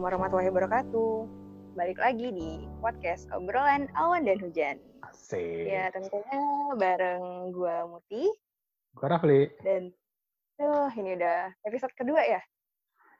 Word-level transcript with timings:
Assalamualaikum 0.00 0.32
warahmatullahi 0.32 0.52
wabarakatuh. 0.56 1.12
Balik 1.76 1.98
lagi 2.00 2.28
di 2.32 2.50
podcast 2.80 3.28
obrolan 3.36 3.84
awan 3.92 4.24
dan 4.24 4.40
hujan. 4.40 4.80
Asik. 5.04 5.68
Ya 5.68 5.92
tentunya 5.92 6.40
bareng 6.80 7.52
gua 7.52 7.84
Muti 7.84 8.32
Gue 8.96 9.06
Rafli. 9.12 9.52
dan 9.60 9.92
tuh 10.56 10.88
ini 10.96 11.20
udah 11.20 11.52
episode 11.68 11.92
kedua 12.00 12.16
ya. 12.24 12.40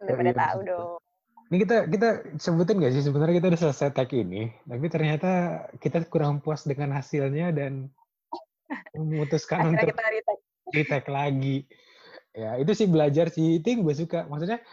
Udah 0.01 0.09
Oh, 0.09 0.19
pada 0.24 0.33
iya, 0.33 0.41
tahu 0.41 0.59
dong. 0.65 0.97
Ini 1.52 1.57
kita 1.69 1.77
kita 1.85 2.09
sebutin 2.41 2.80
gak 2.80 2.93
sih 2.97 3.05
sebenarnya 3.05 3.35
kita 3.45 3.49
udah 3.52 3.60
selesai 3.60 3.93
tag 3.93 4.09
ini, 4.16 4.49
tapi 4.65 4.87
ternyata 4.88 5.30
kita 5.85 6.09
kurang 6.09 6.41
puas 6.41 6.65
dengan 6.65 6.97
hasilnya 6.97 7.52
dan 7.52 7.93
memutuskan 8.97 9.77
untuk 9.77 9.85
kita 9.85 10.01
retake. 10.01 10.43
retag 10.73 11.05
lagi. 11.12 11.69
Ya 12.33 12.57
itu 12.57 12.73
sih 12.73 12.88
belajar 12.88 13.29
sih 13.29 13.60
itu 13.60 13.69
yang 13.69 13.85
gue 13.85 13.93
suka. 13.93 14.24
Maksudnya 14.33 14.65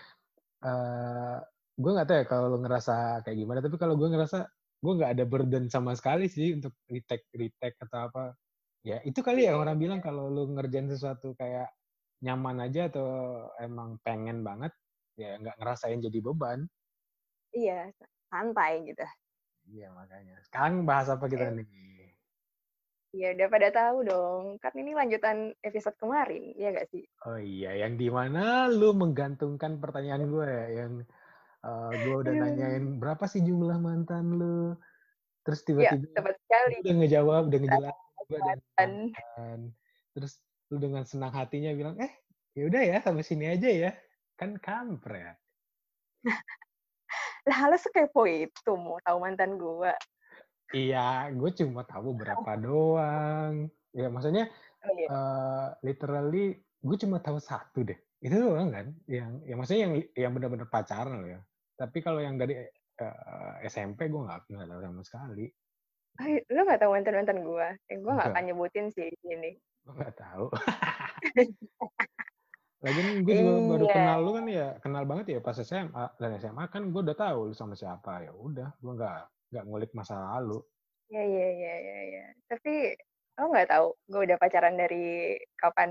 eh 0.63 1.56
gue 1.77 1.91
nggak 1.94 2.08
tahu 2.09 2.17
ya 2.17 2.26
kalau 2.26 2.48
lo 2.49 2.58
ngerasa 2.59 3.22
kayak 3.22 3.38
gimana, 3.38 3.59
tapi 3.62 3.77
kalau 3.77 3.94
gue 3.94 4.09
ngerasa 4.09 4.49
gue 4.77 4.94
nggak 4.98 5.12
ada 5.13 5.23
burden 5.26 5.66
sama 5.70 5.94
sekali 5.94 6.26
sih 6.26 6.58
untuk 6.58 6.73
retag 6.90 7.22
retag 7.34 7.73
atau 7.77 8.09
apa. 8.09 8.23
Ya 8.81 8.98
itu 9.05 9.22
kali 9.22 9.45
ya 9.45 9.54
orang 9.58 9.77
bilang 9.77 10.02
kalau 10.02 10.30
lo 10.30 10.49
ngerjain 10.49 10.90
sesuatu 10.90 11.38
kayak 11.38 11.70
nyaman 12.26 12.66
aja 12.66 12.90
atau 12.90 13.08
emang 13.62 14.02
pengen 14.02 14.41
banget 14.41 14.73
ya 15.18 15.38
nggak 15.38 15.58
ngerasain 15.62 16.02
jadi 16.02 16.20
beban. 16.21 16.66
Iya, 17.54 17.94
santai 18.29 18.85
gitu. 18.90 19.05
Iya 19.70 19.94
makanya. 19.94 20.35
Sekarang 20.46 20.85
bahas 20.88 21.07
apa 21.13 21.29
kita 21.29 21.54
nih? 21.54 21.68
Ya 23.16 23.34
udah 23.34 23.48
pada 23.49 23.70
tahu 23.71 23.98
dong. 24.05 24.44
Kan 24.62 24.73
ini 24.77 24.94
lanjutan 24.94 25.55
episode 25.63 25.96
kemarin, 25.98 26.54
ya 26.60 26.70
gak 26.76 26.91
sih? 26.91 27.07
Oh 27.26 27.40
iya, 27.40 27.73
yang 27.88 27.98
di 27.98 28.12
mana 28.12 28.68
lu 28.70 28.94
menggantungkan 28.94 29.79
pertanyaan 29.82 30.27
gue 30.27 30.46
ya, 30.46 30.66
yang 30.85 30.91
eh, 31.68 31.91
gue 31.99 32.15
udah 32.23 32.34
Aduh. 32.34 32.43
nanyain 32.48 32.85
berapa 32.98 33.27
sih 33.27 33.43
jumlah 33.43 33.77
mantan 33.77 34.40
lu, 34.40 34.73
terus 35.43 35.62
Ya, 35.68 35.91
tiba-tiba 35.91 36.32
sekali. 36.40 36.76
udah 36.84 36.96
ngejawab, 37.04 37.43
udah 37.51 37.60
ngejelasin 37.60 38.15
gue 38.27 38.40
dan 38.79 39.60
terus 40.15 40.34
lu 40.68 40.77
dengan 40.82 41.04
senang 41.07 41.32
hatinya 41.32 41.71
bilang, 41.76 41.95
eh 41.99 42.12
ya 42.57 42.68
udah 42.68 42.82
ya 42.82 42.98
sampai 42.99 43.23
sini 43.23 43.45
aja 43.48 43.70
ya, 43.70 43.91
kan 44.35 44.57
kampret. 44.60 45.38
lah 47.48 47.71
lu 47.71 47.77
sekepo 47.79 48.27
itu 48.27 48.71
mau 48.76 48.99
tahu 48.99 49.18
mantan 49.23 49.55
gua. 49.55 49.95
Iya, 50.76 51.32
gue 51.32 51.49
cuma 51.63 51.88
tahu 51.88 52.12
berapa 52.12 52.51
doang. 52.60 53.71
Ya 53.95 54.12
maksudnya 54.12 54.51
Oh 54.84 54.91
iya. 54.93 55.07
eh, 55.10 55.68
literally 55.84 56.60
gue 56.84 56.98
cuma 56.99 57.23
tahu 57.23 57.40
satu 57.40 57.88
deh. 57.88 57.95
Itu 58.20 58.35
doang 58.35 58.70
kan? 58.76 58.88
Yang, 59.07 59.32
ya 59.48 59.54
maksudnya 59.55 59.82
yang 59.88 59.93
yang 60.13 60.32
benar-benar 60.35 60.68
pacaran 60.68 61.23
loh 61.23 61.29
ya. 61.32 61.41
Tapi 61.77 61.97
kalau 62.01 62.20
yang 62.20 62.35
dari 62.35 62.57
eh, 62.57 63.55
SMP 63.70 64.09
gue 64.09 64.22
nggak 64.25 64.50
nggak 64.50 64.67
tahu 64.67 64.81
sama 64.81 65.03
sekali. 65.06 65.45
Ay, 66.17 66.41
lu 66.50 66.66
gak 66.66 66.81
tahu 66.81 66.97
mantan-mantan 66.97 67.45
gua? 67.45 67.78
Eh, 67.85 68.01
gua 68.01 68.17
gak 68.17 68.33
Enggak. 68.33 68.41
akan 68.41 68.44
nyebutin 68.50 68.88
sih 68.89 69.06
di 69.06 69.17
sini. 69.22 69.51
Gue 69.85 69.94
nggak 69.94 70.17
tahu. 70.17 70.50
Lagian 72.81 73.22
gue 73.22 73.33
juga 73.33 73.53
baru 73.69 73.85
Iya. 73.85 73.94
kenal 73.94 74.17
lu 74.22 74.31
kan 74.33 74.45
ya, 74.50 74.67
kenal 74.81 75.03
banget 75.05 75.25
ya 75.33 75.39
pas 75.41 75.57
SMA 75.57 76.05
dan 76.17 76.29
SMA 76.38 76.66
kan 76.69 76.89
gue 76.89 77.01
udah 77.05 77.17
tahu 77.17 77.50
lu 77.50 77.53
sama 77.53 77.73
siapa 77.73 78.25
ya 78.25 78.33
udah, 78.33 78.69
gue 78.81 78.94
nggak 78.97 79.19
nggak 79.53 79.63
ngulik 79.66 79.91
masa 79.94 80.17
lalu. 80.17 80.61
Iya, 81.09 81.23
iya, 81.25 81.47
iya, 81.53 81.73
iya, 81.77 81.99
iya. 82.09 82.25
Tapi 82.49 82.97
lo 83.37 83.45
nggak 83.49 83.69
tahu 83.69 83.87
gue 84.09 84.21
udah 84.29 84.37
pacaran 84.37 84.73
dari 84.73 85.37
kapan? 85.57 85.89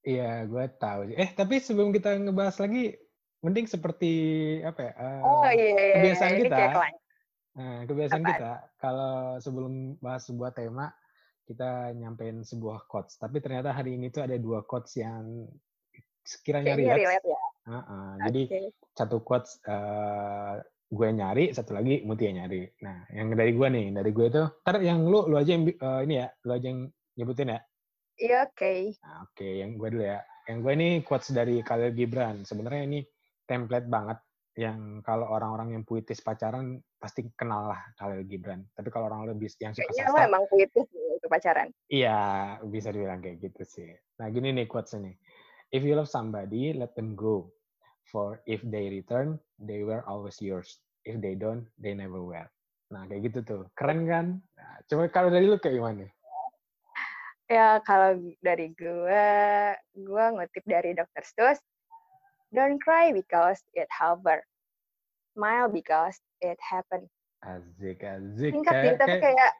Iya, 0.00 0.48
gue 0.48 0.64
tahu. 0.80 1.00
Eh 1.12 1.28
tapi 1.32 1.60
sebelum 1.60 1.92
kita 1.92 2.16
ngebahas 2.16 2.56
lagi, 2.56 2.96
mending 3.40 3.66
seperti 3.68 4.12
apa 4.60 4.80
ya? 4.80 4.92
eh, 4.96 5.22
Oh 5.24 5.48
iya, 5.48 5.52
iya, 5.52 5.72
iya. 5.80 5.94
kebiasaan 5.96 6.32
Ini 6.36 6.40
kita. 6.44 6.58
Nah, 7.50 7.78
kebiasaan 7.84 8.22
Apaan? 8.22 8.30
kita 8.30 8.52
kalau 8.78 9.14
sebelum 9.42 9.72
bahas 9.98 10.22
sebuah 10.28 10.54
tema 10.54 10.86
kita 11.48 11.90
nyampein 11.98 12.46
sebuah 12.46 12.86
quotes. 12.86 13.18
Tapi 13.18 13.42
ternyata 13.42 13.74
hari 13.74 13.98
ini 13.98 14.06
tuh 14.14 14.22
ada 14.22 14.38
dua 14.38 14.62
quotes 14.62 14.94
yang 14.94 15.50
sekiranya 16.22 16.78
Kayaknya 16.78 16.94
relate. 16.94 17.02
relate 17.02 17.26
ya. 17.26 17.42
Heeh, 17.60 18.08
Jadi 18.22 18.42
satu 18.94 19.16
quotes 19.26 19.58
eh, 19.66 20.54
gue 20.90 21.08
nyari, 21.10 21.44
satu 21.50 21.74
lagi 21.74 22.06
Muti 22.06 22.30
yang 22.30 22.46
nyari. 22.46 22.62
Nah, 22.86 23.02
yang 23.10 23.34
dari 23.34 23.52
gue 23.54 23.66
nih, 23.66 23.86
dari 23.94 24.10
gue 24.14 24.26
itu, 24.30 24.42
ntar 24.62 24.76
yang 24.78 25.02
lu 25.06 25.26
lu 25.26 25.34
aja 25.38 25.50
yang 25.58 25.64
eh, 25.66 26.00
ini 26.06 26.14
ya, 26.22 26.28
lu 26.46 26.52
aja 26.54 26.66
yang 26.70 26.80
nyebutin 27.18 27.54
ya. 27.56 27.60
Iya, 28.20 28.36
oke. 28.46 28.72
Nah, 29.00 29.16
Oke, 29.26 29.48
yang 29.64 29.80
gue 29.80 29.88
dulu 29.90 30.04
ya. 30.04 30.20
Yang 30.46 30.58
gue 30.60 30.72
ini 30.76 30.88
quotes 31.02 31.30
dari 31.32 31.56
Khalil 31.66 31.90
Gibran. 31.96 32.44
Sebenarnya 32.44 32.82
ini 32.84 33.00
template 33.50 33.90
banget 33.90 34.22
yang 34.54 35.02
kalau 35.02 35.26
orang-orang 35.26 35.74
yang 35.74 35.82
puitis 35.82 36.22
pacaran 36.22 36.78
pasti 37.02 37.26
kenal 37.34 37.70
lah 37.74 37.80
Khalil 37.98 38.22
Gibran. 38.26 38.62
Tapi 38.78 38.86
kalau 38.94 39.10
orang 39.10 39.26
lebih 39.26 39.50
yang 39.58 39.74
suka 39.74 39.90
Kayaknya 39.90 40.06
sastra, 40.06 40.26
emang 40.30 40.44
puitis 40.46 40.86
itu 40.86 41.26
pacaran. 41.26 41.68
iya 41.90 42.18
bisa 42.62 42.94
dibilang 42.94 43.18
kayak 43.18 43.42
gitu 43.42 43.62
sih. 43.66 43.90
Nah 44.22 44.30
gini 44.30 44.54
nih 44.54 44.70
quotes 44.70 44.94
ini. 44.94 45.18
If 45.74 45.82
you 45.82 45.94
love 45.98 46.10
somebody, 46.10 46.74
let 46.74 46.94
them 46.94 47.18
go. 47.18 47.50
For 48.10 48.42
if 48.42 48.58
they 48.66 48.90
return, 48.90 49.38
they 49.62 49.86
were 49.86 50.02
always 50.02 50.42
yours. 50.42 50.82
If 51.06 51.22
they 51.22 51.38
don't, 51.38 51.70
they 51.78 51.94
never 51.94 52.18
were. 52.18 52.50
Nah 52.90 53.06
kayak 53.06 53.30
gitu 53.30 53.38
tuh. 53.46 53.62
Keren 53.78 54.02
kan? 54.10 54.26
Nah, 54.58 54.74
coba 54.90 55.06
kalau 55.14 55.30
dari 55.30 55.46
lu 55.46 55.62
kayak 55.62 55.78
gimana? 55.78 56.10
Ya, 57.50 57.82
kalau 57.82 58.14
dari 58.38 58.70
gue, 58.78 59.26
gue 59.98 60.24
ngutip 60.38 60.64
dari 60.70 60.94
Dr. 60.94 61.24
Seuss. 61.26 61.58
Don't 62.50 62.82
cry 62.82 63.14
because 63.14 63.62
it 63.78 63.86
happened. 63.94 64.42
Smile 65.38 65.70
because 65.70 66.18
it 66.42 66.58
happened. 66.58 67.06
Asik, 67.46 68.02
asik. 68.02 68.52
Singkat 68.52 68.74
sih, 68.82 68.92
tapi 68.98 69.16
kayak 69.22 69.52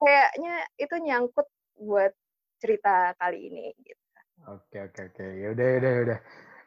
kayaknya 0.00 0.54
itu 0.80 0.94
nyangkut 0.98 1.46
buat 1.78 2.10
cerita 2.58 3.14
kali 3.20 3.52
ini 3.52 3.70
gitu. 3.84 4.02
Oke 4.48 4.80
oke 4.80 5.00
oke 5.12 5.26
ya 5.26 5.52
udah 5.52 5.66
ya 5.66 5.76
udah 5.78 5.90
ya 5.90 6.00
udah 6.08 6.18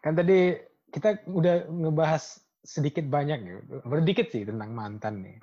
kan 0.03 0.13
tadi 0.13 0.39
kita 0.91 1.09
udah 1.27 1.65
ngebahas 1.71 2.23
sedikit 2.61 3.07
banyak 3.07 3.39
ya 3.41 3.57
berdikit 3.87 4.29
sih 4.29 4.45
tentang 4.45 4.71
mantan 4.75 5.23
nih. 5.25 5.37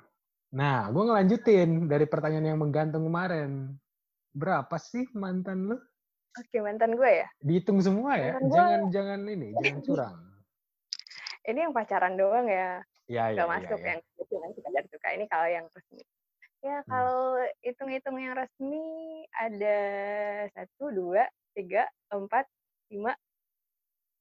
Nah 0.55 0.89
gue 0.89 1.03
ngelanjutin 1.03 1.89
dari 1.89 2.05
pertanyaan 2.07 2.55
yang 2.55 2.59
menggantung 2.61 3.05
kemarin 3.05 3.75
berapa 4.33 4.77
sih 4.77 5.09
mantan 5.17 5.73
lu? 5.73 5.77
Oke, 6.37 6.61
mantan 6.61 6.93
gue 6.93 7.25
ya. 7.25 7.27
Dihitung 7.41 7.81
semua 7.81 8.15
ya 8.15 8.37
Mantan 8.37 8.53
jangan 8.53 8.81
jangan 8.93 9.19
ini 9.27 9.47
jangan 9.57 9.81
curang. 9.89 10.17
Ini 11.49 11.65
yang 11.65 11.73
pacaran 11.73 12.13
doang 12.13 12.45
ya. 12.45 12.85
Ya 13.09 13.33
ya 13.33 13.41
nggak 13.41 13.47
ya. 13.49 13.53
masuk 13.57 13.79
ya. 13.81 13.87
yang 13.89 13.99
kebetulan 14.05 14.49
sekedar 14.53 14.83
suka 14.93 15.07
ini 15.17 15.25
kalau 15.25 15.49
yang 15.49 15.65
resmi 15.73 16.03
ya 16.61 16.77
kalau 16.85 17.41
hitung-hitung 17.65 18.17
yang 18.21 18.37
resmi 18.37 18.85
ada 19.33 19.77
satu 20.53 20.93
dua 20.93 21.25
tiga 21.57 21.89
empat 22.13 22.45
lima 22.93 23.17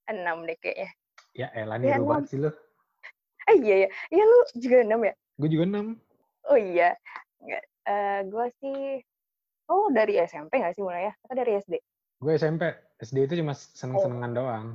enam 0.08 0.48
deh 0.48 0.56
kayaknya 0.56 0.88
Ya 1.36 1.52
elah 1.52 1.76
Ya, 1.78 2.00
banget 2.00 2.32
sih 2.32 2.40
lu. 2.40 2.48
eh 3.44 3.56
iya 3.60 3.76
ya 3.84 3.88
iya 4.08 4.24
lu 4.24 4.38
juga 4.56 4.76
enam 4.80 5.00
ya 5.04 5.14
Gue 5.36 5.48
juga 5.52 5.64
enam. 5.68 5.86
oh 6.48 6.56
iya 6.56 6.96
nggak 7.44 7.64
eh 7.84 8.18
gue 8.24 8.46
sih 8.64 8.80
oh 9.68 9.92
dari 9.92 10.16
SMP 10.16 10.64
nggak 10.64 10.72
sih 10.72 10.84
mulai 10.86 11.10
ya 11.10 11.14
atau 11.28 11.34
dari 11.36 11.60
SD 11.60 11.74
Gue 12.24 12.40
SMP 12.40 12.72
SD 12.98 13.28
itu 13.28 13.34
cuma 13.38 13.52
seneng-senengan 13.54 14.32
doang. 14.32 14.66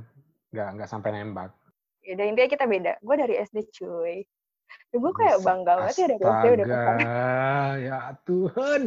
Nggak 0.48 0.68
nggak 0.80 0.88
sampai 0.88 1.12
nembak. 1.12 1.52
Ya 2.04 2.12
udah 2.20 2.26
intinya 2.28 2.50
kita 2.52 2.64
beda. 2.68 2.92
Gue 3.00 3.16
dari 3.16 3.34
SD 3.40 3.58
cuy. 3.72 4.22
Gue 4.94 5.12
kayak 5.16 5.42
bangga 5.42 5.72
banget 5.80 5.94
ya 5.96 6.06
dari 6.12 6.22
SD 6.22 6.46
udah 6.54 6.66
pacaran 6.66 7.76
ya 7.80 7.98
Tuhan. 8.28 8.82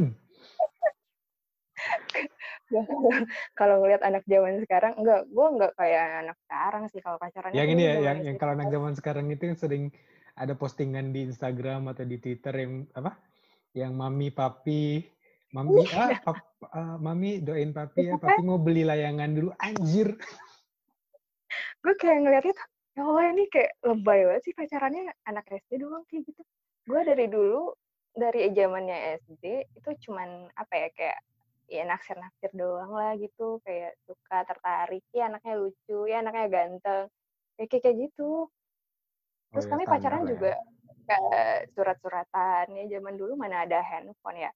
kalau 3.60 3.80
ngelihat 3.80 4.04
anak 4.04 4.28
zaman 4.28 4.60
sekarang 4.66 5.00
enggak 5.00 5.24
gue 5.30 5.48
enggak 5.48 5.74
kayak 5.76 6.06
anak 6.26 6.38
sekarang 6.48 6.84
sih. 6.94 7.02
Kalau 7.02 7.18
pacaran 7.18 7.52
yang 7.52 7.70
itu 7.70 7.76
ini 7.76 7.84
ya, 7.84 7.96
yang, 8.14 8.18
yang 8.24 8.36
kalau 8.38 8.54
anak 8.56 8.70
zaman 8.70 8.94
sekarang 8.96 9.26
itu 9.34 9.44
yang 9.50 9.58
sering 9.58 9.84
ada 10.38 10.54
postingan 10.54 11.10
di 11.10 11.26
Instagram 11.26 11.90
atau 11.90 12.06
di 12.06 12.22
Twitter 12.22 12.54
yang 12.54 12.86
apa? 12.94 13.18
Yang 13.74 13.92
mami 13.94 14.28
papi, 14.34 15.06
mami 15.54 15.86
ah, 15.94 16.18
pap, 16.22 16.38
ah, 16.74 16.98
mami 16.98 17.42
doain 17.42 17.74
papi 17.74 18.10
ya, 18.10 18.16
papi 18.18 18.42
mau 18.46 18.62
beli 18.62 18.86
layangan 18.86 19.30
dulu, 19.34 19.50
anjir. 19.58 20.18
gue 21.78 21.94
kayak 21.96 22.20
ngeliatnya 22.26 22.52
tuh 22.52 22.68
ya 22.98 23.06
Allah 23.06 23.30
ini 23.30 23.46
kayak 23.54 23.78
lebay 23.86 24.26
banget 24.26 24.42
sih 24.50 24.54
pacarannya 24.58 25.14
anak 25.30 25.46
SD 25.54 25.86
doang 25.86 26.02
kayak 26.10 26.26
gitu. 26.26 26.42
Gue 26.90 27.06
dari 27.06 27.30
dulu 27.30 27.78
dari 28.18 28.50
zamannya 28.58 29.22
SD 29.22 29.46
itu 29.78 29.90
cuman 30.10 30.50
apa 30.58 30.74
ya 30.74 30.90
kayak 30.98 31.20
ya 31.70 31.86
naksir 31.86 32.18
naksir 32.18 32.50
doang 32.58 32.90
lah 32.90 33.14
gitu. 33.22 33.62
Kayak 33.62 33.94
suka 34.10 34.38
tertarik 34.50 35.06
ya 35.14 35.30
anaknya 35.30 35.54
lucu 35.62 36.10
ya 36.10 36.26
anaknya 36.26 36.46
ganteng. 36.50 37.06
Kayak 37.54 37.70
kayak 37.70 37.84
kayak 37.86 37.98
gitu. 38.10 38.50
Terus 39.54 39.66
Oh 39.66 39.70
ya, 39.70 39.72
kami 39.78 39.84
standar 39.86 39.94
pacaran 39.94 40.22
ya. 40.26 40.30
juga 40.34 40.54
kayak 41.06 41.54
surat-suratan. 41.78 42.66
Ya 42.74 42.84
zaman 42.98 43.14
dulu 43.14 43.34
mana 43.38 43.62
ada 43.70 43.78
handphone 43.86 44.42
ya. 44.42 44.52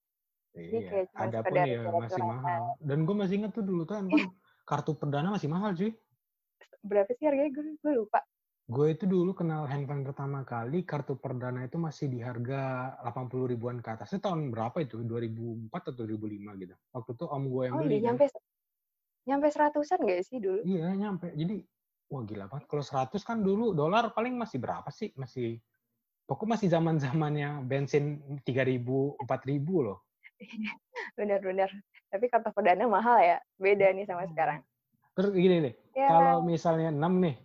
Jadi 0.52 0.78
Iya, 0.82 0.90
kayak 0.90 1.06
cuma 1.14 1.22
ada 1.30 1.40
pun 1.46 1.54
ya 1.54 1.64
masih 1.64 1.86
surat-suratan. 1.86 2.26
mahal. 2.26 2.64
Dan 2.82 2.98
gue 3.06 3.16
masih 3.22 3.36
inget 3.38 3.52
tuh 3.54 3.64
dulu 3.64 3.82
tuh 3.86 3.96
handphone. 4.02 4.34
Kartu 4.70 4.92
perdana 4.98 5.30
masih 5.30 5.46
mahal 5.46 5.78
cuy. 5.78 5.94
berapa 6.82 7.14
sih 7.14 7.30
harganya? 7.30 7.54
Gue 7.54 7.78
gue 7.78 7.94
lupa 7.94 8.26
Gue 8.72 8.96
itu 8.96 9.04
dulu 9.04 9.36
kenal 9.36 9.68
handphone 9.68 10.08
pertama 10.08 10.48
kali 10.48 10.88
kartu 10.88 11.20
perdana 11.20 11.68
itu 11.68 11.76
masih 11.76 12.08
di 12.08 12.24
harga 12.24 12.96
80 13.04 13.52
ribuan 13.52 13.84
ke 13.84 13.92
atas. 13.92 14.16
Itu 14.16 14.24
tahun 14.24 14.48
berapa 14.48 14.80
itu? 14.80 15.04
2004 15.04 15.92
atau 15.92 16.08
2005 16.08 16.56
gitu. 16.56 16.76
Waktu 16.96 17.12
itu 17.12 17.26
om 17.28 17.44
gue 17.52 17.64
yang 17.68 17.76
Oh 17.76 17.84
beli 17.84 17.92
iya, 17.92 18.00
kan. 18.00 18.06
nyampe 18.16 18.26
nyampe 19.28 19.48
seratusan 19.52 20.00
gak 20.08 20.24
sih 20.24 20.40
dulu? 20.40 20.64
Iya, 20.64 20.88
nyampe. 20.96 21.36
Jadi 21.36 21.68
wah 22.08 22.24
gila 22.24 22.48
banget. 22.48 22.72
Kalau 22.72 22.84
100 22.88 23.28
kan 23.28 23.44
dulu 23.44 23.76
dolar 23.76 24.16
paling 24.16 24.40
masih 24.40 24.64
berapa 24.64 24.88
sih? 24.88 25.12
Masih 25.20 25.60
pokoknya 26.24 26.56
masih 26.56 26.68
zaman-zamannya 26.72 27.68
bensin 27.68 28.24
3000, 28.48 29.20
4000 29.20 29.84
loh. 29.84 30.00
Bener-bener. 31.20 31.68
Tapi 32.08 32.32
kartu 32.32 32.56
perdana 32.56 32.88
mahal 32.88 33.20
ya. 33.20 33.38
Beda 33.60 33.92
nih 33.92 34.08
sama 34.08 34.24
sekarang. 34.32 34.64
Terus 35.12 35.36
gini 35.36 35.60
nih, 35.60 35.74
Ya, 35.92 36.08
kalau 36.08 36.40
misalnya 36.48 36.88
6 36.88 37.20
nih, 37.20 37.36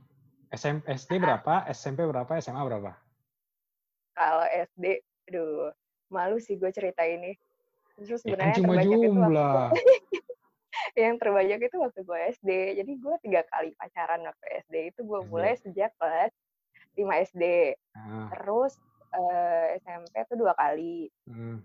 SM, 0.55 0.87
SD 0.87 1.19
berapa, 1.19 1.67
SMP 1.71 2.07
berapa, 2.07 2.33
SMA 2.39 2.63
berapa? 2.63 2.93
kalau 4.17 4.49
SD, 4.49 5.05
aduh, 5.29 5.77
malu 6.09 6.41
sih 6.41 6.57
gue 6.57 6.73
cerita 6.73 7.05
ini. 7.05 7.37
Terus 8.01 8.25
Ya 8.25 8.33
kan 8.41 8.57
sebenarnya 8.57 8.57
cuma 8.57 8.73
terbanyak 8.73 8.89
itu 8.89 8.97
waktu 8.97 9.09
jumlah. 9.13 9.71
yang 11.05 11.15
terbanyak 11.21 11.61
itu 11.69 11.77
waktu 11.77 12.01
gue 12.01 12.19
SD. 12.33 12.51
Jadi 12.81 12.93
gue 12.97 13.15
tiga 13.21 13.45
kali 13.53 13.77
pacaran 13.77 14.25
waktu 14.25 14.47
SD. 14.65 14.75
Itu 14.97 15.05
gue 15.05 15.21
mulai 15.29 15.61
sejak 15.61 15.93
kelas 16.01 16.33
5 16.97 17.05
SD. 17.29 17.45
Nah, 17.93 18.33
Terus 18.33 18.81
eh, 19.13 19.77
SMP 19.85 20.15
tuh 20.33 20.37
dua 20.41 20.57
kali. 20.57 21.13
hmm, 21.29 21.61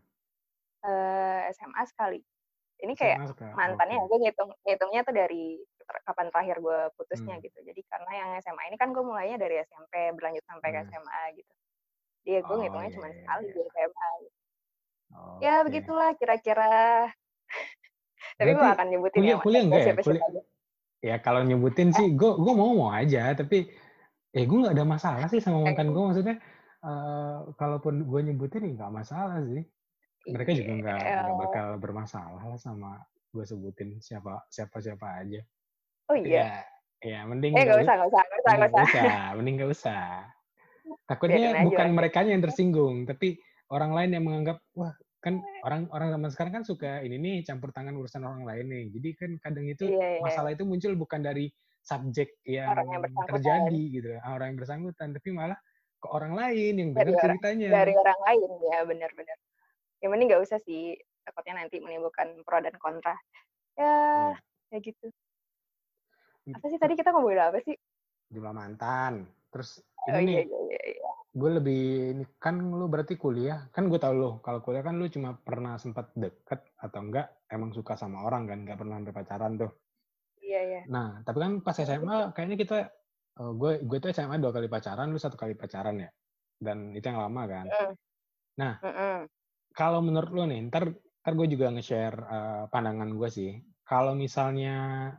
Eh, 0.81 1.42
SMA 1.56 1.84
sekali. 1.88 2.19
Ini 2.84 2.94
kayak 2.98 3.31
SMA 3.31 3.54
mantannya 3.54 4.01
Oke. 4.01 4.07
gue 4.12 4.18
ngitung 4.27 4.51
ngitungnya 4.66 5.01
tuh 5.07 5.16
dari 5.16 5.62
kapan 6.04 6.28
terakhir 6.30 6.57
gue 6.57 6.80
putusnya 6.95 7.36
Hmm. 7.36 7.44
gitu. 7.44 7.57
Jadi 7.62 7.81
karena 7.86 8.12
yang 8.13 8.30
SMA 8.39 8.63
ini 8.68 8.78
kan 8.78 8.89
gue 8.89 9.01
mulainya 9.01 9.38
dari 9.38 9.60
SMP 9.62 9.94
berlanjut 10.12 10.45
sampai 10.45 10.69
ke 10.69 10.80
Hmm. 10.80 10.89
SMA 10.89 11.22
gitu. 11.36 11.54
Dia 12.22 12.39
gue 12.39 12.50
Oh, 12.50 12.60
ngitungnya 12.60 12.88
iya, 12.88 12.95
cuma 12.95 13.07
iya, 13.07 13.16
sekali 13.18 13.42
iya. 13.42 13.51
di 13.51 13.60
SMA. 13.66 14.10
Ya 15.42 15.54
Oke. 15.57 15.66
begitulah 15.68 16.10
kira-kira. 16.16 16.72
Tapi 18.38 18.51
gue 18.51 18.68
akan 18.69 18.88
nyebutin 18.88 19.18
kuliah- 19.18 19.33
ya 19.33 19.44
kuliah 19.44 19.62
enggak 19.62 19.80
ya? 19.80 19.86
siapa-siapa 19.89 20.25
Kuliah-. 20.28 20.48
Ya 21.01 21.16
kalau 21.18 21.42
nyebutin 21.42 21.89
sih, 21.92 22.13
gue 22.13 22.31
gue 22.31 22.54
mau 22.54 22.72
mau 22.72 22.89
aja, 22.89 23.34
tapi 23.34 23.66
eh 24.31 24.44
gue 24.45 24.57
nggak 24.60 24.77
ada 24.77 24.86
masalah 24.86 25.25
sih 25.27 25.42
sama 25.42 25.66
mantan 25.66 25.89
gue. 25.89 25.98
Maksudnya, 26.00 26.38
eh, 26.80 27.38
kalaupun 27.56 28.06
gue 28.06 28.19
nyebutin 28.22 28.63
ya 28.63 28.72
nggak 28.77 28.94
masalah 28.94 29.42
sih. 29.44 29.66
Mereka 30.24 30.54
juga 30.54 30.72
nggak 30.72 31.00
Iya. 31.01 31.18
nggak 31.25 31.38
bakal 31.42 31.68
bermasalah 31.75 32.44
lah 32.45 32.56
sama 32.56 33.01
gue 33.34 33.42
sebutin 33.42 33.98
siapa 33.98 34.45
siapa 34.48 34.77
siapa 34.77 35.25
aja. 35.25 35.42
Oh 36.09 36.15
iya. 36.18 36.65
Ya, 37.01 37.19
ya 37.19 37.19
mending 37.25 37.53
Eh 37.53 37.62
nggak 37.62 37.77
gak 37.77 37.83
usah, 37.86 37.95
gak 37.95 38.09
usah, 38.09 38.21
gak 38.24 38.39
usah, 38.39 38.51
Mending 38.51 38.62
gak 38.62 38.69
nggak 38.71 38.86
usah. 38.86 39.01
usah, 39.03 39.24
mending 39.38 39.56
nggak 39.57 39.71
usah. 39.71 40.06
Takutnya 41.09 41.38
Biarin 41.38 41.56
aja 41.56 41.65
bukan 41.68 41.88
lah. 41.88 41.95
mereka 41.95 42.19
yang 42.24 42.42
tersinggung, 42.42 42.95
tapi 43.06 43.27
orang 43.71 43.92
lain 43.94 44.09
yang 44.18 44.24
menganggap 44.25 44.57
wah 44.74 44.94
kan 45.21 45.38
orang 45.62 45.86
orang 45.94 46.09
zaman 46.09 46.30
sekarang 46.33 46.53
kan 46.57 46.63
suka 46.65 47.06
ini 47.06 47.21
nih 47.21 47.36
campur 47.45 47.69
tangan 47.69 47.94
urusan 47.94 48.25
orang 48.25 48.42
lain 48.42 48.65
nih. 48.68 48.86
Jadi 48.89 49.09
kan 49.13 49.31
kadang 49.38 49.65
itu 49.69 49.86
Iya, 49.86 50.18
iya. 50.18 50.21
masalah 50.25 50.50
itu 50.50 50.65
muncul 50.65 50.98
bukan 50.98 51.21
dari 51.21 51.45
subjek 51.81 52.42
yang 52.45 52.74
Orang 52.74 52.89
yang 52.89 53.25
terjadi 53.30 53.81
gitu, 53.89 54.09
orang 54.21 54.53
yang 54.53 54.59
bersangkutan, 54.62 55.13
tapi 55.13 55.30
malah 55.33 55.57
ke 55.98 56.07
orang 56.09 56.33
lain 56.33 56.74
yang 56.77 56.89
Dari 56.94 57.13
orang- 57.13 57.21
ceritanya. 57.21 57.69
Dari 57.69 57.94
orang 57.94 58.19
lain 58.25 58.50
ya 58.65 58.77
benar-benar. 58.81 59.38
Yang 60.01 60.09
mending 60.09 60.27
gak 60.33 60.42
usah 60.42 60.59
sih. 60.65 60.98
Takutnya 61.21 61.62
nanti 61.62 61.77
menimbulkan 61.77 62.42
pro 62.42 62.57
dan 62.57 62.74
kontra. 62.81 63.13
Ya, 63.77 63.86
Iya. 63.86 64.38
ya 64.74 64.77
gitu. 64.81 65.06
Apa 66.57 66.65
sih 66.68 66.80
tadi 66.80 66.94
kita 67.00 67.09
ngomongin 67.15 67.42
apa 67.42 67.59
sih? 67.63 67.75
Jumlah 68.31 68.53
mantan. 68.56 69.27
Terus 69.51 69.83
Oh 70.01 70.18
ini 70.18 70.33
nih, 70.33 70.36
iya, 70.42 70.44
iya, 70.50 70.59
iya, 70.65 70.81
iya. 70.98 71.09
gue 71.31 71.50
lebih 71.62 71.81
ini 72.18 72.24
kan 72.42 72.57
lu 72.57 72.89
berarti 72.89 73.13
kuliah 73.15 73.69
kan 73.69 73.86
gue 73.86 74.01
tau 74.01 74.18
lu 74.18 74.42
kalau 74.42 74.65
kuliah 74.65 74.81
kan 74.81 74.98
lu 74.98 75.06
cuma 75.07 75.38
pernah 75.38 75.77
sempat 75.77 76.09
deket 76.18 76.57
atau 76.75 77.00
enggak 77.06 77.30
emang 77.53 77.69
suka 77.69 77.94
sama 77.94 78.25
orang 78.25 78.50
kan 78.50 78.65
nggak 78.65 78.80
pernah 78.81 78.98
sampai 78.98 79.13
pacaran 79.13 79.53
tuh 79.62 79.71
Iya, 80.42 80.59
iya. 80.68 80.81
nah 80.89 81.21
tapi 81.21 81.38
kan 81.38 81.62
pas 81.62 81.77
SMA 81.77 82.33
kayaknya 82.33 82.57
kita 82.59 82.77
eh, 83.38 83.51
gue 83.56 83.71
gue 83.86 83.98
tuh 84.01 84.09
SMA 84.09 84.42
dua 84.42 84.51
kali 84.51 84.68
pacaran 84.68 85.13
lu 85.13 85.21
satu 85.21 85.38
kali 85.38 85.53
pacaran 85.53 86.01
ya 86.01 86.09
dan 86.57 86.92
itu 86.98 87.06
yang 87.06 87.21
lama 87.21 87.42
kan 87.45 87.65
Mm-mm. 88.81 89.18
kalau 89.71 90.01
menurut 90.01 90.33
lu 90.33 90.44
nih 90.50 90.65
ntar 90.68 90.89
ntar 91.21 91.33
gue 91.38 91.48
juga 91.48 91.69
nge-share 91.71 92.18
eh, 92.18 92.63
pandangan 92.74 93.13
gue 93.13 93.30
sih 93.30 93.51
kalau 93.86 94.18
misalnya 94.18 95.13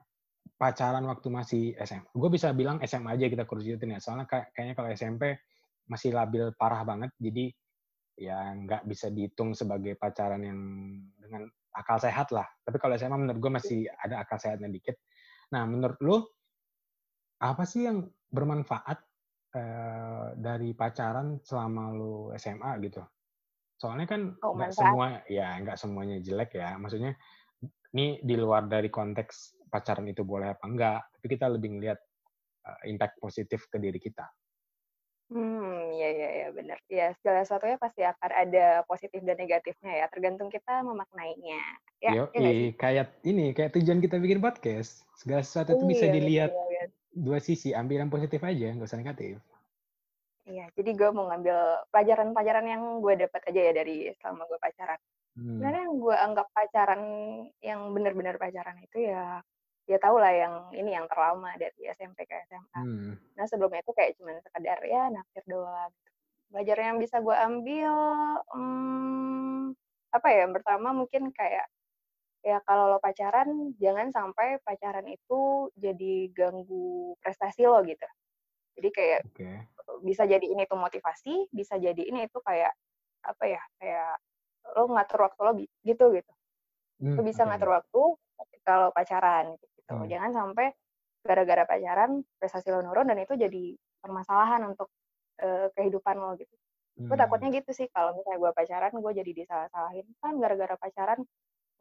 pacaran 0.62 1.02
waktu 1.10 1.26
masih 1.26 1.62
SMA 1.82 2.06
gue 2.14 2.30
bisa 2.30 2.54
bilang 2.54 2.78
SMA 2.86 3.18
aja 3.18 3.26
kita 3.26 3.42
kerucutin 3.42 3.94
ya 3.94 3.98
soalnya 3.98 4.30
kayak- 4.30 4.54
kayaknya 4.54 4.74
kalau 4.78 4.88
SMP 4.94 5.22
masih 5.90 6.14
labil 6.14 6.54
parah 6.54 6.86
banget 6.86 7.10
jadi 7.18 7.50
ya 8.14 8.54
nggak 8.54 8.86
bisa 8.86 9.10
dihitung 9.10 9.58
sebagai 9.58 9.98
pacaran 9.98 10.38
yang 10.38 10.60
dengan 11.18 11.48
akal 11.72 11.96
sehat 11.96 12.28
lah. 12.30 12.44
Tapi 12.60 12.76
kalau 12.76 12.94
SMA 12.94 13.16
menurut 13.16 13.40
gue 13.40 13.52
masih 13.56 13.78
ada 13.88 14.20
akal 14.20 14.36
sehatnya 14.36 14.68
dikit. 14.68 15.00
Nah 15.56 15.64
menurut 15.64 15.98
lu 16.04 16.16
apa 17.42 17.64
sih 17.64 17.88
yang 17.88 18.04
bermanfaat 18.30 18.98
eh, 19.52 20.26
dari 20.38 20.76
pacaran 20.76 21.40
selama 21.42 21.92
lu 21.92 22.14
SMA 22.36 22.76
gitu? 22.84 23.02
Soalnya 23.80 24.06
kan 24.06 24.36
Oh, 24.44 24.54
nggak 24.54 24.70
manfaat. 24.70 24.78
semua 24.78 25.06
ya 25.26 25.48
nggak 25.58 25.78
semuanya 25.80 26.16
jelek 26.20 26.52
ya. 26.54 26.76
Maksudnya 26.78 27.16
ini 27.92 28.20
di 28.22 28.34
luar 28.36 28.68
dari 28.68 28.92
konteks 28.92 29.61
pacaran 29.72 30.04
itu 30.04 30.20
boleh 30.20 30.52
apa 30.52 30.64
enggak 30.68 31.00
tapi 31.16 31.26
kita 31.32 31.48
lebih 31.48 31.80
ngelihat 31.80 31.98
eh, 32.68 32.92
impact 32.92 33.16
positif 33.16 33.64
ke 33.72 33.80
diri 33.80 33.96
kita 33.96 34.28
Hmm, 35.32 35.88
iya, 35.96 36.08
iya, 36.12 36.28
iya, 36.36 36.48
benar. 36.52 36.78
Ya, 36.92 37.08
segala 37.16 37.40
sesuatunya 37.40 37.80
pasti 37.80 38.04
akan 38.04 38.30
ada 38.36 38.84
positif 38.84 39.24
dan 39.24 39.40
negatifnya 39.40 40.04
ya, 40.04 40.06
tergantung 40.12 40.52
kita 40.52 40.84
memaknainya. 40.84 41.56
Ya, 42.04 42.10
Yo, 42.12 42.24
iya 42.36 42.40
nggak 42.44 42.52
sih? 42.52 42.70
kayak 42.76 43.06
ini, 43.24 43.44
kayak 43.56 43.72
tujuan 43.80 44.04
kita 44.04 44.20
bikin 44.20 44.44
podcast. 44.44 45.08
Segala 45.16 45.40
sesuatu 45.40 45.72
itu 45.80 45.88
bisa 45.88 46.04
Iya, 46.04 46.14
dilihat 46.20 46.50
betul 46.52 46.68
banget. 46.68 46.88
dua 47.16 47.38
sisi, 47.40 47.72
ambil 47.72 48.04
yang 48.04 48.12
positif 48.12 48.44
aja, 48.44 48.76
nggak 48.76 48.88
usah 48.92 49.00
negatif. 49.00 49.40
Iya, 50.42 50.68
jadi 50.76 50.90
gue 51.00 51.10
mau 51.16 51.24
ngambil 51.32 51.58
pelajaran-pelajaran 51.88 52.66
yang 52.68 52.82
gue 53.00 53.14
dapat 53.24 53.40
aja 53.48 53.60
ya 53.62 53.72
dari 53.72 53.96
selama 54.20 54.42
gue 54.50 54.58
pacaran. 54.60 55.00
Hmm. 55.32 55.48
Sebenarnya 55.56 55.82
yang 55.88 55.96
gue 55.96 56.16
anggap 56.18 56.46
pacaran 56.52 57.02
yang 57.64 57.80
benar-benar 57.96 58.36
pacaran 58.36 58.76
itu 58.84 59.08
ya 59.08 59.40
ya 59.92 59.98
tau 60.00 60.16
lah 60.16 60.32
yang 60.32 60.54
ini 60.72 60.96
yang 60.96 61.04
terlama 61.04 61.52
dari 61.60 61.76
SMP 61.92 62.24
ke 62.24 62.32
SMA. 62.48 62.80
Hmm. 62.80 63.12
Nah 63.36 63.44
sebelumnya 63.44 63.84
itu 63.84 63.92
kayak 63.92 64.16
cuman 64.16 64.40
sekedar 64.40 64.78
ya 64.88 65.12
naksir 65.12 65.44
doang. 65.44 65.92
gitu. 65.92 66.10
Pelajaran 66.52 66.84
yang 66.96 67.00
bisa 67.00 67.16
gue 67.20 67.36
ambil 67.36 67.92
hmm, 68.56 69.62
apa 70.16 70.26
ya? 70.32 70.38
Yang 70.48 70.54
pertama 70.60 70.88
mungkin 70.96 71.28
kayak 71.36 71.68
ya 72.42 72.58
kalau 72.66 72.90
lo 72.90 72.98
pacaran 72.98 73.76
jangan 73.78 74.08
sampai 74.10 74.58
pacaran 74.64 75.06
itu 75.06 75.70
jadi 75.76 76.14
ganggu 76.32 77.14
prestasi 77.20 77.68
lo 77.68 77.84
gitu. 77.84 78.08
Jadi 78.80 78.88
kayak 78.88 79.20
Oke. 79.28 79.50
bisa 80.08 80.24
jadi 80.24 80.42
ini 80.42 80.64
tuh 80.64 80.80
motivasi, 80.80 81.52
bisa 81.52 81.76
jadi 81.76 82.00
ini 82.00 82.24
itu 82.28 82.40
kayak 82.40 82.72
apa 83.28 83.44
ya? 83.44 83.62
Kayak 83.76 84.16
lo 84.72 84.88
ngatur 84.88 85.20
waktu 85.28 85.40
lo 85.44 85.52
gitu 85.84 86.04
gitu. 86.16 86.32
Hmm, 87.02 87.18
Lo 87.18 87.22
bisa 87.26 87.44
oke. 87.44 87.50
ngatur 87.52 87.68
waktu 87.76 88.02
kalau 88.62 88.88
pacaran 88.94 89.54
gitu. 89.58 89.66
Hmm. 89.90 90.06
Jangan 90.06 90.30
sampai 90.34 90.66
gara-gara 91.22 91.62
pacaran 91.66 92.22
prestasi 92.38 92.74
lo 92.74 92.82
nurun 92.82 93.06
dan 93.06 93.18
itu 93.22 93.34
jadi 93.38 93.78
permasalahan 94.02 94.66
untuk 94.66 94.90
eh, 95.42 95.70
kehidupan 95.74 96.18
lo 96.18 96.34
gitu. 96.38 96.54
Gue 96.92 97.16
Hmm. 97.16 97.22
takutnya 97.24 97.48
gitu 97.50 97.70
sih 97.72 97.88
kalau 97.90 98.14
misalnya 98.14 98.38
gue 98.38 98.52
pacaran 98.52 98.92
gue 98.92 99.12
jadi 99.16 99.32
disalah-salahin 99.32 100.06
kan 100.22 100.34
gara-gara 100.38 100.74
pacaran 100.76 101.20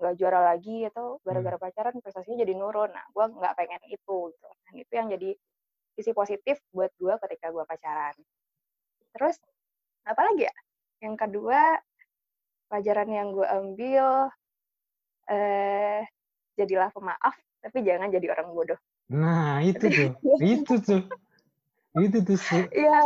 nggak 0.01 0.13
juara 0.17 0.39
lagi 0.55 0.89
atau 0.89 1.21
gara-gara 1.21 1.61
Hmm. 1.61 1.65
pacaran 1.69 1.95
prestasinya 2.01 2.41
jadi 2.41 2.53
nurun. 2.57 2.89
Nah, 2.89 3.05
gue 3.11 3.25
nggak 3.37 3.53
pengen 3.53 3.81
itu 3.91 4.17
gitu. 4.33 4.47
Dan 4.65 4.73
itu 4.81 4.91
yang 4.97 5.07
jadi 5.13 5.29
sisi 5.93 6.11
positif 6.15 6.57
buat 6.73 6.89
gue 6.97 7.13
ketika 7.27 7.53
gue 7.53 7.63
pacaran. 7.67 8.15
Terus 9.13 9.37
apa 10.07 10.21
lagi 10.25 10.47
ya? 10.49 10.55
Yang 11.05 11.15
kedua 11.27 11.59
pelajaran 12.71 13.09
yang 13.11 13.27
gue 13.35 13.45
ambil 13.45 14.31
eh 15.29 16.01
jadilah 16.57 16.89
pemaaf 16.95 17.35
tapi 17.61 17.85
jangan 17.85 18.09
jadi 18.09 18.33
orang 18.33 18.51
bodoh. 18.51 18.79
Nah, 19.13 19.61
itu 19.61 19.85
tuh. 19.85 20.11
itu 20.41 20.73
tuh. 20.81 21.01
Itu 21.97 22.17
tuh. 22.25 22.37
Su. 22.39 22.57
Iya, 22.73 22.97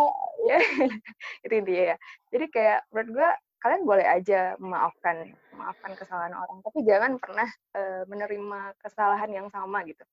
ya. 0.47 0.57
itu 1.45 1.53
intinya 1.53 1.83
ya. 1.93 1.97
Jadi 2.31 2.45
kayak 2.49 2.79
menurut 2.93 3.09
gue 3.19 3.29
kalian 3.65 3.83
boleh 3.83 4.05
aja 4.05 4.53
memaafkan 4.61 5.33
memaafkan 5.51 5.91
kesalahan 5.97 6.37
orang, 6.37 6.61
tapi 6.61 6.85
jangan 6.85 7.17
pernah 7.17 7.49
eh, 7.73 8.03
menerima 8.05 8.59
kesalahan 8.79 9.31
yang 9.33 9.47
sama 9.49 9.81
gitu. 9.89 10.05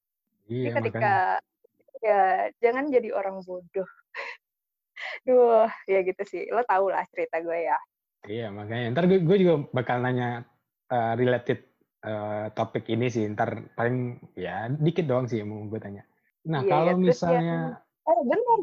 Jadi 0.48 0.68
Iya, 0.68 0.70
ketika 0.74 1.14
makanya. 1.38 2.02
ya 2.02 2.22
jangan 2.58 2.84
jadi 2.90 3.08
orang 3.14 3.36
bodoh. 3.46 3.88
Duh, 5.26 5.68
ya 5.86 5.98
gitu 6.02 6.22
sih. 6.26 6.48
Lo 6.50 6.64
tau 6.66 6.88
lah 6.90 7.04
cerita 7.12 7.38
gue 7.44 7.58
ya. 7.68 7.78
Iya, 8.26 8.48
makanya. 8.54 8.94
Ntar 8.94 9.04
gue, 9.10 9.20
gue 9.20 9.36
juga 9.38 9.54
bakal 9.70 10.00
nanya 10.00 10.46
eh, 10.88 11.12
related 11.20 11.71
eh, 12.02 12.46
topik 12.52 12.84
ini 12.90 13.06
sih. 13.08 13.24
Ntar 13.30 13.74
paling 13.78 14.18
ya 14.38 14.68
dikit 14.68 15.06
doang 15.06 15.26
sih 15.30 15.40
yang 15.40 15.50
mau 15.50 15.64
gue 15.66 15.80
tanya. 15.80 16.02
Nah, 16.46 16.62
Iya, 16.66 16.70
kalau. 16.70 16.92
Terus 16.98 17.02
misalnya... 17.06 17.56
Eh, 18.02 18.20
bener. 18.26 18.58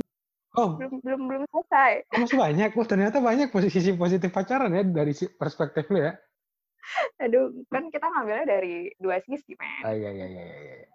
Oh, 0.58 0.76
belum 0.76 0.94
belum 1.06 1.22
belum 1.30 1.44
selesai. 1.54 2.10
oh, 2.10 2.20
masih 2.26 2.38
banyak. 2.42 2.70
Oh, 2.74 2.88
ternyata 2.88 3.18
banyak 3.22 3.54
posisi 3.54 3.94
positif 3.94 4.34
pacaran 4.34 4.74
ya 4.74 4.84
dari 4.84 5.14
perspektif 5.38 5.88
lu 5.94 6.02
ya. 6.04 6.18
Aduh, 7.22 7.54
kan 7.70 7.88
kita 7.94 8.10
ngambilnya 8.10 8.46
dari 8.50 8.90
dua 8.98 9.22
sisi, 9.22 9.54
men. 9.54 9.86
Ah, 9.86 9.94
iya, 9.94 10.10
iya, 10.10 10.26
iya, 10.26 10.44
iya. 10.44 10.76
iya. 10.84 10.88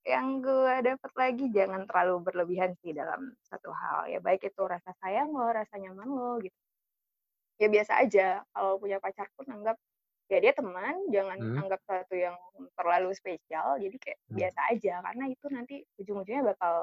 yang 0.00 0.40
gue 0.40 0.74
dapat 0.80 1.12
lagi 1.12 1.46
jangan 1.52 1.84
terlalu 1.84 2.24
berlebihan 2.24 2.72
sih 2.80 2.96
dalam 2.96 3.36
satu 3.46 3.68
hal 3.70 4.08
ya 4.08 4.18
baik 4.18 4.48
itu 4.48 4.62
rasa 4.64 4.96
sayang 4.98 5.28
lo 5.28 5.44
rasa 5.52 5.76
nyaman 5.76 6.08
lo 6.08 6.40
gitu 6.40 6.56
ya 7.60 7.68
biasa 7.68 7.92
aja 8.00 8.40
kalau 8.56 8.80
punya 8.80 8.96
pacar 8.96 9.28
pun 9.36 9.44
anggap 9.52 9.76
ya 10.30 10.38
dia 10.38 10.54
teman 10.54 10.94
jangan 11.10 11.38
Hmm. 11.42 11.58
anggap 11.66 11.80
satu 11.84 12.14
yang 12.14 12.38
terlalu 12.78 13.10
spesial 13.12 13.76
jadi 13.82 13.96
kayak 13.98 14.18
Hmm. 14.30 14.36
biasa 14.38 14.60
aja 14.70 14.94
karena 15.02 15.24
itu 15.26 15.46
nanti 15.50 15.76
ujung-ujungnya 15.98 16.44
bakal 16.54 16.74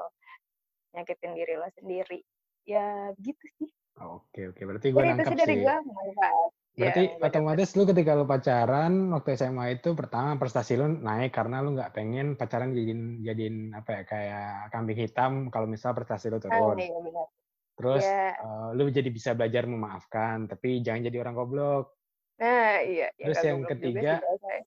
nyakitin 0.92 1.32
diri 1.32 1.54
lo 1.56 1.68
sendiri 1.72 2.20
ya 2.64 3.10
gitu 3.16 3.46
sih 3.58 3.70
Oke, 3.98 4.54
oke. 4.54 4.62
Berarti 4.62 4.94
gue 4.94 5.02
itu 5.02 5.10
nangkep 5.10 5.32
sih 5.34 5.38
dari 5.42 5.54
gue 5.58 5.74
manfaat 5.82 6.50
Berarti 6.78 7.02
dapet. 7.10 7.26
otomatis 7.26 7.68
lu 7.74 7.82
ketika 7.82 8.14
lu 8.14 8.22
pacaran 8.22 8.92
waktu 9.10 9.28
SMA 9.34 9.64
itu 9.74 9.90
pertama 9.98 10.38
prestasi 10.38 10.78
lu 10.78 10.86
naik 10.86 11.34
karena 11.34 11.58
lu 11.58 11.74
nggak 11.74 11.90
pengen 11.90 12.38
pacaran 12.38 12.70
jadiin 12.70 13.26
jadiin 13.26 13.74
apa 13.74 13.90
ya 13.90 14.02
kayak 14.06 14.50
kambing 14.70 14.94
hitam 14.94 15.32
kalau 15.50 15.66
misal 15.66 15.90
prestasi 15.98 16.30
lu 16.30 16.38
ah 16.38 16.46
turun. 16.46 16.78
iya 16.78 16.94
benar 16.94 17.26
Terus 17.74 18.06
ya 18.06 18.38
eh, 18.38 18.68
lu 18.78 18.86
jadi 18.86 19.10
bisa 19.10 19.34
belajar 19.34 19.66
memaafkan, 19.66 20.46
tapi 20.46 20.78
jangan 20.78 21.10
jadi 21.10 21.18
orang 21.18 21.34
goblok. 21.34 21.97
Nah 22.38 22.78
iya 22.86 23.06
ya 23.18 23.26
Terus 23.26 23.38
yang 23.42 23.58
juga 23.62 23.70
ketiga, 23.74 24.10
sih 24.14 24.18
bahasanya. 24.24 24.62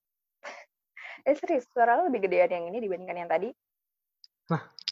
eh 1.30 1.36
serius 1.40 1.66
suara 1.72 1.92
lo 1.98 2.02
lebih 2.10 2.22
gedean 2.28 2.52
yang 2.52 2.66
ini 2.70 2.78
dibandingkan 2.84 3.18
yang 3.22 3.30
tadi 3.32 3.50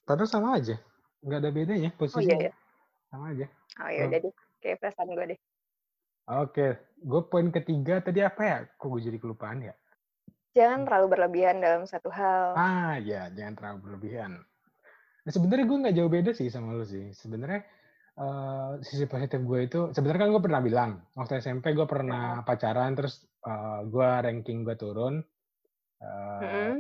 padahal 0.07 0.29
sama 0.29 0.57
aja, 0.57 0.75
nggak 1.21 1.39
ada 1.43 1.49
bedanya 1.53 1.89
oh 2.15 2.21
iya 2.23 2.35
posisinya, 2.35 2.47
ya 2.47 2.51
sama 3.11 3.25
aja. 3.35 3.45
oh 3.83 3.89
iya 3.93 4.01
Hmm. 4.01 4.09
udah 4.09 4.19
deh 4.23 4.33
kayak 4.63 4.77
perasaan 4.81 5.09
gue 5.17 5.25
deh 5.35 5.39
Oke, 6.29 6.67
gue 7.09 7.21
poin 7.31 7.47
ketiga 7.49 7.95
tadi 8.05 8.21
apa 8.21 8.41
ya? 8.45 8.57
Kok 8.77 8.87
gue 8.93 9.01
jadi 9.01 9.17
kelupaan 9.17 9.59
ya? 9.65 9.73
jangan 10.57 10.85
terlalu 10.85 11.07
berlebihan 11.15 11.57
dalam 11.61 11.83
satu 11.87 12.09
hal 12.11 12.57
Ah 12.57 12.97
ya, 13.01 13.29
jangan 13.37 13.53
terlalu 13.57 13.77
berlebihan. 13.85 14.31
Nah, 15.25 15.31
sebenarnya 15.35 15.65
gue 15.69 15.77
nggak 15.85 15.95
jauh 15.97 16.11
beda 16.11 16.31
sih 16.33 16.47
sama 16.49 16.73
lu 16.77 16.85
sih. 16.85 17.13
Sebenarnya 17.13 17.61
eh, 18.19 18.71
sisi 18.83 19.07
positif 19.07 19.39
gue 19.39 19.59
itu, 19.63 19.79
sebenarnya 19.95 20.27
kan 20.27 20.29
gue 20.35 20.43
pernah 20.43 20.61
bilang 20.61 20.91
waktu 21.15 21.39
SMP 21.39 21.71
gue 21.71 21.87
pernah 21.87 22.43
pacaran, 22.43 22.91
terus 22.93 23.23
eh, 23.47 23.79
gue 23.87 24.09
ranking 24.25 24.67
gue 24.67 24.75
turun, 24.75 25.23
Eh, 25.99 26.07
Mm-mm. 26.39 26.73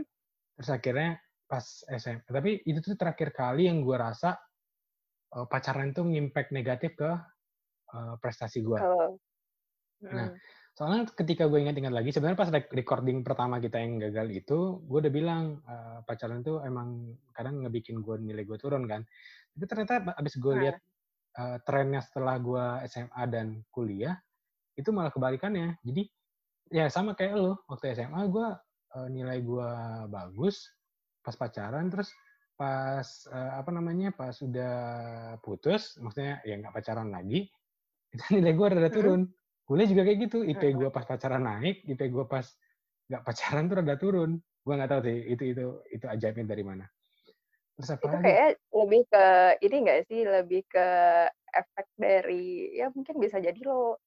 terus 0.55 0.71
akhirnya 0.71 1.19
pas 1.43 1.83
SMP. 1.91 2.23
Tapi 2.31 2.63
itu 2.63 2.79
tuh 2.79 2.95
terakhir 2.95 3.35
kali 3.35 3.67
yang 3.67 3.83
gue 3.83 3.99
rasa 3.99 4.39
eh, 5.35 5.45
pacaran 5.47 5.91
itu 5.91 6.07
ngimpact 6.07 6.55
negatif 6.55 6.95
ke 6.95 7.11
eh, 7.95 8.15
prestasi 8.23 8.63
gue. 8.63 8.79
kalau 8.79 9.19
Nah, 9.99 10.31
Mm. 10.31 10.39
Soalnya 10.79 11.11
ketika 11.11 11.43
gue 11.51 11.59
ingat-ingat 11.59 11.91
lagi, 11.91 12.15
sebenarnya 12.15 12.39
pas 12.39 12.47
rec- 12.55 12.71
recording 12.71 13.19
pertama 13.19 13.59
kita 13.59 13.83
yang 13.83 13.99
gagal 13.99 14.31
itu, 14.31 14.79
gue 14.87 14.99
udah 15.03 15.11
bilang 15.11 15.59
eh, 15.67 15.99
pacaran 16.07 16.39
tuh 16.39 16.63
emang 16.63 17.19
kadang 17.35 17.67
ngebikin 17.67 17.99
gue 17.99 18.15
nilai 18.23 18.47
gue 18.47 18.55
turun 18.55 18.87
kan. 18.87 19.03
Tapi 19.51 19.65
ternyata 19.67 20.15
abis 20.15 20.39
gue 20.39 20.53
Nah. 20.55 20.61
lihat 20.63 20.77
eh, 21.37 21.57
trennya 21.65 22.01
setelah 22.01 22.35
gue 22.41 22.65
SMA 22.89 23.23
dan 23.29 23.61
kuliah, 23.69 24.17
itu 24.79 24.89
malah 24.95 25.11
kebalikannya. 25.11 25.77
Jadi 25.83 26.07
ya 26.73 26.87
sama 26.87 27.17
kayak 27.17 27.35
lo, 27.35 27.51
waktu 27.67 27.93
SMA 27.97 28.21
gue 28.29 28.47
eh, 28.95 29.07
nilai 29.11 29.39
gue 29.43 29.69
bagus 30.09 30.69
pas 31.19 31.35
pacaran, 31.35 31.91
terus 31.91 32.09
pas 32.55 33.07
eh, 33.31 33.51
apa 33.59 33.69
namanya 33.71 34.11
pas 34.15 34.33
sudah 34.35 34.75
putus, 35.43 35.95
maksudnya 36.01 36.43
ya 36.43 36.59
nggak 36.59 36.75
pacaran 36.75 37.09
lagi, 37.11 37.47
itu 38.13 38.23
nilai 38.33 38.53
gue 38.55 38.67
rada 38.67 38.91
turun. 38.91 39.29
Kuliah 39.69 39.85
juga 39.85 40.01
kayak 40.01 40.19
gitu, 40.25 40.41
IP 40.41 40.63
gue 40.73 40.89
pas 40.89 41.05
pacaran 41.05 41.45
naik, 41.45 41.85
IP 41.85 42.09
gue 42.09 42.25
pas 42.25 42.45
nggak 43.09 43.21
pacaran 43.21 43.69
tuh 43.69 43.75
rada 43.81 43.95
turun. 44.01 44.31
Gue 44.65 44.73
nggak 44.75 44.89
tahu 44.91 45.01
sih 45.05 45.17
itu 45.33 45.43
itu 45.53 45.65
itu 45.93 46.05
ajaibnya 46.09 46.45
dari 46.49 46.63
mana. 46.65 46.85
Terus 47.79 47.95
apa 47.95 48.03
itu 48.03 48.07
lagi? 48.11 48.23
kayak 48.27 48.49
lebih 48.75 49.01
ke 49.07 49.25
ini 49.63 49.75
enggak 49.79 50.01
sih 50.11 50.21
lebih 50.27 50.61
ke 50.67 50.87
efek 51.55 51.87
dari 51.95 52.75
ya 52.75 52.91
mungkin 52.91 53.15
bisa 53.23 53.39
jadi 53.39 53.55
lo 53.63 54.03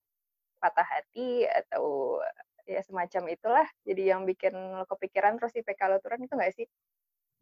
patah 0.61 0.85
hati 0.85 1.49
atau 1.49 2.21
ya 2.69 2.85
semacam 2.85 3.33
itulah 3.33 3.67
jadi 3.83 4.15
yang 4.15 4.29
bikin 4.29 4.53
lo 4.53 4.85
kepikiran 4.85 5.41
terus 5.41 5.57
IPK 5.57 5.81
lo 5.89 5.99
turun 6.05 6.23
itu 6.23 6.37
enggak 6.37 6.55
sih 6.55 6.69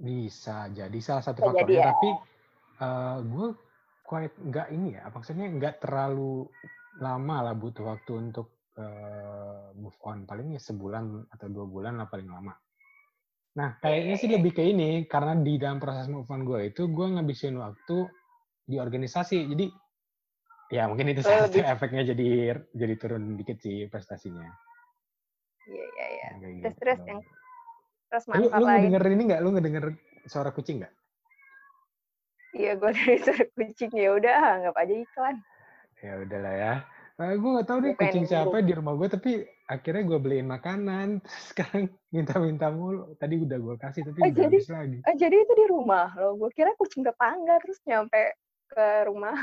Bisa 0.01 0.71
jadi 0.73 0.99
salah 1.05 1.21
satu 1.21 1.45
Bisa 1.45 1.49
faktornya, 1.53 1.77
ya. 1.77 1.87
tapi 1.93 2.11
eh, 2.81 3.19
gue 3.21 3.47
quite 4.07 4.35
nggak 4.41 4.69
ini 4.73 4.97
ya, 4.97 5.05
maksudnya 5.13 5.47
nggak 5.53 5.85
terlalu 5.85 6.49
lama 7.05 7.37
lah 7.45 7.55
butuh 7.59 7.85
waktu 7.85 8.13
untuk 8.17 8.49
eh, 8.81 9.67
move 9.77 9.99
on. 10.09 10.25
Paling 10.25 10.57
ya 10.57 10.61
sebulan 10.63 11.29
atau 11.29 11.47
dua 11.53 11.67
bulan 11.69 12.01
lah 12.01 12.09
paling 12.09 12.33
lama. 12.33 12.57
Nah, 13.51 13.75
kayaknya 13.83 14.15
sih 14.15 14.31
lebih 14.31 14.55
ke 14.55 14.63
ini, 14.63 15.11
karena 15.11 15.35
di 15.35 15.59
dalam 15.59 15.83
proses 15.83 16.07
move 16.07 16.31
on 16.31 16.47
gue 16.47 16.71
itu, 16.71 16.87
gue 16.87 17.07
ngabisin 17.19 17.59
waktu 17.59 18.07
di 18.63 18.79
organisasi. 18.79 19.51
Jadi, 19.51 19.67
ya 20.71 20.87
mungkin 20.87 21.11
itu 21.11 21.27
salah 21.27 21.51
satu 21.51 21.59
lebih- 21.59 21.67
efeknya 21.67 22.03
jadi 22.15 22.29
jadi 22.71 22.95
turun 22.95 23.35
dikit 23.35 23.59
sih 23.59 23.91
prestasinya. 23.91 24.47
iya 25.67 25.87
iya 25.87 26.07
iya 26.15 26.29
Kayak 26.31 26.39
terus 26.55 26.75
gitu. 26.75 26.79
terus 26.79 27.01
yang 27.11 27.21
terus 28.11 28.25
Lu, 28.27 28.35
manfaat 28.39 28.55
lu 28.55 28.65
lain 28.67 28.75
ngedenger 28.79 29.03
ini 29.11 29.23
nggak? 29.27 29.41
Lu 29.43 29.51
ngedenger 29.51 29.85
suara 30.31 30.51
kucing 30.55 30.77
nggak? 30.83 30.95
iya 32.51 32.73
gue 32.79 32.91
dari 32.91 33.19
suara 33.23 33.45
kucing 33.55 33.93
ya 33.95 34.11
udah 34.15 34.35
anggap 34.59 34.75
aja 34.79 34.95
iklan 34.95 35.37
Ya 36.01 36.13
udahlah 36.17 36.55
ya. 36.55 36.75
Nah, 37.21 37.37
gue 37.37 37.51
nggak 37.53 37.69
tahu 37.69 37.79
nih 37.79 37.85
Gue 37.85 37.99
pengen 38.01 38.09
kucing 38.09 38.25
siapa 38.25 38.57
di 38.65 38.73
rumah 38.73 38.97
gue, 38.97 39.09
tapi 39.13 39.31
akhirnya 39.69 40.03
gue 40.03 40.19
beliin 40.19 40.49
makanan. 40.49 41.09
Terus 41.29 41.45
sekarang 41.53 41.83
minta-minta 42.09 42.73
mulu. 42.73 43.13
Tadi 43.15 43.35
udah 43.37 43.59
gue 43.61 43.75
kasih, 43.77 44.09
tapi 44.09 44.19
Oh, 44.19 44.25
udah 44.25 44.33
jadi- 44.33 44.57
habis 44.57 44.67
lagi. 44.67 44.99
ah 45.05 45.15
jadi 45.15 45.37
itu 45.37 45.53
di 45.53 45.67
rumah 45.69 46.09
lo 46.17 46.33
gue 46.35 46.49
kira 46.51 46.73
kucing 46.75 47.05
tetangga 47.05 47.61
terus 47.61 47.77
nyampe 47.85 48.21
ke 48.67 48.85
rumah 49.05 49.37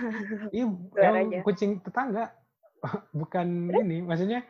Iya, 0.50 0.66
kucing 1.48 1.78
tetangga. 1.80 2.34
Bukan 3.14 3.70
ini, 3.72 4.02
maksudnya 4.02 4.42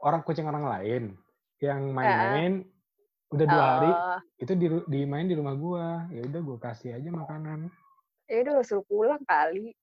orang 0.00 0.24
kucing 0.24 0.48
orang 0.48 0.64
lain 0.64 1.12
yang 1.60 1.92
main-main 1.92 2.64
udah 3.28 3.44
dua 3.46 3.64
hari 3.68 3.90
Oh, 3.92 4.18
itu 4.38 4.52
di 4.56 4.66
dimain 4.88 5.28
di 5.28 5.36
rumah 5.36 5.52
gua. 5.52 6.08
Ya 6.08 6.24
udah 6.24 6.40
gua 6.40 6.56
kasih 6.58 6.96
aja 6.96 7.12
makanan. 7.12 7.68
ya 8.24 8.40
udah 8.40 8.62
suruh 8.62 8.86
pulang 8.86 9.20
kali 9.26 9.74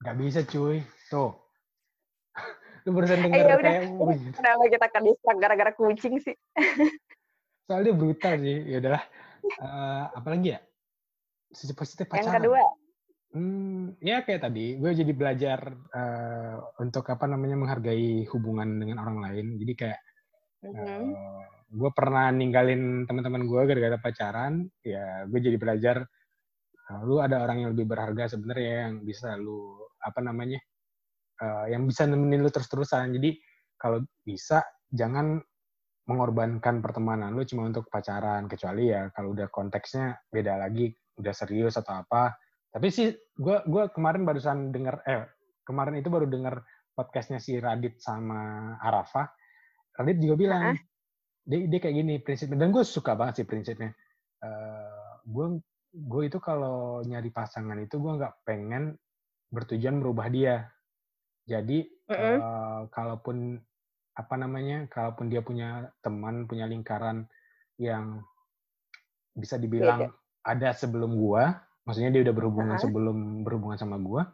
Gak 0.00 0.16
bisa 0.16 0.40
cuy. 0.42 0.80
Tuh. 1.10 1.34
Lu 2.88 2.96
barusan 2.96 3.20
eh 3.20 3.22
denger 3.28 3.36
ya 3.36 3.44
udah 3.44 3.58
kayak 3.60 3.82
ini 3.84 4.00
"Wih, 4.00 4.20
kenapa 4.32 4.64
kita 4.72 4.84
akan 4.88 5.02
diserang 5.04 5.38
gara-gara 5.44 5.72
kucing 5.76 6.14
sih 6.24 6.36
soalnya 7.68 7.92
brutal 7.92 8.34
sih. 8.40 8.58
Ya 8.64 8.76
udahlah. 8.80 9.04
Eh, 9.44 10.04
apalagi 10.16 10.56
ya? 10.56 10.60
Sisi 11.52 11.76
positif 11.76 12.08
yang 12.08 12.24
pacaran. 12.24 12.40
kedua 12.40 12.64
Hmm, 13.28 13.92
ya 14.00 14.24
kayak 14.24 14.40
tadi, 14.48 14.80
gue 14.80 14.88
jadi 14.88 15.12
belajar 15.12 15.60
eh, 15.92 16.56
untuk 16.80 17.04
apa 17.12 17.28
namanya 17.28 17.60
menghargai 17.60 18.24
hubungan 18.32 18.80
dengan 18.80 19.04
orang 19.04 19.20
lain. 19.20 19.46
Jadi 19.60 19.72
kayak 19.76 20.00
Mhm. 20.64 21.04
gue 21.68 21.90
pernah 21.92 22.32
ninggalin 22.32 23.04
teman-teman 23.04 23.44
gue 23.44 23.60
gara-gara 23.68 24.00
pacaran. 24.00 24.64
Ya 24.80 25.28
gue 25.28 25.40
jadi 25.44 25.60
belajar. 25.60 26.08
eh, 26.88 27.00
lu 27.04 27.20
ada 27.20 27.44
orang 27.44 27.68
yang 27.68 27.70
lebih 27.76 27.84
berharga 27.84 28.32
sebenarnya 28.32 28.88
yang 28.88 29.04
bisa 29.04 29.36
lu 29.36 29.76
apa 30.00 30.24
namanya, 30.24 30.56
eh, 31.38 31.66
yang 31.72 31.86
bisa 31.86 32.04
nemenin 32.04 32.42
lu 32.42 32.50
terus-terusan. 32.50 33.14
Jadi 33.14 33.38
kalau 33.78 34.02
bisa 34.26 34.62
jangan 34.90 35.38
mengorbankan 36.08 36.80
pertemanan 36.80 37.36
lu 37.36 37.44
cuma 37.44 37.68
untuk 37.68 37.92
pacaran 37.92 38.48
kecuali 38.48 38.88
ya 38.88 39.12
kalau 39.12 39.36
udah 39.36 39.52
konteksnya 39.52 40.16
beda 40.32 40.56
lagi 40.56 40.88
udah 41.20 41.34
serius 41.36 41.76
atau 41.76 42.00
apa. 42.00 42.32
Tapi 42.72 42.88
sih 42.88 43.12
gue 43.36 43.56
gua 43.68 43.92
kemarin 43.92 44.24
barusan 44.24 44.72
denger 44.72 45.04
eh 45.04 45.28
kemarin 45.68 46.00
itu 46.00 46.08
baru 46.08 46.24
denger 46.24 46.64
podcastnya 46.96 47.38
si 47.38 47.60
Radit 47.60 48.00
sama 48.00 48.74
Arafah. 48.80 49.28
Radit 50.00 50.18
juga 50.18 50.34
bilang 50.40 50.62
dia, 51.44 51.64
dia 51.68 51.78
kayak 51.80 51.96
gini 51.96 52.14
prinsipnya. 52.24 52.56
Dan 52.64 52.72
gue 52.72 52.84
suka 52.88 53.12
banget 53.12 53.44
sih 53.44 53.46
prinsipnya. 53.46 53.92
Gue 55.28 55.60
gue 55.92 56.22
itu 56.24 56.40
kalau 56.40 57.04
nyari 57.04 57.28
pasangan 57.28 57.76
itu 57.80 58.00
gue 58.00 58.12
nggak 58.16 58.48
pengen 58.48 58.96
bertujuan 59.52 60.00
merubah 60.00 60.28
dia 60.28 60.68
jadi 61.48 61.78
Mhm. 62.08 62.12
eh, 62.12 62.82
kalaupun 62.92 63.56
apa 64.12 64.34
namanya 64.34 64.84
kalaupun 64.92 65.30
dia 65.32 65.40
punya 65.40 65.88
teman 66.04 66.44
punya 66.44 66.66
lingkaran 66.68 67.24
yang 67.78 68.20
bisa 69.32 69.54
dibilang 69.54 70.10
ada 70.42 70.74
sebelum 70.74 71.14
gua 71.14 71.62
maksudnya 71.86 72.10
dia 72.10 72.22
udah 72.26 72.34
berhubungan 72.34 72.76
Uh-huh. 72.76 72.84
sebelum 72.84 73.16
berhubungan 73.46 73.78
sama 73.78 73.96
gua 74.02 74.26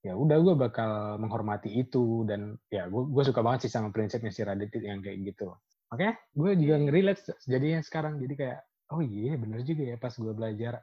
ya 0.00 0.16
udah 0.16 0.38
gua 0.40 0.54
bakal 0.56 1.20
menghormati 1.20 1.68
itu 1.76 2.24
dan 2.24 2.56
ya 2.72 2.88
gua 2.88 3.04
gua 3.04 3.22
suka 3.28 3.44
banget 3.44 3.68
sih 3.68 3.72
sama 3.76 3.92
prinsipnya 3.92 4.32
si 4.32 4.40
Radit 4.40 4.72
yang 4.80 5.04
kayak 5.04 5.20
gitu 5.34 5.52
oke 5.92 6.08
gue 6.36 6.50
juga 6.56 6.74
ngerelate 6.80 7.20
jadinya 7.44 7.80
sekarang 7.84 8.16
jadi 8.20 8.34
kayak 8.36 8.58
oh 8.96 9.04
iya 9.04 9.36
bener 9.36 9.60
juga 9.64 9.82
ya 9.92 9.96
pas 10.00 10.16
gua 10.16 10.32
belajar 10.32 10.80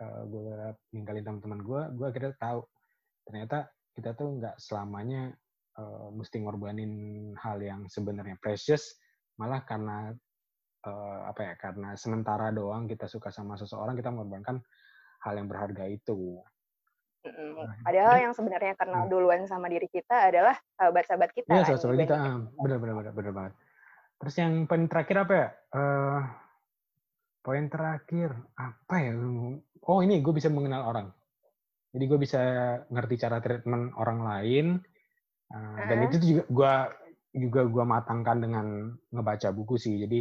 eh, 0.00 0.22
gua 0.28 0.76
ninggalin 0.92 1.24
teman-teman 1.24 1.60
gua 1.64 1.82
gua 1.96 2.12
akhirnya 2.12 2.36
tahu 2.36 2.60
ternyata 3.24 3.72
kita 3.96 4.12
tuh 4.12 4.36
nggak 4.36 4.60
selamanya 4.60 5.32
uh, 5.80 6.12
mesti 6.12 6.44
ngorbanin 6.44 7.32
hal 7.40 7.56
yang 7.64 7.88
sebenarnya 7.88 8.36
precious 8.36 9.00
malah 9.40 9.64
karena 9.64 10.12
uh, 10.84 11.20
apa 11.32 11.40
ya 11.40 11.54
karena 11.56 11.96
sementara 11.96 12.52
doang 12.52 12.84
kita 12.84 13.08
suka 13.08 13.32
sama 13.32 13.56
seseorang 13.56 13.96
kita 13.96 14.12
mengorbankan 14.12 14.60
hal 15.24 15.34
yang 15.40 15.48
berharga 15.48 15.88
itu 15.88 16.44
Nah, 17.26 17.74
Padahal 17.82 18.22
yang 18.22 18.32
sebenarnya 18.38 18.78
kenal 18.78 19.02
hmm. 19.06 19.10
duluan 19.10 19.42
sama 19.50 19.66
diri 19.66 19.90
kita 19.90 20.30
adalah 20.30 20.54
sahabat-sahabat 20.78 21.30
kita. 21.34 21.50
Iya, 21.50 21.62
sahabat-sahabat 21.66 21.98
kita. 22.06 22.14
Ah, 22.14 22.38
benar, 22.54 22.78
benar, 22.78 22.94
benar, 23.02 23.12
benar 23.18 23.32
banget. 23.34 23.52
Terus 24.22 24.34
yang 24.38 24.52
poin 24.70 24.84
terakhir 24.86 25.16
apa 25.26 25.34
ya? 25.34 25.48
Uh, 25.74 26.20
poin 27.42 27.64
terakhir 27.66 28.30
apa 28.54 28.94
ya? 29.02 29.12
Oh 29.86 29.98
ini 30.06 30.22
gue 30.22 30.32
bisa 30.34 30.48
mengenal 30.54 30.86
orang. 30.86 31.10
Jadi 31.96 32.04
gue 32.04 32.18
bisa 32.20 32.40
ngerti 32.92 33.14
cara 33.16 33.40
treatment 33.40 33.96
orang 33.96 34.20
lain. 34.20 34.66
Uh, 35.48 35.56
uh. 35.56 35.86
Dan 35.88 35.98
itu 36.12 36.16
juga 36.20 36.44
gue 36.52 36.74
juga 37.36 37.62
gue 37.64 37.84
matangkan 37.88 38.36
dengan 38.44 38.66
ngebaca 39.08 39.48
buku 39.56 39.80
sih. 39.80 39.96
Jadi 40.04 40.20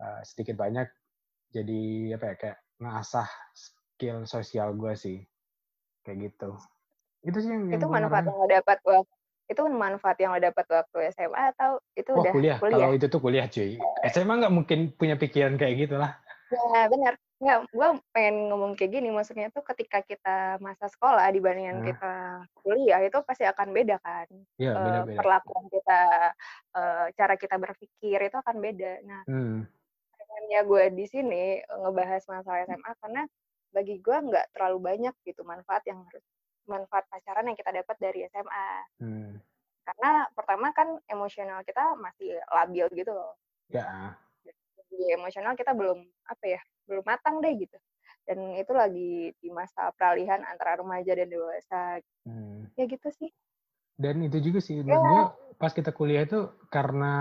uh, 0.00 0.20
sedikit 0.24 0.56
banyak 0.56 0.88
jadi 1.50 1.80
apa 2.16 2.24
ya 2.24 2.34
kayak 2.38 2.58
ngasah 2.80 3.28
skill 3.52 4.24
sosial 4.24 4.72
gue 4.78 4.94
sih 4.96 5.18
kayak 6.06 6.32
gitu 6.32 6.56
itu 7.20 7.38
sih 7.42 7.50
yang 7.52 7.68
itu 7.68 7.86
manfaat 7.90 8.24
yang 8.24 8.38
lo 8.38 8.48
dapat 8.48 8.78
waktu 8.86 9.14
itu 9.50 9.60
manfaat 9.68 10.16
yang 10.22 10.30
lo 10.32 10.40
dapat 10.40 10.66
waktu 10.70 10.98
SMA 11.12 11.42
atau 11.52 11.82
itu 11.98 12.10
oh, 12.14 12.22
udah 12.22 12.32
kuliah. 12.32 12.56
kuliah 12.56 12.78
kalau 12.80 12.96
itu 12.96 13.06
tuh 13.10 13.20
kuliah 13.20 13.46
cuy 13.50 13.76
SMA 14.08 14.32
nggak 14.40 14.54
mungkin 14.54 14.78
punya 14.96 15.20
pikiran 15.20 15.60
kayak 15.60 15.74
gitu 15.84 16.00
lah 16.00 16.16
ya 16.50 16.88
benar 16.88 17.14
nggak 17.40 17.72
gue 17.72 17.88
pengen 18.12 18.52
ngomong 18.52 18.76
kayak 18.76 19.00
gini 19.00 19.08
maksudnya 19.08 19.48
tuh 19.48 19.64
ketika 19.64 20.04
kita 20.04 20.60
masa 20.60 20.92
sekolah 20.92 21.24
dibandingkan 21.32 21.80
nah. 21.80 21.86
kita 21.88 22.12
kuliah 22.60 23.00
itu 23.00 23.18
pasti 23.24 23.48
akan 23.48 23.72
beda 23.72 23.96
kan 24.04 24.28
ya, 24.60 24.76
beda, 24.76 25.00
beda. 25.08 25.16
perlakuan 25.16 25.64
kita 25.72 26.00
uh, 26.76 27.06
cara 27.16 27.34
kita 27.40 27.56
berpikir 27.56 28.18
itu 28.20 28.36
akan 28.36 28.56
beda 28.60 28.92
nah 29.08 29.22
hmm. 29.24 29.64
ya 30.52 30.60
gue 30.68 30.84
di 30.92 31.08
sini 31.08 31.64
ngebahas 31.64 32.28
masalah 32.28 32.68
SMA 32.68 32.92
karena 33.00 33.22
bagi 33.72 33.96
gue 34.02 34.16
nggak 34.20 34.46
terlalu 34.52 34.78
banyak 34.82 35.14
gitu 35.24 35.40
manfaat 35.46 35.80
yang 35.88 36.04
harus 36.04 36.24
manfaat 36.70 37.04
pacaran 37.10 37.50
yang 37.50 37.58
kita 37.58 37.74
dapat 37.74 37.96
dari 37.98 38.20
SMA. 38.30 38.70
Hmm. 39.02 39.32
Karena 39.82 40.30
pertama 40.30 40.70
kan 40.70 41.02
emosional 41.10 41.66
kita 41.66 41.98
masih 41.98 42.38
labil 42.46 42.86
gitu 42.94 43.10
loh. 43.10 43.34
Ya. 43.66 44.14
Jadi 44.46 45.18
emosional 45.18 45.58
kita 45.58 45.74
belum 45.74 45.98
apa 46.30 46.44
ya, 46.46 46.60
belum 46.90 47.06
matang 47.06 47.38
deh 47.38 47.54
gitu. 47.54 47.78
Dan 48.26 48.58
itu 48.58 48.72
lagi 48.74 49.30
di 49.38 49.48
masa 49.54 49.94
peralihan 49.94 50.42
antara 50.42 50.82
remaja 50.82 51.14
dan 51.14 51.30
dewasa. 51.30 52.02
Hmm. 52.26 52.66
Ya 52.74 52.90
gitu 52.90 53.06
sih. 53.14 53.30
Dan 54.00 54.24
itu 54.26 54.40
juga 54.40 54.58
sih, 54.64 54.80
ya. 54.80 54.96
gue 54.96 55.22
pas 55.60 55.70
kita 55.76 55.92
kuliah 55.92 56.24
itu 56.24 56.48
karena 56.72 57.12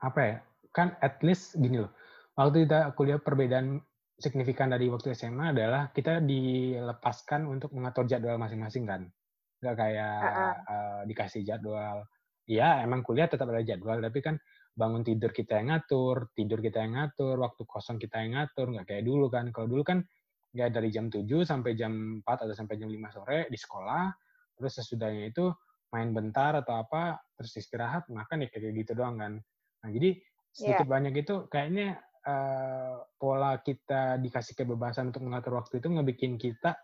apa 0.00 0.20
ya, 0.24 0.36
kan 0.72 0.96
at 1.04 1.20
least 1.20 1.60
gini 1.60 1.84
loh, 1.84 1.92
waktu 2.32 2.64
kita 2.64 2.96
kuliah 2.96 3.20
perbedaan 3.20 3.84
signifikan 4.16 4.72
dari 4.72 4.88
waktu 4.88 5.12
SMA 5.12 5.52
adalah 5.52 5.92
kita 5.92 6.24
dilepaskan 6.24 7.44
untuk 7.44 7.76
mengatur 7.76 8.08
jadwal 8.08 8.40
masing-masing 8.40 8.88
kan. 8.88 9.12
Nggak 9.60 9.76
kayak 9.76 10.16
uh 10.16 10.32
-uh. 10.32 10.54
Uh, 10.64 11.00
dikasih 11.04 11.44
jadwal. 11.44 12.08
Ya, 12.48 12.80
emang 12.80 13.04
kuliah 13.04 13.28
tetap 13.28 13.52
ada 13.52 13.60
jadwal, 13.60 14.00
tapi 14.00 14.24
kan 14.24 14.40
bangun 14.76 15.00
tidur 15.00 15.32
kita 15.32 15.56
yang 15.56 15.72
ngatur, 15.72 16.28
tidur 16.36 16.60
kita 16.60 16.84
yang 16.84 17.00
ngatur, 17.00 17.40
waktu 17.40 17.64
kosong 17.64 17.96
kita 17.96 18.20
yang 18.20 18.36
ngatur, 18.36 18.76
nggak 18.76 18.86
kayak 18.86 19.04
dulu 19.08 19.32
kan. 19.32 19.48
Kalau 19.48 19.66
dulu 19.72 19.82
kan 19.82 20.04
ya 20.52 20.68
dari 20.68 20.92
jam 20.92 21.08
7 21.08 21.24
sampai 21.48 21.72
jam 21.72 22.20
4 22.20 22.44
atau 22.44 22.52
sampai 22.52 22.76
jam 22.76 22.92
5 22.92 23.16
sore 23.16 23.38
di 23.48 23.56
sekolah, 23.56 24.12
terus 24.60 24.72
sesudahnya 24.76 25.32
itu 25.32 25.48
main 25.96 26.12
bentar 26.12 26.60
atau 26.60 26.76
apa, 26.84 27.16
terus 27.40 27.56
istirahat, 27.56 28.12
makan 28.12 28.44
ya 28.44 28.48
kayak 28.52 28.76
gitu 28.76 28.92
doang 28.92 29.16
kan. 29.16 29.40
Nah, 29.80 29.88
jadi 29.88 30.20
sedikit 30.52 30.84
yeah. 30.84 30.92
banyak 30.92 31.14
itu 31.24 31.34
kayaknya 31.48 32.00
uh, 32.26 33.00
pola 33.16 33.60
kita 33.64 34.20
dikasih 34.20 34.56
kebebasan 34.56 35.12
untuk 35.12 35.24
mengatur 35.24 35.56
waktu 35.56 35.80
itu 35.80 35.88
ngebikin 35.88 36.36
kita 36.36 36.76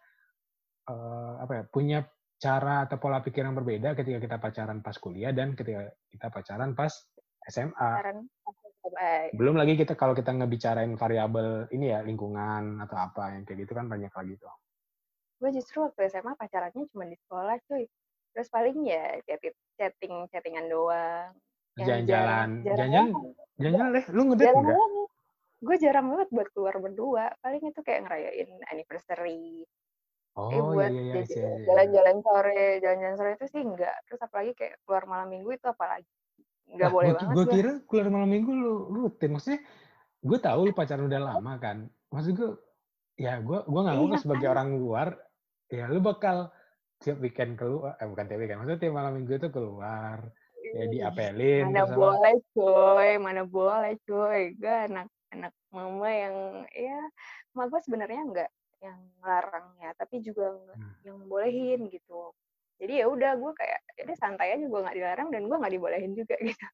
uh, 0.88 1.40
apa 1.42 1.52
ya 1.52 1.62
punya 1.68 1.98
cara 2.42 2.84
atau 2.84 2.98
pola 2.98 3.22
pikir 3.22 3.46
yang 3.46 3.54
berbeda 3.54 3.94
ketika 3.94 4.18
kita 4.18 4.36
pacaran 4.42 4.82
pas 4.82 4.96
kuliah 4.98 5.30
dan 5.30 5.54
ketika 5.54 5.94
kita 6.10 6.26
pacaran 6.28 6.74
pas 6.74 6.90
SMA. 7.48 7.90
Belum 9.32 9.56
lagi 9.56 9.78
kita 9.78 9.94
kalau 9.94 10.12
kita 10.12 10.34
ngebicarain 10.34 10.94
variabel 10.98 11.70
ini 11.72 11.94
ya 11.94 12.02
lingkungan 12.02 12.82
atau 12.82 12.96
apa 12.98 13.38
yang 13.38 13.42
kayak 13.46 13.66
gitu 13.66 13.72
kan 13.78 13.86
banyak 13.86 14.10
lagi 14.12 14.34
tuh. 14.36 14.54
Gue 15.42 15.50
justru 15.54 15.82
waktu 15.82 16.06
SMA 16.10 16.38
pacarannya 16.38 16.86
cuma 16.90 17.06
di 17.06 17.16
sekolah 17.18 17.56
cuy. 17.66 17.86
Terus 18.32 18.48
paling 18.48 18.76
ya 18.86 19.18
chatting 19.78 20.30
chattingan 20.30 20.66
doang. 20.70 21.30
Jalan-jalan. 21.78 22.62
Jalan-jalan. 22.62 23.10
Jalan-jalan 23.58 23.88
deh. 23.96 24.04
Lu 24.12 24.22
ngedate 24.28 24.54
enggak? 24.54 24.78
gue 25.62 25.76
jarang 25.78 26.10
banget 26.10 26.28
buat 26.34 26.48
keluar 26.50 26.74
berdua 26.82 27.24
paling 27.38 27.62
itu 27.62 27.80
kayak 27.86 28.10
ngerayain 28.10 28.50
anniversary 28.74 29.62
oh, 30.34 30.50
eh, 30.50 30.58
buat 30.58 30.90
iya, 30.90 31.22
iya, 31.22 31.22
iya, 31.22 31.50
jalan-jalan 31.70 32.16
sore 32.18 32.66
jalan-jalan 32.82 33.14
sore 33.14 33.30
itu 33.38 33.46
sih 33.46 33.62
enggak 33.62 33.94
terus 34.10 34.20
apalagi 34.26 34.58
kayak 34.58 34.82
keluar 34.82 35.06
malam 35.06 35.30
minggu 35.30 35.54
itu 35.54 35.66
apalagi 35.70 36.10
nggak 36.72 36.88
nah, 36.88 36.94
boleh 36.94 37.10
gua, 37.10 37.18
banget 37.18 37.34
gue 37.34 37.44
kira 37.50 37.72
keluar 37.84 38.06
malam 38.08 38.30
minggu 38.30 38.52
lu 38.52 38.74
rutin. 38.88 39.30
Maksudnya 39.34 39.60
gue 40.22 40.38
tahu 40.38 40.60
lu 40.70 40.72
pacaran 40.72 41.04
udah 41.08 41.20
lama 41.20 41.52
kan. 41.58 41.76
Maksud 42.12 42.32
gue 42.36 42.50
ya 43.20 43.38
gue 43.44 43.58
gue 43.68 43.80
nggak 43.80 43.96
iya, 43.98 44.18
sebagai 44.18 44.46
kan? 44.48 44.52
orang 44.56 44.68
luar 44.80 45.08
ya 45.68 45.84
lu 45.88 46.00
bakal 46.00 46.48
tiap 47.02 47.20
weekend 47.20 47.60
keluar 47.60 47.98
eh 48.00 48.06
bukan 48.08 48.24
tiap 48.24 48.40
weekend 48.40 48.58
maksudnya 48.62 48.80
tiap 48.80 48.94
malam 48.96 49.12
minggu 49.20 49.36
itu 49.36 49.48
keluar 49.52 50.18
ya 50.72 50.84
diapelin 50.88 51.68
mana 51.68 51.84
boleh 51.92 52.34
cuy 52.56 53.10
mana 53.20 53.42
boleh 53.44 53.94
cuy. 54.08 54.56
Gue 54.56 54.76
anak 54.88 55.12
anak 55.32 55.52
mama 55.72 56.08
yang 56.08 56.36
ya 56.72 57.00
mama 57.52 57.68
gue 57.72 57.80
sebenarnya 57.84 58.22
enggak 58.22 58.50
yang 58.82 58.98
larang 59.22 59.68
ya 59.78 59.90
tapi 59.94 60.18
juga 60.24 60.58
hmm. 60.58 61.06
yang 61.06 61.18
bolehin 61.30 61.86
gitu 61.88 62.34
jadi 62.82 63.04
ya 63.04 63.06
udah 63.06 63.32
gue 63.38 63.52
kayak 63.54 63.80
ini 64.02 64.14
santai 64.18 64.58
aja 64.58 64.66
gue 64.66 64.80
nggak 64.82 64.96
dilarang 64.98 65.28
dan 65.30 65.46
gue 65.46 65.56
nggak 65.56 65.72
dibolehin 65.78 66.12
juga 66.18 66.34
gitu 66.50 66.66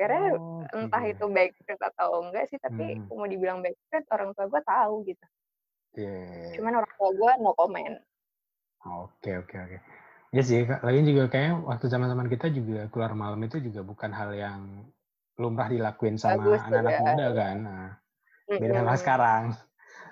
karena 0.00 0.34
oh, 0.34 0.64
entah 0.74 1.04
itu 1.04 1.24
baik 1.28 1.52
atau 1.68 2.24
enggak 2.26 2.48
sih 2.50 2.58
tapi 2.58 2.98
hmm. 2.98 3.12
mau 3.12 3.28
dibilang 3.28 3.62
baik 3.62 3.76
orang 4.10 4.34
tua 4.34 4.48
gue 4.50 4.62
tahu 4.64 4.94
gitu 5.06 5.26
yeah. 5.94 6.52
cuman 6.58 6.82
orang 6.82 6.92
tua 6.96 7.10
gue 7.14 7.32
no 7.38 7.52
comment 7.54 7.96
oke 8.82 9.30
oke 9.46 9.56
oke 9.56 9.78
ya 10.34 10.42
sih 10.44 10.66
lagi 10.66 11.00
juga 11.06 11.30
kayak 11.30 11.64
waktu 11.64 11.86
zaman 11.86 12.10
zaman 12.10 12.28
kita 12.28 12.52
juga 12.52 12.90
keluar 12.92 13.12
malam 13.16 13.40
itu 13.46 13.60
juga 13.62 13.80
bukan 13.86 14.10
hal 14.12 14.32
yang 14.36 14.60
lumrah 15.38 15.70
dilakuin 15.70 16.18
sama 16.18 16.58
anak-anak 16.58 16.98
muda 17.00 17.26
kan. 17.32 17.56
Nah, 17.62 17.88
beda 18.50 18.74
sama 18.82 18.94
sekarang. 18.98 19.44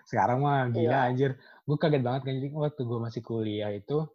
Sekarang 0.07 0.39
mah 0.39 0.71
gila 0.71 0.87
iya. 0.87 1.11
anjir. 1.11 1.31
Gue 1.67 1.77
kaget 1.77 2.03
banget 2.07 2.23
kan 2.23 2.33
jadi 2.39 2.49
waktu 2.55 2.83
gue 2.87 2.99
masih 3.03 3.21
kuliah 3.27 3.75
itu, 3.75 4.07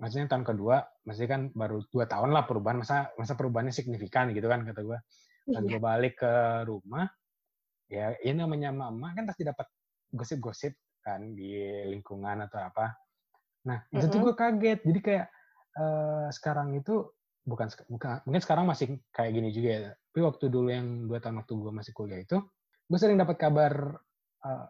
maksudnya 0.00 0.26
tahun 0.32 0.44
kedua, 0.48 0.82
masih 1.04 1.28
kan 1.28 1.52
baru 1.52 1.84
dua 1.92 2.08
tahun 2.08 2.32
lah 2.32 2.48
perubahan, 2.48 2.80
masa 2.80 3.12
masa 3.20 3.36
perubahannya 3.36 3.70
signifikan 3.70 4.32
gitu 4.32 4.48
kan 4.48 4.64
kata 4.64 4.80
gue. 4.80 4.98
Dan 5.50 5.66
gue 5.66 5.76
iya. 5.76 5.82
balik 5.82 6.14
ke 6.20 6.34
rumah, 6.64 7.06
ya 7.90 8.16
ini 8.24 8.40
namanya 8.40 8.72
mama 8.72 9.12
kan 9.12 9.28
pasti 9.28 9.44
dapat 9.44 9.66
gosip-gosip 10.10 10.72
kan 11.04 11.36
di 11.36 11.54
lingkungan 11.86 12.48
atau 12.48 12.60
apa. 12.64 12.96
Nah 13.68 13.84
itu 13.92 14.06
tuh 14.08 14.20
gue 14.30 14.34
kaget. 14.34 14.80
Jadi 14.82 15.00
kayak 15.04 15.26
uh, 15.76 16.26
sekarang 16.32 16.74
itu 16.74 17.04
bukan 17.44 17.68
bukan 17.88 18.20
mungkin 18.28 18.42
sekarang 18.44 18.64
masih 18.68 19.00
kayak 19.10 19.32
gini 19.32 19.48
juga 19.50 19.68
ya 19.68 19.80
tapi 19.96 20.20
waktu 20.22 20.44
dulu 20.52 20.68
yang 20.68 21.08
dua 21.08 21.18
tahun 21.24 21.40
waktu 21.40 21.52
gue 21.56 21.72
masih 21.72 21.92
kuliah 21.96 22.20
itu 22.20 22.36
gue 22.90 22.98
sering 23.00 23.16
dapat 23.16 23.36
kabar 23.40 23.96
uh, 24.44 24.66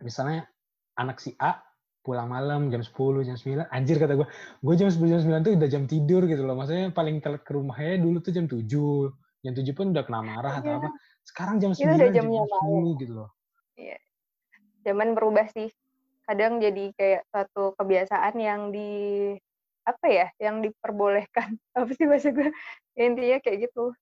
misalnya 0.00 0.48
anak 0.96 1.20
si 1.20 1.36
A 1.36 1.60
pulang 2.00 2.32
malam 2.32 2.72
jam 2.72 2.80
10 2.80 3.28
jam 3.28 3.36
9 3.36 3.68
anjir 3.68 3.96
kata 4.00 4.16
gue 4.16 4.28
gue 4.64 4.74
jam 4.76 4.88
10 4.88 5.00
jam 5.04 5.20
9 5.20 5.44
tuh 5.44 5.52
udah 5.56 5.68
jam 5.68 5.84
tidur 5.84 6.22
gitu 6.24 6.42
loh. 6.44 6.56
Maksudnya 6.56 6.92
paling 6.96 7.20
telat 7.20 7.44
ke 7.44 7.52
rumahnya 7.52 8.00
dulu 8.00 8.18
tuh 8.24 8.32
jam 8.32 8.48
7 8.48 8.64
jam 9.44 9.52
7 9.52 9.76
pun 9.76 9.86
udah 9.92 10.04
kena 10.04 10.20
marah 10.24 10.54
atau 10.60 10.72
iya. 10.72 10.78
apa 10.80 10.88
sekarang 11.24 11.56
jam 11.60 11.70
9 11.76 12.00
udah 12.00 12.10
jam 12.12 12.26
10 12.28 13.00
gitu 13.04 13.12
loh. 13.12 13.28
Iya. 13.76 13.98
Zaman 14.84 15.12
berubah 15.12 15.46
sih. 15.52 15.68
Kadang 16.24 16.62
jadi 16.62 16.94
kayak 16.94 17.22
satu 17.34 17.74
kebiasaan 17.76 18.34
yang 18.38 18.72
di 18.72 18.90
apa 19.84 20.06
ya 20.08 20.26
yang 20.40 20.62
diperbolehkan. 20.64 21.58
Apa 21.76 21.90
sih 21.96 22.06
bahasa 22.06 22.30
gue 22.30 22.48
ya, 22.94 23.02
intinya 23.08 23.38
kayak 23.42 23.68
gitu. 23.68 23.92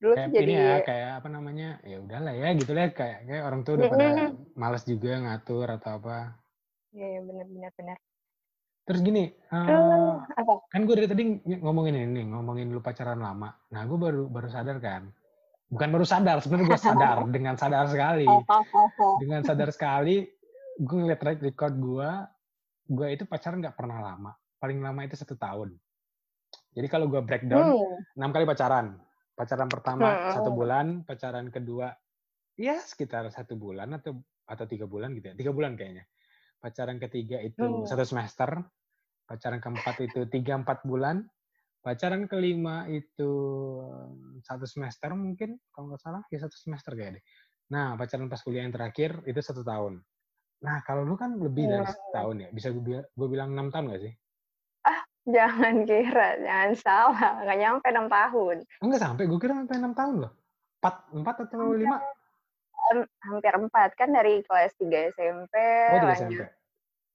Dulu 0.00 0.12
kayak 0.16 0.28
tuh 0.28 0.36
jadi 0.36 0.52
ya 0.52 0.76
kayak 0.80 1.10
apa 1.20 1.28
namanya 1.28 1.68
ya 1.84 2.00
udahlah 2.00 2.34
ya 2.36 2.48
gitu 2.56 2.72
lah. 2.76 2.92
Kayak 2.92 3.18
kayak 3.28 3.42
orang 3.48 3.60
tuh 3.64 3.72
udah 3.80 3.88
pada 3.88 4.08
malas 4.56 4.84
juga 4.84 5.12
ngatur 5.20 5.66
atau 5.72 5.90
apa 6.00 6.16
ya 6.94 7.06
ya 7.18 7.20
benar 7.22 7.46
benar 7.46 7.72
benar 7.78 7.98
terus 8.88 9.00
gini 9.06 9.30
uh, 9.54 10.24
apa? 10.24 10.52
kan 10.72 10.82
gue 10.82 10.94
dari 10.98 11.08
tadi 11.08 11.22
ngomongin 11.62 11.94
ini 12.10 12.26
ngomongin 12.30 12.74
lu 12.74 12.82
pacaran 12.82 13.22
lama 13.22 13.54
nah 13.70 13.82
gue 13.86 13.98
baru 13.98 14.26
baru 14.26 14.48
sadar 14.50 14.82
kan 14.82 15.10
bukan 15.70 15.88
baru 15.94 16.02
sadar 16.02 16.42
sebenarnya 16.42 16.68
gue 16.74 16.80
sadar 16.80 17.16
dengan 17.34 17.54
sadar 17.54 17.86
sekali 17.86 18.26
dengan 19.22 19.40
sadar 19.46 19.70
sekali 19.70 20.26
gue 20.80 20.96
ngeliat 20.96 21.22
record 21.22 21.74
gue 21.78 22.10
gue 22.90 23.06
itu 23.14 23.24
pacaran 23.28 23.62
nggak 23.62 23.78
pernah 23.78 24.02
lama 24.02 24.32
paling 24.60 24.78
lama 24.84 25.00
itu 25.08 25.16
satu 25.16 25.34
tahun. 25.40 25.72
Jadi 26.76 26.86
kalau 26.86 27.08
gue 27.08 27.18
breakdown, 27.24 27.72
Hmm. 27.74 27.96
enam 28.20 28.30
kali 28.30 28.44
pacaran. 28.44 29.00
Pacaran 29.34 29.66
pertama 29.72 30.06
Hmm. 30.12 30.32
satu 30.36 30.50
bulan, 30.52 31.02
pacaran 31.08 31.48
kedua 31.48 31.96
ya 32.60 32.76
sekitar 32.76 33.32
satu 33.32 33.56
bulan 33.56 33.96
atau 33.96 34.20
atau 34.44 34.64
tiga 34.68 34.84
bulan 34.84 35.16
gitu 35.16 35.32
ya, 35.32 35.34
tiga 35.34 35.50
bulan 35.56 35.74
kayaknya. 35.80 36.04
Pacaran 36.60 37.00
ketiga 37.00 37.40
itu 37.40 37.64
Hmm. 37.64 37.88
satu 37.88 38.04
semester, 38.04 38.50
pacaran 39.24 39.60
keempat 39.64 39.96
itu 40.04 40.28
tiga 40.28 40.60
empat 40.60 40.84
bulan, 40.84 41.24
pacaran 41.80 42.28
kelima 42.28 42.84
itu 42.92 43.32
satu 44.44 44.68
semester 44.68 45.12
mungkin 45.16 45.56
kalau 45.72 45.92
nggak 45.92 46.02
salah 46.04 46.22
ya 46.28 46.38
satu 46.44 46.56
semester 46.60 46.92
kayaknya 46.92 47.20
deh. 47.20 47.24
Nah 47.72 47.96
pacaran 47.96 48.28
pas 48.28 48.40
kuliah 48.44 48.68
yang 48.68 48.74
terakhir 48.76 49.24
itu 49.24 49.40
satu 49.40 49.64
tahun. 49.64 50.04
Nah 50.60 50.76
kalau 50.84 51.08
lu 51.08 51.16
kan 51.16 51.40
lebih 51.40 51.64
dari 51.72 51.84
Hmm. 51.84 51.96
setahun 51.96 52.36
ya, 52.44 52.48
bisa 52.52 52.68
gue 52.76 52.84
bilang, 52.84 53.06
gue 53.16 53.28
bilang 53.32 53.48
enam 53.56 53.68
tahun 53.72 53.96
gak 53.96 54.02
sih? 54.04 54.14
Jangan 55.28 55.84
kira, 55.84 56.40
jangan 56.40 56.72
salah, 56.80 57.44
nggak 57.44 57.58
nyampe 57.60 57.86
6 57.92 58.06
tahun. 58.08 58.56
Enggak 58.80 59.00
sampai, 59.04 59.24
gue 59.28 59.38
kira 59.38 59.52
sampai 59.52 59.76
enam 59.76 59.92
tahun 59.92 60.16
loh. 60.24 60.32
Empat, 60.80 60.94
empat 61.12 61.36
atau 61.44 61.76
lima? 61.76 62.00
Em, 62.90 63.06
hampir 63.22 63.54
4 63.54 63.90
kan 63.94 64.10
dari 64.10 64.42
kelas 64.42 64.74
3 64.74 65.14
SMP 65.14 65.54
Oh 65.94 65.98
tiga 66.02 66.10
lanjut 66.10 66.42
SMP. 66.42 66.42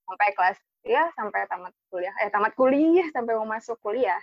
sampai 0.06 0.28
kelas 0.38 0.58
ya 0.86 1.04
sampai 1.18 1.40
tamat 1.50 1.74
kuliah 1.90 2.14
eh 2.22 2.30
tamat 2.30 2.52
kuliah 2.54 3.06
sampai 3.12 3.32
mau 3.36 3.44
masuk 3.44 3.76
kuliah. 3.82 4.16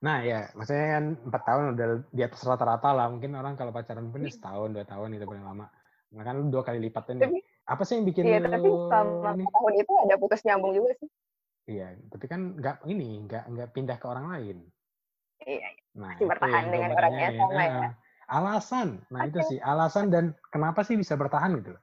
Nah 0.00 0.24
ya, 0.24 0.48
maksudnya 0.56 0.96
kan 0.96 1.04
empat 1.28 1.42
tahun 1.44 1.64
udah 1.76 1.86
di 2.08 2.22
atas 2.24 2.40
rata-rata 2.40 2.88
lah. 2.96 3.12
Mungkin 3.12 3.36
orang 3.36 3.52
kalau 3.52 3.68
pacaran 3.68 4.08
pun 4.08 4.24
ya 4.24 4.32
setahun, 4.32 4.72
dua 4.72 4.88
tahun 4.88 5.12
itu 5.12 5.28
paling 5.28 5.44
lama. 5.44 5.68
Nah 6.16 6.22
kan 6.24 6.34
lu 6.40 6.48
dua 6.48 6.64
kali 6.64 6.80
lipat 6.88 7.12
ini. 7.12 7.20
Tapi 7.20 7.38
Apa 7.68 7.82
sih 7.84 8.00
yang 8.00 8.08
bikin 8.08 8.24
iya 8.26 8.40
tapi 8.40 8.64
lu 8.64 8.88
selama 8.88 9.36
ini? 9.36 9.44
4 9.44 9.54
tahun 9.60 9.74
itu 9.76 9.92
ada 10.08 10.14
putus 10.16 10.40
nyambung 10.42 10.72
juga 10.72 10.90
sih. 10.96 11.08
Iya, 11.68 12.00
tapi 12.10 12.26
kan 12.26 12.40
nggak 12.56 12.76
ini, 12.88 13.28
nggak 13.28 13.44
nggak 13.46 13.68
pindah 13.76 13.96
ke 14.00 14.06
orang 14.08 14.26
lain. 14.32 14.56
Iya, 15.44 15.68
Nah 16.00 16.16
masih 16.16 16.26
bertahan 16.26 16.64
dengan 16.72 16.90
mau 16.90 16.98
orang 16.98 17.12
yang 17.14 17.32
tanyain. 17.36 17.38
sama 17.38 17.62
ya. 17.62 17.70
Ah, 17.76 17.92
alasan, 18.30 19.02
nah 19.10 19.26
itu 19.26 19.42
Oke. 19.42 19.48
sih 19.50 19.58
alasan 19.58 20.08
dan 20.08 20.24
kenapa 20.54 20.86
sih 20.86 20.94
bisa 20.94 21.18
bertahan 21.18 21.58
gitu 21.58 21.74
loh. 21.74 21.82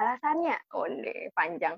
Alasannya, 0.00 0.56
oh 0.74 0.88
deh, 0.88 1.30
panjang. 1.36 1.76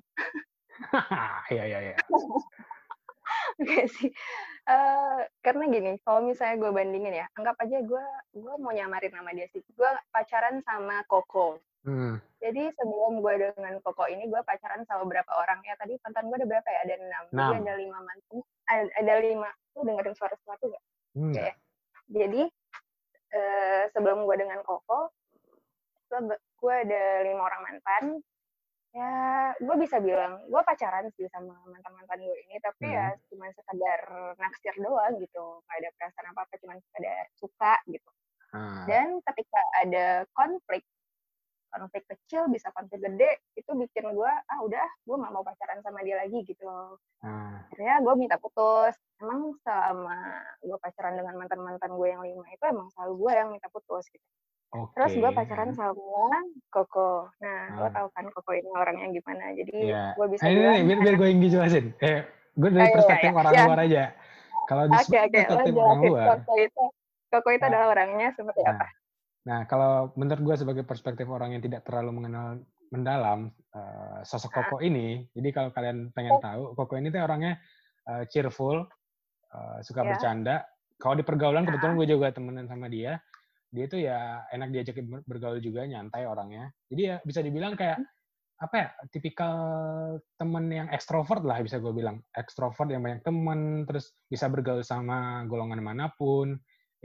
Iya 1.49 1.65
iya 1.65 1.79
iya. 1.93 1.97
Oke 3.61 3.89
sih. 3.89 4.13
Eh, 4.67 5.21
karena 5.41 5.65
gini, 5.73 5.97
kalau 6.05 6.21
misalnya 6.21 6.61
gue 6.61 6.71
bandingin 6.75 7.15
ya, 7.17 7.27
anggap 7.39 7.57
aja 7.65 7.81
gue 7.81 8.05
gue 8.37 8.55
mau 8.61 8.75
nyamarin 8.75 9.13
nama 9.15 9.33
dia 9.33 9.49
sih. 9.51 9.65
Gue 9.73 9.89
pacaran 10.13 10.61
sama 10.67 11.01
Koko. 11.09 11.57
Hmm. 11.87 12.19
Jadi 12.43 12.69
sebelum 12.75 13.23
gue 13.23 13.35
dengan 13.57 13.79
Koko 13.81 14.11
ini, 14.11 14.27
gue 14.27 14.41
pacaran 14.43 14.83
sama 14.85 15.07
berapa 15.07 15.33
orang 15.33 15.63
ya? 15.65 15.79
Tadi 15.79 15.97
mantan 16.03 16.29
gue 16.29 16.37
ada 16.43 16.49
berapa 16.51 16.69
ya? 16.69 16.79
Ada 16.85 16.95
enam. 17.01 17.25
Jadi 17.33 17.55
ada 17.63 17.75
lima 17.79 17.99
mantan. 18.03 18.37
Ada, 19.01 19.15
lima. 19.23 19.51
Lu 19.79 19.81
dengerin 19.87 20.15
suara 20.19 20.35
sesuatu 20.37 20.69
gak? 20.69 20.85
Enggak. 21.17 21.55
Jadi 22.11 22.43
eh, 23.37 23.83
sebelum 23.93 24.25
gue 24.25 24.37
dengan 24.41 24.65
Koko, 24.65 25.13
gue, 26.57 26.75
ada 26.75 27.05
lima 27.23 27.43
orang 27.45 27.63
mantan. 27.69 28.05
Ya, 28.97 29.53
gue 29.61 29.77
bisa 29.77 30.01
bilang 30.01 30.41
gue 30.49 30.63
pacaran 30.65 31.13
sih 31.21 31.29
sama 31.29 31.53
mantan-mantan 31.69 32.17
gue 32.17 32.37
ini, 32.49 32.57
tapi 32.65 32.89
ya 32.89 33.13
cuma 33.29 33.53
sekadar 33.53 34.01
naksir 34.41 34.73
doang 34.81 35.21
gitu, 35.21 35.61
nggak 35.69 35.77
ada 35.85 35.91
perasaan 36.01 36.33
apa 36.33 36.41
apa, 36.49 36.55
cuma 36.65 36.81
sekadar 36.81 37.25
suka 37.37 37.75
gitu. 37.93 38.11
Ah, 38.57 38.89
Dan 38.89 39.21
ketika 39.21 39.61
ada 39.85 40.25
konflik, 40.33 40.81
konflik 41.77 42.09
kecil 42.09 42.49
bisa 42.49 42.73
konflik 42.73 42.99
gede, 42.99 43.29
itu 43.53 43.69
bikin 43.69 44.09
gue 44.09 44.33
ah 44.49 44.59
udah, 44.61 44.89
gue 45.05 45.17
nggak 45.17 45.33
mau 45.33 45.45
pacaran 45.45 45.85
sama 45.85 46.01
dia 46.01 46.17
lagi 46.17 46.41
gitu. 46.43 46.65
ah. 47.21 47.61
Akhirnya 47.69 48.01
gue 48.01 48.15
minta 48.17 48.41
putus. 48.41 48.97
Emang 49.21 49.53
selama 49.61 50.17
gue 50.59 50.77
pacaran 50.77 51.15
dengan 51.15 51.37
mantan-mantan 51.37 51.93
gue 51.93 52.09
yang 52.09 52.23
lima 52.23 52.49
itu 52.49 52.65
emang 52.65 52.89
selalu 52.91 53.13
gue 53.21 53.33
yang 53.35 53.49
minta 53.51 53.69
putus 53.69 54.09
gitu. 54.09 54.25
Oke. 54.73 54.93
Terus 54.95 55.13
gue 55.15 55.31
pacaran 55.31 55.71
sama 55.73 56.41
Koko. 56.69 57.29
Nah, 57.39 57.61
lo 57.77 57.87
Ah. 57.87 57.93
tau 57.93 58.09
kan 58.11 58.25
Koko 58.33 58.51
ini 58.51 58.71
orangnya 58.73 59.09
gimana. 59.11 59.53
Jadi 59.53 59.73
Iya. 59.89 60.17
gue 60.17 60.27
bisa 60.27 60.43
Ah, 60.43 60.49
ini 60.49 60.59
bilang 60.59 60.73
nih, 60.73 60.85
biar, 60.85 60.99
biar 61.01 61.15
gue 61.17 61.29
yang 61.29 61.41
dijelasin. 61.41 61.87
Eh, 61.99 62.21
gue 62.57 62.69
dari 62.73 62.81
Oh, 62.81 62.89
iya, 62.89 62.95
perspektif 62.97 63.31
iya. 63.31 63.39
orang 63.39 63.53
Ya. 63.53 63.65
luar 63.65 63.81
aja. 63.81 64.05
Kalau 64.67 64.85
di 64.85 64.95
Oke, 64.97 65.17
oke. 65.17 65.17
Lo 65.23 65.23
perspektif 65.23 65.55
orang 65.55 65.77
jelasin 65.77 66.11
luar, 66.11 66.27
Koko 66.41 66.53
itu. 66.59 66.85
Koko 67.27 67.49
itu 67.51 67.63
Nah. 67.63 67.71
adalah 67.71 67.87
orangnya 67.91 68.29
seperti 68.33 68.61
Nah, 68.63 68.73
apa? 68.73 68.87
Nah 69.47 69.63
kalau 69.71 70.11
menurut 70.19 70.43
gue 70.43 70.57
sebagai 70.59 70.83
perspektif 70.83 71.31
orang 71.31 71.55
yang 71.55 71.63
tidak 71.63 71.87
terlalu 71.87 72.19
mengenal 72.19 72.59
mendalam 72.91 73.51
eh, 73.75 74.21
sosok 74.23 74.51
Ah. 74.51 74.57
Koko 74.67 74.77
ini, 74.83 75.27
jadi 75.35 75.49
kalau 75.55 75.71
kalian 75.71 76.11
pengen 76.15 76.39
tahu, 76.39 76.75
Koko 76.75 76.95
ini 76.99 77.11
tuh 77.11 77.23
orangnya 77.23 77.59
eh, 78.07 78.27
cheerful, 78.31 78.87
eh, 79.51 79.79
suka 79.83 80.07
Ya. 80.07 80.15
bercanda. 80.15 80.57
Kalau 80.99 81.15
di 81.19 81.23
pergaulan 81.27 81.67
Ah. 81.67 81.75
kebetulan 81.75 81.95
gue 81.99 82.09
juga 82.11 82.27
temenan 82.31 82.67
sama 82.71 82.87
dia, 82.87 83.19
dia 83.75 83.87
tuh 83.91 83.99
ya 84.03 84.47
enak 84.55 84.71
diajak 84.71 85.03
ber- 85.03 85.27
bergaul 85.27 85.59
juga, 85.59 85.83
nyantai 85.87 86.27
orangnya. 86.27 86.71
Jadi 86.87 87.03
ya 87.03 87.17
bisa 87.27 87.43
dibilang 87.43 87.75
kayak 87.75 87.99
apa 88.57 88.75
ya, 88.79 88.89
tipikal 89.13 89.55
temen 90.41 90.65
yang 90.73 90.89
ekstrovert 90.89 91.45
lah 91.45 91.61
bisa 91.61 91.77
gue 91.77 91.93
bilang. 91.93 92.23
Ekstrovert 92.33 92.89
yang 92.89 93.03
banyak 93.05 93.21
temen, 93.27 93.85
terus 93.85 94.15
bisa 94.31 94.49
bergaul 94.49 94.81
sama 94.81 95.45
golongan 95.45 95.83
mana 95.85 96.09
pun, 96.15 96.57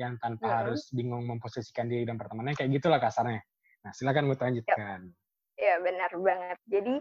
yang 0.01 0.17
tanpa 0.17 0.49
Mm-mm. 0.49 0.57
harus 0.65 0.89
bingung 0.89 1.23
memposisikan 1.29 1.85
diri 1.85 2.09
dan 2.09 2.17
pertemanannya, 2.17 2.57
kayak 2.57 2.73
gitulah 2.81 2.97
kasarnya. 2.97 3.45
Nah, 3.85 3.91
silakan 3.93 4.29
gue 4.29 4.37
lanjutkan. 4.37 4.99
Iya, 5.57 5.77
benar 5.85 6.11
banget. 6.17 6.57
Jadi 6.65 6.93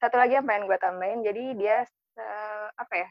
satu 0.00 0.16
lagi 0.16 0.40
yang 0.40 0.48
pengen 0.48 0.64
gue 0.64 0.78
tambahin, 0.80 1.20
jadi 1.20 1.44
dia 1.52 1.76
eh, 2.16 2.66
apa 2.72 2.94
ya? 2.96 3.08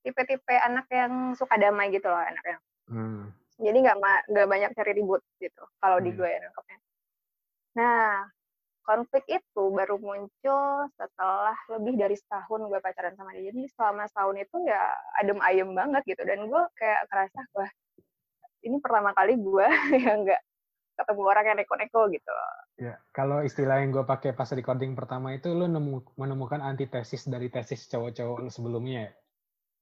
Tipe-tipe 0.00 0.54
anak 0.58 0.90
yang 0.90 1.38
suka 1.38 1.54
damai 1.54 1.94
gitu 1.94 2.10
loh 2.10 2.18
anaknya. 2.18 2.56
Hmm. 2.90 3.30
Jadi 3.60 3.78
nggak 3.84 3.96
nggak 4.32 4.48
banyak 4.48 4.70
cari 4.74 4.92
ribut 4.96 5.22
gitu. 5.38 5.62
Kalau 5.78 5.98
di 6.02 6.10
Hmm. 6.10 6.18
gue 6.18 6.28
ya 6.28 6.38
nangkepnya. 6.42 6.78
Nah, 7.76 8.26
konflik 8.82 9.24
itu 9.28 9.62
baru 9.70 10.00
muncul 10.00 10.88
setelah 10.98 11.54
lebih 11.70 11.94
dari 12.00 12.16
setahun 12.16 12.66
gue 12.66 12.80
pacaran 12.80 13.14
sama 13.14 13.30
dia. 13.36 13.52
Jadi 13.52 13.68
selama 13.70 14.08
setahun 14.08 14.36
itu 14.40 14.54
nggak 14.56 14.90
adem 15.20 15.38
ayem 15.44 15.70
banget 15.76 16.02
gitu. 16.08 16.22
Dan 16.24 16.48
gue 16.48 16.62
kayak 16.80 17.06
kerasa 17.12 17.40
wah 17.54 17.70
ini 18.64 18.76
pertama 18.80 19.10
kali 19.16 19.36
gue 19.36 19.66
yang 20.06 20.24
nggak 20.24 20.42
ketemu 21.00 21.22
orang 21.24 21.44
yang 21.48 21.56
neko-neko 21.56 22.00
gitu. 22.12 22.32
Ya, 22.80 22.94
kalau 23.12 23.40
istilah 23.44 23.80
yang 23.80 23.92
gue 23.92 24.04
pakai 24.04 24.32
pas 24.36 24.48
recording 24.52 24.92
pertama 24.92 25.32
itu, 25.32 25.52
lu 25.52 25.68
nemu, 25.68 26.16
menemukan 26.16 26.60
antitesis 26.60 27.28
dari 27.28 27.48
tesis 27.52 27.88
cowok-cowok 27.88 28.36
lu 28.44 28.50
sebelumnya 28.52 29.08
ya? 29.08 29.12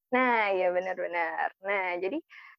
Nah, 0.09 0.43
iya 0.55 0.69
benar-benar. 0.73 1.53
Nah, 1.63 1.99
jadi 2.01 2.19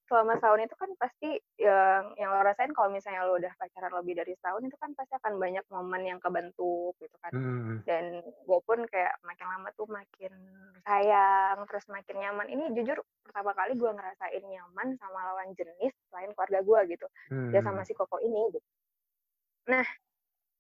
selama 0.10 0.42
setahun 0.42 0.66
itu 0.66 0.76
kan 0.76 0.90
pasti 0.98 1.30
yang 1.62 2.18
yang 2.18 2.34
lo 2.34 2.42
rasain 2.42 2.74
kalau 2.74 2.90
misalnya 2.90 3.22
lo 3.30 3.38
udah 3.38 3.54
pacaran 3.56 3.94
lebih 4.02 4.18
dari 4.18 4.34
setahun 4.34 4.66
itu 4.66 4.74
kan 4.82 4.92
pasti 4.98 5.14
akan 5.22 5.38
banyak 5.38 5.62
momen 5.70 6.02
yang 6.02 6.18
kebentuk 6.18 6.98
gitu 6.98 7.14
kan. 7.22 7.30
Hmm. 7.30 7.86
Dan 7.86 8.26
gue 8.26 8.60
pun 8.66 8.82
kayak 8.90 9.22
makin 9.22 9.46
lama 9.46 9.70
tuh 9.78 9.86
makin 9.86 10.34
sayang, 10.82 11.62
terus 11.70 11.86
makin 11.88 12.18
nyaman. 12.18 12.50
Ini 12.50 12.74
jujur 12.74 12.98
pertama 13.22 13.54
kali 13.54 13.78
gue 13.78 13.92
ngerasain 13.94 14.44
nyaman 14.44 14.98
sama 14.98 15.20
lawan 15.30 15.54
jenis 15.54 15.94
selain 16.10 16.34
keluarga 16.34 16.60
gue 16.66 16.80
gitu. 16.98 17.08
Ya 17.54 17.62
sama 17.62 17.86
Hmm. 17.86 17.88
si 17.88 17.94
Koko 17.94 18.18
ini 18.18 18.50
gitu. 18.50 18.66
Nah, 19.70 19.86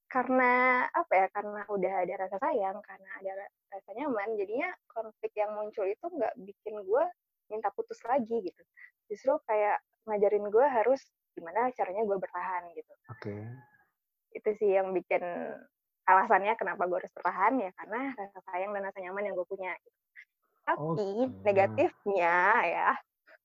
karena 0.05 0.85
apa 0.93 1.13
ya? 1.17 1.27
Karena 1.33 1.65
udah 1.65 1.93
ada 2.05 2.13
rasa 2.21 2.38
sayang, 2.38 2.77
karena 2.85 3.09
ada 3.17 3.31
ra- 3.33 3.53
rasa 3.73 3.89
nyaman, 3.97 4.38
jadinya 4.38 4.69
konflik 4.85 5.33
yang 5.33 5.53
muncul 5.57 5.85
itu 5.89 6.05
nggak 6.05 6.33
bikin 6.38 6.77
gue 6.85 7.05
minta 7.49 7.69
putus 7.73 7.99
lagi 8.05 8.45
gitu. 8.45 8.62
Justru 9.09 9.35
kayak 9.49 9.81
ngajarin 10.05 10.47
gue 10.47 10.65
harus 10.65 11.01
gimana 11.33 11.69
caranya 11.73 12.05
gue 12.05 12.17
bertahan 12.17 12.63
gitu. 12.73 12.93
Oke. 13.12 13.35
Itu 14.33 14.49
sih 14.62 14.77
yang 14.77 14.93
bikin 14.93 15.21
alasannya 16.05 16.57
kenapa 16.57 16.89
gue 16.89 16.97
harus 17.05 17.13
bertahan 17.13 17.57
ya 17.62 17.69
karena 17.77 18.13
rasa 18.17 18.39
sayang 18.49 18.71
dan 18.73 18.85
rasa 18.89 18.99
nyaman 19.01 19.25
yang 19.29 19.35
gue 19.38 19.47
punya. 19.49 19.73
gitu. 19.81 19.97
Tapi 20.69 20.85
Oke. 20.85 21.05
negatifnya 21.41 22.38
ya, 22.62 22.89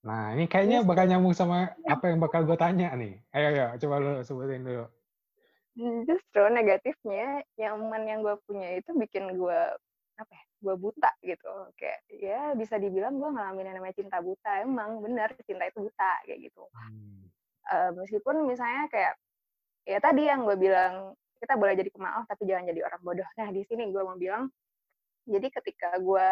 Nah, 0.05 0.37
ini 0.37 0.45
kayaknya 0.45 0.85
bakal 0.85 1.09
nyambung 1.09 1.33
sama 1.33 1.73
apa 1.89 2.13
yang 2.13 2.21
bakal 2.21 2.45
gue 2.45 2.53
tanya 2.53 2.93
nih. 2.93 3.17
Ayo, 3.33 3.47
ayo, 3.49 3.65
coba 3.81 3.95
lu 3.97 4.11
sebutin 4.21 4.61
dulu. 4.61 4.85
justru 6.07 6.39
negatifnya 6.55 7.43
nyaman 7.59 8.07
yang 8.07 8.19
gue 8.23 8.37
punya 8.47 8.79
itu 8.79 8.95
bikin 8.95 9.27
gue 9.35 9.59
apa 10.15 10.31
ya 10.31 10.43
gue 10.65 10.75
buta 10.75 11.13
gitu 11.21 11.53
kayak 11.77 11.99
ya 12.09 12.41
bisa 12.57 12.81
dibilang 12.81 13.21
gue 13.21 13.29
ngalamin 13.29 13.69
yang 13.69 13.77
namanya 13.77 13.95
cinta 13.95 14.17
buta 14.17 14.65
emang 14.65 14.97
bener 15.05 15.29
cinta 15.45 15.69
itu 15.69 15.85
buta 15.85 16.11
kayak 16.25 16.49
gitu 16.49 16.65
Hmm. 16.73 17.29
Eh, 17.65 17.91
meskipun 17.97 18.45
misalnya 18.45 18.85
kayak 18.89 19.13
ya 19.85 19.97
tadi 20.01 20.25
yang 20.25 20.45
gue 20.45 20.57
bilang 20.57 21.13
kita 21.37 21.53
boleh 21.57 21.77
jadi 21.77 21.89
pemaaf 21.93 22.25
tapi 22.25 22.49
jangan 22.49 22.65
jadi 22.65 22.81
orang 22.85 23.01
bodoh 23.05 23.29
nah 23.37 23.49
di 23.53 23.61
sini 23.61 23.93
gue 23.93 24.01
mau 24.01 24.17
bilang 24.17 24.49
jadi 25.25 25.47
ketika 25.49 25.97
gue 26.01 26.27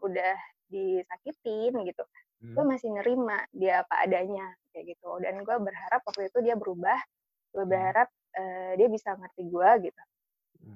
udah 0.00 0.36
disakitin 0.68 1.72
gitu 1.84 2.04
gue 2.36 2.60
Hmm. 2.60 2.68
masih 2.68 2.92
nerima 2.92 3.40
dia 3.52 3.80
apa 3.80 4.04
adanya 4.04 4.44
kayak 4.72 4.92
gitu 4.92 5.08
dan 5.24 5.40
gue 5.40 5.56
berharap 5.56 6.04
waktu 6.04 6.28
itu 6.28 6.38
dia 6.44 6.52
berubah 6.56 7.00
gue 7.56 7.64
Hmm. 7.64 7.72
berharap 7.72 8.08
eh, 8.36 8.72
dia 8.76 8.88
bisa 8.92 9.16
ngerti 9.16 9.48
gue 9.48 9.70
gitu. 9.88 10.02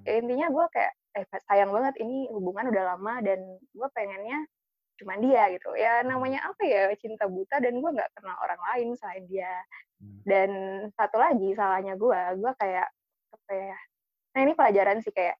Ya 0.07 0.12
intinya 0.21 0.47
gue 0.49 0.66
kayak 0.73 0.93
eh 1.11 1.27
sayang 1.51 1.75
banget 1.75 1.95
ini 2.03 2.31
hubungan 2.31 2.71
udah 2.71 2.95
lama 2.95 3.19
dan 3.25 3.40
gue 3.59 3.88
pengennya 3.95 4.47
cuman 5.01 5.19
dia 5.25 5.43
gitu. 5.57 5.71
Ya 5.75 6.05
namanya 6.05 6.45
apa 6.45 6.62
ya 6.64 6.93
cinta 7.01 7.25
buta 7.27 7.57
dan 7.59 7.81
gue 7.81 7.90
nggak 7.90 8.12
kenal 8.14 8.37
orang 8.45 8.61
lain 8.73 8.88
selain 8.99 9.25
dia. 9.27 9.51
Hmm. 10.01 10.25
dan 10.25 10.51
satu 10.97 11.21
lagi 11.21 11.53
salahnya 11.53 11.93
gue 11.93 12.21
gue 12.40 12.53
kayak 12.57 12.88
apa 13.37 13.53
ya 13.53 13.77
nah 14.33 14.40
ini 14.49 14.57
pelajaran 14.57 15.05
sih 15.05 15.12
kayak 15.12 15.37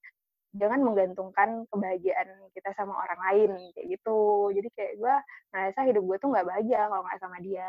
jangan 0.53 0.85
menggantungkan 0.85 1.65
kebahagiaan 1.73 2.29
kita 2.53 2.75
sama 2.75 2.99
orang 2.99 3.21
lain 3.31 3.51
kayak 3.71 3.87
gitu. 3.87 4.51
Jadi 4.51 4.69
kayak 4.75 4.93
gue 4.99 5.15
ngerasa 5.55 5.81
hidup 5.87 6.03
gue 6.03 6.17
tuh 6.19 6.29
nggak 6.35 6.43
bahagia 6.43 6.81
kalau 6.91 7.03
nggak 7.07 7.21
sama 7.23 7.39
dia. 7.39 7.69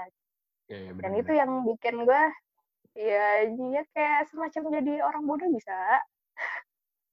Ya, 0.65 0.77
ya, 0.81 0.89
dan 0.89 0.97
benar-benar. 0.97 1.21
itu 1.21 1.31
yang 1.37 1.51
bikin 1.63 1.95
gue 2.09 2.23
ya 2.91 3.27
dia 3.53 3.81
kayak 3.93 4.21
semacam 4.33 4.63
jadi 4.81 4.93
orang 5.05 5.23
bodoh 5.29 5.49
bisa 5.53 5.77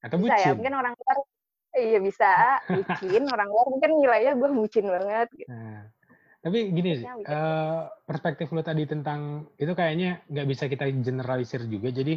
Atau 0.02 0.16
bisa 0.22 0.34
ya 0.38 0.54
bucin. 0.54 0.56
mungkin 0.58 0.74
orang 0.78 0.94
luar 0.94 1.16
iya 1.88 1.98
bisa 1.98 2.30
bucin 2.70 3.22
orang 3.34 3.48
luar 3.50 3.66
mungkin 3.70 3.90
nilainya 3.98 4.32
gue 4.38 4.48
bucin 4.54 4.87
banget 4.87 5.28
gitu. 5.34 5.50
Nah, 5.50 5.90
tapi 6.38 6.70
gini 6.70 7.02
sih, 7.02 7.06
eh, 7.06 7.82
perspektif 8.06 8.54
lo 8.54 8.62
tadi 8.62 8.87
tentang 8.87 9.50
itu 9.58 9.74
kayaknya 9.74 10.22
nggak 10.30 10.46
bisa 10.46 10.64
kita 10.70 10.87
generalisir 11.02 11.66
juga. 11.66 11.90
Jadi 11.90 12.14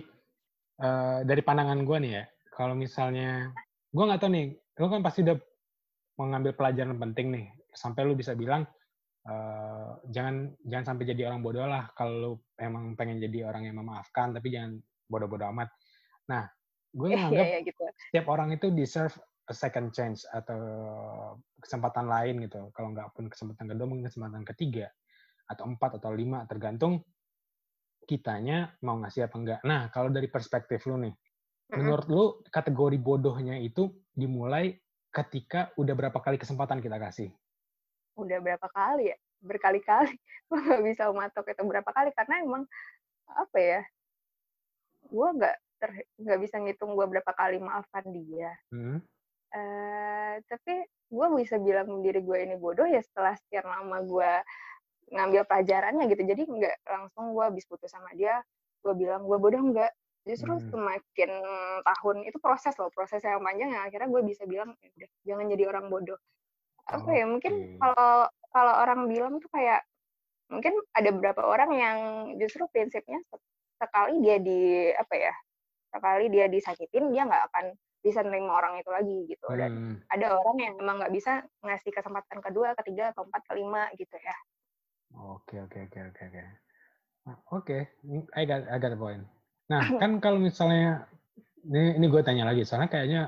eh, 0.81 1.19
dari 1.25 1.41
pandangan 1.41 1.81
gue 1.81 1.97
nih 2.05 2.11
ya, 2.21 2.23
kalau 2.53 2.77
misalnya 2.77 3.49
gue 3.89 4.03
nggak 4.05 4.21
tahu 4.21 4.31
nih, 4.31 4.45
lo 4.77 4.87
kan 4.87 5.01
pasti 5.01 5.25
udah 5.25 5.37
mengambil 6.21 6.53
pelajaran 6.53 7.01
penting 7.01 7.27
nih, 7.33 7.45
sampai 7.73 8.05
lo 8.05 8.13
bisa 8.13 8.37
bilang 8.37 8.61
eh, 9.25 9.89
jangan 10.13 10.53
jangan 10.69 10.85
sampai 10.93 11.03
jadi 11.09 11.33
orang 11.33 11.41
bodoh 11.41 11.65
lah. 11.65 11.89
Kalau 11.97 12.13
lo 12.13 12.31
emang 12.61 12.93
pengen 12.93 13.17
jadi 13.17 13.49
orang 13.49 13.73
yang 13.73 13.81
memaafkan, 13.81 14.37
tapi 14.37 14.53
jangan 14.53 14.77
bodoh-bodoh 15.09 15.49
amat. 15.49 15.73
Nah, 16.29 16.45
gue 16.91 17.07
Iya 17.07 17.15
menganggap 17.17 17.45
iya 17.47 17.59
gitu. 17.63 17.83
setiap 18.11 18.27
orang 18.27 18.49
itu 18.51 18.67
deserve 18.75 19.15
a 19.47 19.55
second 19.55 19.91
chance 19.91 20.23
atau 20.31 20.59
kesempatan 21.59 22.07
lain 22.07 22.43
gitu. 22.47 22.71
Kalau 22.71 22.91
nggak 22.95 23.11
pun 23.15 23.27
kesempatan 23.27 23.67
kedua, 23.67 23.87
mungkin 23.87 24.07
kesempatan 24.07 24.43
ketiga 24.47 24.87
atau 25.51 25.67
empat 25.67 25.99
atau 25.99 26.15
lima, 26.15 26.47
tergantung 26.47 27.03
kitanya 28.07 28.75
mau 28.83 28.99
ngasih 29.03 29.27
apa 29.27 29.35
enggak. 29.35 29.59
Nah, 29.67 29.91
kalau 29.91 30.07
dari 30.07 30.31
perspektif 30.31 30.83
lu 30.87 30.99
nih, 30.99 31.13
menurut 31.75 32.07
lu 32.07 32.23
kategori 32.47 32.97
bodohnya 32.99 33.59
itu 33.59 33.91
dimulai 34.15 34.79
ketika 35.11 35.75
udah 35.75 35.93
berapa 35.95 36.19
kali 36.19 36.39
kesempatan 36.39 36.79
kita 36.79 36.95
kasih? 36.95 37.29
Udah 38.15 38.39
berapa 38.39 38.67
kali 38.71 39.11
ya? 39.11 39.17
Berkali-kali. 39.43 40.15
Gue 40.51 40.59
nggak 40.59 40.83
bisa 40.83 41.03
matok 41.11 41.47
itu 41.51 41.63
berapa 41.63 41.89
kali 41.91 42.11
karena 42.15 42.43
emang 42.43 42.63
apa 43.31 43.57
ya? 43.59 43.81
Gue 45.07 45.27
nggak 45.35 45.55
nggak 45.89 46.39
bisa 46.39 46.55
ngitung 46.61 46.93
gue 46.93 47.05
berapa 47.07 47.31
kali 47.33 47.57
maafkan 47.57 48.05
dia. 48.11 48.53
Hmm? 48.69 49.01
eh 49.51 50.39
tapi 50.47 50.87
gue 51.11 51.27
bisa 51.35 51.59
bilang 51.59 51.99
diri 51.99 52.23
gue 52.23 52.37
ini 52.39 52.55
bodoh 52.55 52.87
ya 52.87 53.03
setelah 53.03 53.35
sekian 53.35 53.67
lama 53.67 53.99
gue 53.99 54.31
ngambil 55.11 55.43
pelajarannya 55.43 56.07
gitu 56.07 56.23
jadi 56.23 56.41
nggak 56.47 56.75
langsung 56.87 57.35
gue 57.35 57.43
habis 57.43 57.67
putus 57.67 57.91
sama 57.91 58.07
dia 58.15 58.39
gue 58.79 58.93
bilang 58.95 59.27
gue 59.27 59.35
bodoh 59.35 59.59
enggak 59.59 59.91
justru 60.23 60.55
Hmm. 60.55 60.63
semakin 60.71 61.31
tahun 61.83 62.17
itu 62.23 62.39
proses 62.39 62.71
loh 62.79 62.87
proses 62.95 63.19
yang 63.19 63.43
panjang 63.43 63.75
yang 63.75 63.83
akhirnya 63.83 64.07
gue 64.07 64.21
bisa 64.23 64.47
bilang 64.47 64.71
"Ya 64.79 64.89
udah 64.95 65.09
jangan 65.27 65.45
jadi 65.51 65.63
orang 65.67 65.85
bodoh 65.91 66.19
apa 66.87 67.09
ya 67.11 67.25
mungkin 67.27 67.53
kalau 67.75 68.31
kalau 68.55 68.73
orang 68.87 69.11
bilang 69.11 69.43
tuh 69.43 69.51
kayak 69.51 69.83
mungkin 70.47 70.79
ada 70.95 71.11
beberapa 71.11 71.43
orang 71.43 71.71
yang 71.75 71.97
justru 72.39 72.63
prinsipnya 72.71 73.19
se- 73.27 73.43
sekali 73.75 74.23
dia 74.23 74.39
di 74.39 74.87
apa 74.95 75.15
ya 75.19 75.35
sekali 75.91 76.31
dia 76.31 76.47
disakitin 76.47 77.11
dia 77.11 77.27
nggak 77.27 77.43
akan 77.51 77.65
bisa 78.01 78.25
nerima 78.25 78.57
orang 78.57 78.81
itu 78.81 78.89
lagi 78.89 79.17
gitu 79.29 79.45
dan 79.53 79.71
Hmm. 79.77 79.95
ada 80.09 80.33
orang 80.33 80.57
yang 80.57 80.73
emang 80.81 80.97
nggak 80.99 81.13
bisa 81.13 81.45
ngasih 81.61 81.93
kesempatan 81.93 82.41
kedua, 82.41 82.73
ketiga, 82.81 83.13
keempat, 83.13 83.41
kelima 83.45 83.87
gitu 83.95 84.17
ya. 84.17 84.35
Oke, 85.11 85.61
oke, 85.61 85.77
oke, 85.87 85.99
oke, 86.09 86.21
oke. 86.27 86.43
Nah, 87.21 87.37
Oke, 87.53 87.77
I 88.33 88.43
got, 88.49 88.65
I 88.65 88.75
got 88.81 88.91
the 88.91 88.99
point. 88.99 89.23
Nah, 89.69 89.81
kan 90.01 90.17
kalau 90.17 90.41
misalnya 90.41 91.05
ini, 91.61 92.01
ini 92.01 92.05
gue 92.09 92.21
tanya 92.25 92.49
lagi, 92.49 92.65
soalnya 92.65 92.89
kayaknya 92.89 93.21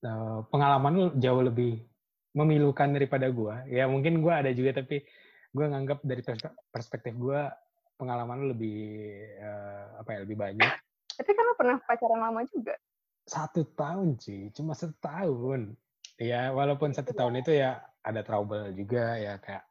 eh, 0.00 0.38
pengalaman 0.48 0.92
lu 0.96 1.06
jauh 1.20 1.42
lebih 1.44 1.84
memilukan 2.32 2.88
daripada 2.96 3.28
gue. 3.28 3.54
Ya 3.68 3.84
mungkin 3.86 4.24
gue 4.24 4.32
ada 4.32 4.48
juga, 4.56 4.80
tapi 4.80 5.04
gue 5.52 5.64
nganggap 5.68 6.00
dari 6.04 6.22
perspe- 6.24 6.56
perspektif 6.72 7.12
gue 7.16 7.40
pengalaman 8.00 8.44
lu 8.44 8.46
lebih 8.56 8.78
eh, 9.40 9.84
apa 10.00 10.08
ya, 10.16 10.18
lebih 10.24 10.36
banyak. 10.40 10.72
Tapi 11.16 11.30
kan 11.32 11.44
lo 11.44 11.54
pernah 11.56 11.76
pacaran 11.80 12.20
lama 12.20 12.44
juga. 12.44 12.76
Satu 13.26 13.66
tahun 13.66 14.20
sih, 14.20 14.52
cuma 14.52 14.76
setahun. 14.76 15.74
Ya, 16.16 16.48
walaupun 16.52 16.92
satu 16.92 17.12
tahun 17.12 17.40
itu 17.40 17.52
ya 17.52 17.76
ada 18.00 18.22
trouble 18.22 18.72
juga 18.72 19.18
ya 19.18 19.36
kayak 19.36 19.64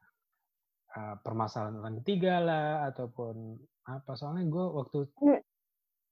uh, 0.92 1.14
permasalahan 1.24 1.80
orang 1.80 1.96
ketiga 2.04 2.38
lah 2.38 2.66
ataupun 2.86 3.58
apa 3.82 4.12
soalnya 4.14 4.44
gue 4.46 4.64
waktu 4.70 4.98
Hmm. 5.16 5.40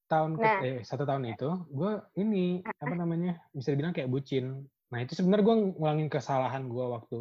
tahun 0.07 0.31
ke- 0.35 0.43
Nah. 0.43 0.59
eh, 0.63 0.79
satu 0.83 1.05
tahun 1.05 1.31
itu 1.31 1.49
gue 1.71 1.93
ini 2.17 2.63
apa 2.65 2.95
namanya 2.95 3.39
bisa 3.51 3.71
dibilang 3.71 3.93
kayak 3.93 4.11
bucin. 4.11 4.65
Nah 4.91 4.99
itu 5.03 5.15
sebenarnya 5.15 5.45
gue 5.45 5.57
ngulangin 5.75 6.09
kesalahan 6.09 6.67
gue 6.67 6.85
waktu 6.87 7.19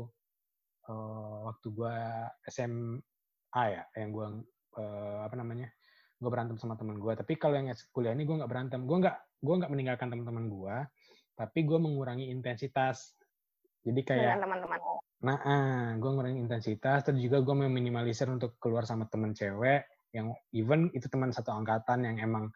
eh, 0.84 1.38
waktu 1.46 1.68
gue 1.70 1.96
SMA 2.48 3.64
ya 3.70 3.84
yang 3.94 4.10
gue 4.10 4.28
eh, 4.80 5.18
apa 5.22 5.36
namanya 5.36 5.70
gue 6.24 6.32
berantem 6.32 6.56
sama 6.56 6.80
teman 6.80 6.96
gue. 6.96 7.12
Tapi 7.12 7.36
kalau 7.36 7.60
yang 7.60 7.68
kuliah 7.92 8.16
ini 8.16 8.24
gue 8.24 8.40
nggak 8.40 8.48
berantem. 8.48 8.88
Gue 8.88 9.04
nggak 9.04 9.18
gue 9.44 9.56
nggak 9.60 9.72
meninggalkan 9.72 10.08
teman-teman 10.08 10.48
gue, 10.48 10.76
tapi 11.36 11.60
gue 11.68 11.80
mengurangi 11.84 12.32
intensitas. 12.32 13.12
Jadi 13.84 14.02
kayak 14.08 14.40
teman-teman. 14.40 14.80
Nah, 15.24 15.40
ah, 15.40 15.88
gue 15.96 16.10
ngurangin 16.12 16.48
intensitas, 16.48 17.08
terus 17.08 17.20
juga 17.20 17.40
gue 17.40 17.56
meminimalisir 17.56 18.28
untuk 18.28 18.60
keluar 18.60 18.84
sama 18.84 19.08
temen 19.08 19.32
cewek 19.32 19.88
yang 20.12 20.36
even 20.52 20.92
itu 20.94 21.08
teman 21.08 21.32
satu 21.32 21.56
angkatan 21.56 22.06
yang 22.06 22.20
emang 22.20 22.52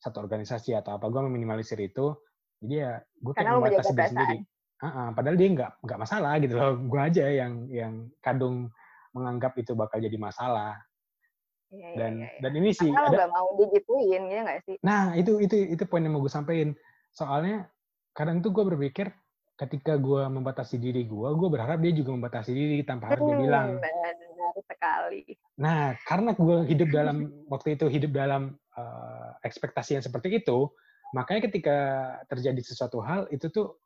satu 0.00 0.24
organisasi 0.24 0.72
atau 0.76 0.96
apa, 0.96 1.12
gue 1.12 1.22
meminimalisir 1.28 1.76
itu. 1.80 2.16
Jadi 2.60 2.74
ya 2.76 3.00
gue 3.00 3.32
kayak 3.36 3.52
membatasi 3.52 3.92
diri 3.92 4.08
sendiri. 4.12 4.38
Ah, 4.80 4.88
ah, 4.88 5.08
padahal 5.12 5.36
dia 5.36 5.48
nggak 5.52 5.72
nggak 5.84 6.00
masalah 6.00 6.32
gitu 6.40 6.54
loh. 6.56 6.72
Gue 6.88 7.00
aja 7.00 7.24
yang 7.28 7.68
yang 7.68 8.08
kadung 8.20 8.72
menganggap 9.12 9.52
itu 9.60 9.72
bakal 9.72 10.00
jadi 10.00 10.16
masalah. 10.16 10.76
Iya, 11.66 11.88
iya, 11.90 11.98
Dan 11.98 12.12
iya, 12.22 12.28
iya. 12.30 12.40
dan 12.40 12.52
ini 12.54 12.70
sih 12.70 12.90
Karena 12.90 13.10
ada 13.10 13.18
gak 13.26 13.32
mau 13.34 13.48
digituin, 13.58 14.22
ya 14.30 14.40
nggak 14.46 14.60
sih? 14.64 14.76
Nah, 14.86 15.02
itu 15.18 15.32
itu 15.42 15.56
itu 15.74 15.82
poin 15.90 16.04
yang 16.04 16.14
mau 16.14 16.22
gue 16.22 16.30
sampein. 16.30 16.78
Soalnya 17.10 17.66
kadang 18.14 18.38
tuh 18.38 18.54
gue 18.54 18.64
berpikir 18.64 19.10
ketika 19.56 19.96
gue 19.96 20.22
membatasi 20.28 20.76
diri 20.76 21.08
gue, 21.08 21.28
gue 21.32 21.48
berharap 21.48 21.80
dia 21.80 21.92
juga 21.96 22.12
membatasi 22.12 22.52
diri 22.52 22.84
tanpa 22.84 23.08
harus 23.10 23.24
dia 23.24 23.34
Hmm, 23.34 23.42
bilang. 23.42 23.66
benar 23.80 24.14
sekali. 24.68 25.20
Nah, 25.56 25.96
karena 26.04 26.30
gue 26.36 26.58
hidup 26.68 26.88
dalam 26.92 27.16
waktu 27.52 27.74
itu 27.80 27.88
hidup 27.88 28.12
dalam 28.12 28.54
eh, 28.76 29.28
ekspektasi 29.42 29.96
yang 29.96 30.04
seperti 30.04 30.38
itu, 30.44 30.68
makanya 31.16 31.48
ketika 31.48 31.76
terjadi 32.28 32.60
sesuatu 32.60 33.00
hal 33.00 33.26
itu 33.32 33.48
tuh 33.48 33.80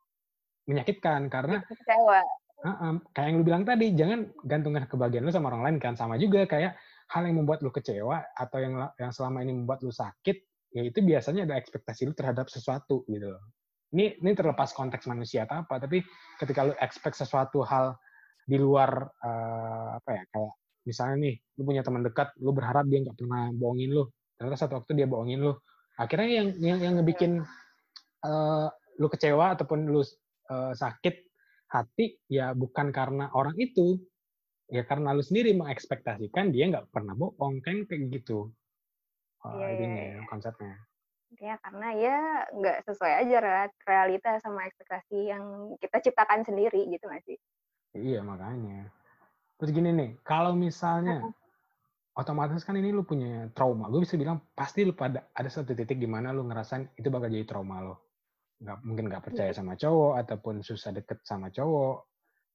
menyakitkan 0.67 1.31
karena 1.31 1.63
Kecewa. 1.65 2.21
uh-uh, 2.61 2.93
kayak 3.15 3.27
yang 3.31 3.37
lu 3.41 3.45
bilang 3.47 3.63
tadi, 3.65 3.95
jangan 3.97 4.29
gantungkan 4.45 4.85
kebahagiaan 4.85 5.25
lu 5.25 5.33
sama 5.33 5.49
orang 5.49 5.63
lain 5.65 5.77
kan 5.81 5.95
sama 5.95 6.19
juga 6.19 6.45
kayak 6.45 6.75
hal 7.11 7.27
yang 7.27 7.43
membuat 7.43 7.59
lu 7.59 7.71
kecewa 7.75 8.23
atau 8.31 8.57
yang 8.63 8.79
yang 8.95 9.11
selama 9.11 9.43
ini 9.43 9.51
membuat 9.51 9.83
lu 9.83 9.91
sakit, 9.91 10.37
ya 10.71 10.81
itu 10.87 11.03
biasanya 11.03 11.43
ada 11.43 11.59
ekspektasi 11.59 12.07
lu 12.07 12.15
terhadap 12.15 12.47
sesuatu 12.47 13.03
gitu 13.11 13.35
loh. 13.35 13.43
Ini 13.91 14.23
ini 14.23 14.31
terlepas 14.31 14.71
konteks 14.71 15.03
manusia 15.11 15.43
atau 15.43 15.67
apa, 15.67 15.83
tapi 15.83 15.99
ketika 16.39 16.71
lu 16.71 16.73
expect 16.79 17.19
sesuatu 17.19 17.67
hal 17.67 17.99
di 18.47 18.55
luar 18.55 19.11
eh, 19.19 19.87
apa 19.99 20.09
ya 20.15 20.23
kayak 20.31 20.53
misalnya 20.87 21.15
nih 21.29 21.35
lu 21.59 21.61
punya 21.67 21.83
teman 21.85 22.01
dekat 22.01 22.33
lu 22.41 22.55
berharap 22.55 22.87
dia 22.87 23.03
nggak 23.03 23.17
pernah 23.19 23.51
bohongin 23.51 23.91
lu. 23.91 24.03
Ternyata 24.39 24.57
satu 24.57 24.73
waktu 24.79 24.91
dia 24.95 25.07
bohongin 25.11 25.43
lu. 25.43 25.53
Akhirnya 25.99 26.29
yang 26.31 26.47
yang 26.63 26.79
yang 26.79 26.93
ngebikin 27.03 27.43
eh, 28.23 28.67
lu 28.97 29.07
kecewa 29.11 29.59
ataupun 29.59 29.91
lu 29.91 29.99
eh, 29.99 30.73
sakit 30.73 31.15
hati 31.71 32.19
ya 32.27 32.51
bukan 32.51 32.91
karena 32.91 33.31
orang 33.31 33.55
itu 33.55 33.99
ya 34.75 34.81
karena 34.89 35.09
lu 35.17 35.23
sendiri 35.27 35.51
mengekspektasikan 35.59 36.45
dia 36.55 36.65
nggak 36.71 36.87
pernah 36.93 37.13
bohong 37.21 37.55
kan 37.65 37.77
kayak 37.89 38.03
gitu. 38.15 38.39
Oh, 39.45 39.51
Iya, 39.55 39.67
iya, 39.75 39.85
ininya 39.85 40.05
iya. 40.17 40.23
konsepnya. 40.31 40.75
Ya 41.43 41.55
karena 41.63 41.87
ya 42.05 42.17
nggak 42.57 42.77
sesuai 42.87 43.13
aja 43.23 43.37
re- 43.45 43.77
realita 43.87 44.31
sama 44.43 44.67
ekspektasi 44.67 45.17
yang 45.31 45.43
kita 45.81 45.97
ciptakan 46.05 46.41
sendiri 46.47 46.81
gitu 46.93 47.05
nggak 47.07 47.23
sih? 47.27 47.37
iya 48.07 48.19
makanya. 48.31 48.77
Terus 49.57 49.71
gini 49.77 49.89
nih 49.99 50.09
kalau 50.29 50.53
misalnya 50.65 51.15
otomatis 52.21 52.63
kan 52.67 52.75
ini 52.77 52.89
lu 52.97 53.03
punya 53.11 53.49
trauma. 53.55 53.85
Gue 53.91 54.01
bisa 54.05 54.15
bilang 54.21 54.37
pasti 54.59 54.79
lu 54.87 54.93
pada 54.95 55.19
ada 55.39 55.49
satu 55.49 55.71
titik 55.79 55.97
di 56.03 56.09
mana 56.15 56.29
lu 56.35 56.43
ngerasain 56.49 56.83
itu 56.99 57.07
bakal 57.13 57.29
jadi 57.31 57.45
trauma 57.47 57.77
lo. 57.85 57.95
Nggak 58.63 58.77
mungkin 58.87 59.05
nggak 59.09 59.23
percaya 59.31 59.51
sama 59.55 59.73
cowok 59.79 60.13
ataupun 60.21 60.55
susah 60.65 60.91
deket 60.97 61.19
sama 61.25 61.47
cowok. 61.53 61.95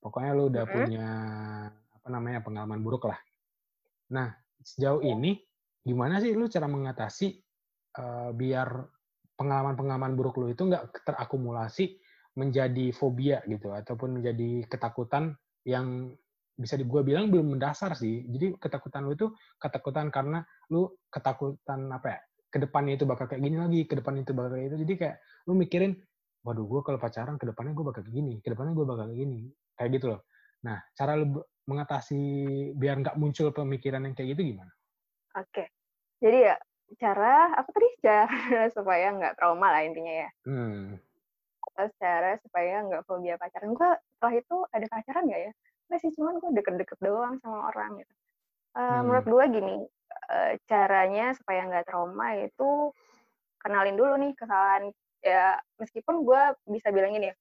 Pokoknya 0.02 0.30
lu 0.38 0.44
udah 0.52 0.64
Mm-mm. 0.64 0.72
punya 0.74 1.08
apa 2.06 2.14
namanya 2.14 2.38
pengalaman 2.46 2.78
buruk 2.86 3.10
lah 3.10 3.18
nah 4.14 4.30
sejauh 4.62 5.02
ini 5.02 5.42
gimana 5.82 6.22
sih 6.22 6.38
lu 6.38 6.46
cara 6.46 6.70
mengatasi 6.70 7.34
eh, 7.98 8.30
biar 8.30 8.68
pengalaman-pengalaman 9.34 10.14
buruk 10.14 10.38
lu 10.38 10.54
itu 10.54 10.62
nggak 10.70 11.02
terakumulasi 11.02 11.98
menjadi 12.38 12.94
fobia 12.94 13.42
gitu 13.50 13.74
ataupun 13.74 14.22
menjadi 14.22 14.70
ketakutan 14.70 15.34
yang 15.66 16.14
bisa 16.56 16.78
gue 16.80 17.02
bilang 17.04 17.28
belum 17.28 17.56
mendasar 17.56 17.92
sih. 17.96 18.24
Jadi 18.24 18.56
ketakutan 18.56 19.04
lu 19.04 19.12
itu 19.12 19.28
ketakutan 19.60 20.08
karena 20.08 20.40
lu 20.72 20.88
ketakutan 21.12 21.92
apa 21.92 22.16
ya? 22.16 22.18
Ke 22.48 22.56
depannya 22.62 22.96
itu 22.96 23.04
bakal 23.04 23.28
kayak 23.28 23.44
gini 23.44 23.56
lagi, 23.60 23.84
ke 23.84 24.00
depannya 24.00 24.24
itu 24.24 24.32
bakal 24.32 24.56
kayak 24.56 24.72
itu. 24.72 24.76
Jadi 24.88 24.94
kayak 24.96 25.16
lu 25.48 25.52
mikirin, 25.52 25.92
waduh 26.44 26.64
gue 26.64 26.80
kalau 26.80 26.96
pacaran 26.96 27.36
ke 27.36 27.44
depannya 27.44 27.76
gue 27.76 27.84
bakal 27.84 28.00
kayak 28.04 28.16
gini, 28.16 28.40
ke 28.40 28.48
depannya 28.52 28.72
gue 28.72 28.86
bakal 28.88 29.04
kayak 29.12 29.20
gini, 29.20 29.40
kayak 29.76 29.90
gitu 30.00 30.06
loh. 30.16 30.20
Nah, 30.64 30.80
cara 30.96 31.12
lu 31.20 31.44
mengatasi 31.66 32.20
biar 32.78 33.02
nggak 33.02 33.18
muncul 33.18 33.50
pemikiran 33.50 34.06
yang 34.06 34.14
kayak 34.14 34.34
gitu 34.34 34.54
gimana? 34.54 34.72
Oke, 35.36 35.68
jadi 36.22 36.54
ya 36.54 36.56
cara 36.96 37.52
apa 37.58 37.68
tadi 37.68 37.88
cara 38.00 38.38
supaya 38.76 39.06
nggak 39.12 39.34
trauma 39.36 39.68
lah 39.74 39.82
intinya 39.82 40.14
ya. 40.26 40.30
Hmm. 40.46 40.96
Cara 42.00 42.40
supaya 42.40 42.86
nggak 42.88 43.04
fobia 43.04 43.36
pacaran. 43.36 43.76
Gue 43.76 43.90
setelah 44.16 44.34
itu 44.38 44.56
ada 44.72 44.86
pacaran 44.88 45.24
nggak 45.28 45.42
ya? 45.50 45.52
Nggak 45.86 46.00
sih, 46.00 46.10
cuman 46.16 46.34
gue 46.40 46.50
deket-deket 46.56 46.98
doang 47.04 47.36
sama 47.44 47.68
orang 47.68 48.00
gitu. 48.00 48.14
Uh, 48.72 48.80
hmm. 48.80 49.00
Menurut 49.04 49.26
gue 49.28 49.44
gini, 49.60 49.76
uh, 50.32 50.52
caranya 50.64 51.36
supaya 51.36 51.68
nggak 51.68 51.86
trauma 51.90 52.38
itu 52.40 52.94
kenalin 53.60 53.98
dulu 53.98 54.14
nih 54.22 54.32
kesalahan 54.38 54.94
ya 55.26 55.58
meskipun 55.82 56.22
gue 56.22 56.42
bisa 56.70 56.94
bilangin 56.94 57.32
ya 57.32 57.34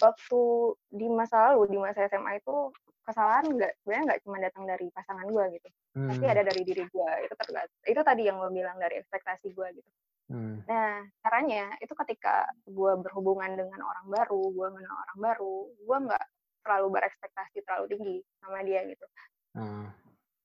waktu 0.00 0.40
di 0.88 1.06
masa 1.12 1.52
lalu 1.52 1.76
di 1.76 1.78
masa 1.78 2.08
SMA 2.08 2.40
itu 2.40 2.72
kesalahan 3.06 3.46
nggak 3.46 3.72
sebenarnya 3.80 4.04
nggak 4.10 4.22
cuma 4.26 4.36
datang 4.42 4.64
dari 4.66 4.86
pasangan 4.90 5.26
gue 5.30 5.44
gitu 5.54 5.68
hmm. 5.94 6.08
tapi 6.10 6.24
ada 6.26 6.42
dari 6.42 6.62
diri 6.66 6.84
gue 6.90 7.10
itu 7.22 7.34
terlihat 7.38 7.68
itu 7.86 8.00
tadi 8.02 8.22
yang 8.26 8.36
gue 8.42 8.50
bilang 8.50 8.76
dari 8.82 8.98
ekspektasi 8.98 9.54
gue 9.54 9.68
gitu 9.78 9.90
hmm. 10.34 10.66
nah 10.66 11.06
caranya 11.22 11.70
itu 11.78 11.94
ketika 11.94 12.50
gue 12.66 12.92
berhubungan 13.00 13.54
dengan 13.54 13.80
orang 13.86 14.06
baru 14.10 14.42
gue 14.50 14.68
mengenal 14.74 14.98
orang 15.06 15.18
baru 15.22 15.56
gue 15.70 15.96
nggak 16.10 16.24
terlalu 16.66 16.86
berekspektasi 16.98 17.56
terlalu 17.62 17.86
tinggi 17.94 18.16
sama 18.42 18.58
dia 18.66 18.82
gitu 18.90 19.06
hmm. 19.54 19.86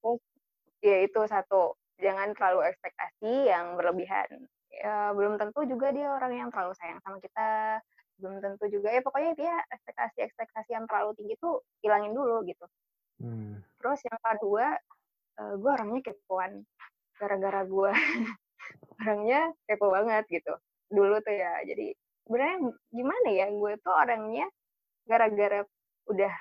terus 0.05 0.21
ya 0.85 0.97
itu 1.01 1.21
satu 1.25 1.73
jangan 1.97 2.33
terlalu 2.37 2.69
ekspektasi 2.69 3.49
yang 3.49 3.77
berlebihan 3.77 4.29
ya, 4.69 5.13
belum 5.13 5.37
tentu 5.41 5.65
juga 5.65 5.89
dia 5.93 6.13
orang 6.13 6.33
yang 6.33 6.49
terlalu 6.49 6.73
sayang 6.77 7.01
sama 7.01 7.17
kita 7.17 7.81
belum 8.21 8.37
tentu 8.39 8.65
juga. 8.69 8.93
Ya 8.93 9.01
pokoknya 9.01 9.33
dia 9.33 9.53
ekspektasi-ekspektasi 9.73 10.77
yang 10.77 10.85
terlalu 10.85 11.17
tinggi 11.17 11.35
tuh 11.41 11.65
hilangin 11.81 12.13
dulu 12.13 12.45
gitu. 12.45 12.65
Hmm. 13.21 13.61
terus 13.77 14.01
yang 14.01 14.17
kedua 14.17 14.81
uh, 15.37 15.41
eh, 15.41 15.53
gue 15.57 15.69
orangnya 15.73 16.01
kepoan. 16.09 16.61
Gara-gara 17.17 17.61
gue 17.65 17.91
orangnya 19.01 19.41
kepo 19.65 19.89
banget 19.89 20.25
gitu. 20.29 20.53
Dulu 20.89 21.21
tuh 21.21 21.33
ya 21.33 21.65
jadi 21.65 21.93
sebenarnya 22.25 22.57
gimana 22.93 23.27
ya 23.33 23.45
gue 23.49 23.73
tuh 23.81 23.93
orangnya 23.93 24.45
gara-gara 25.09 25.65
udah 26.09 26.33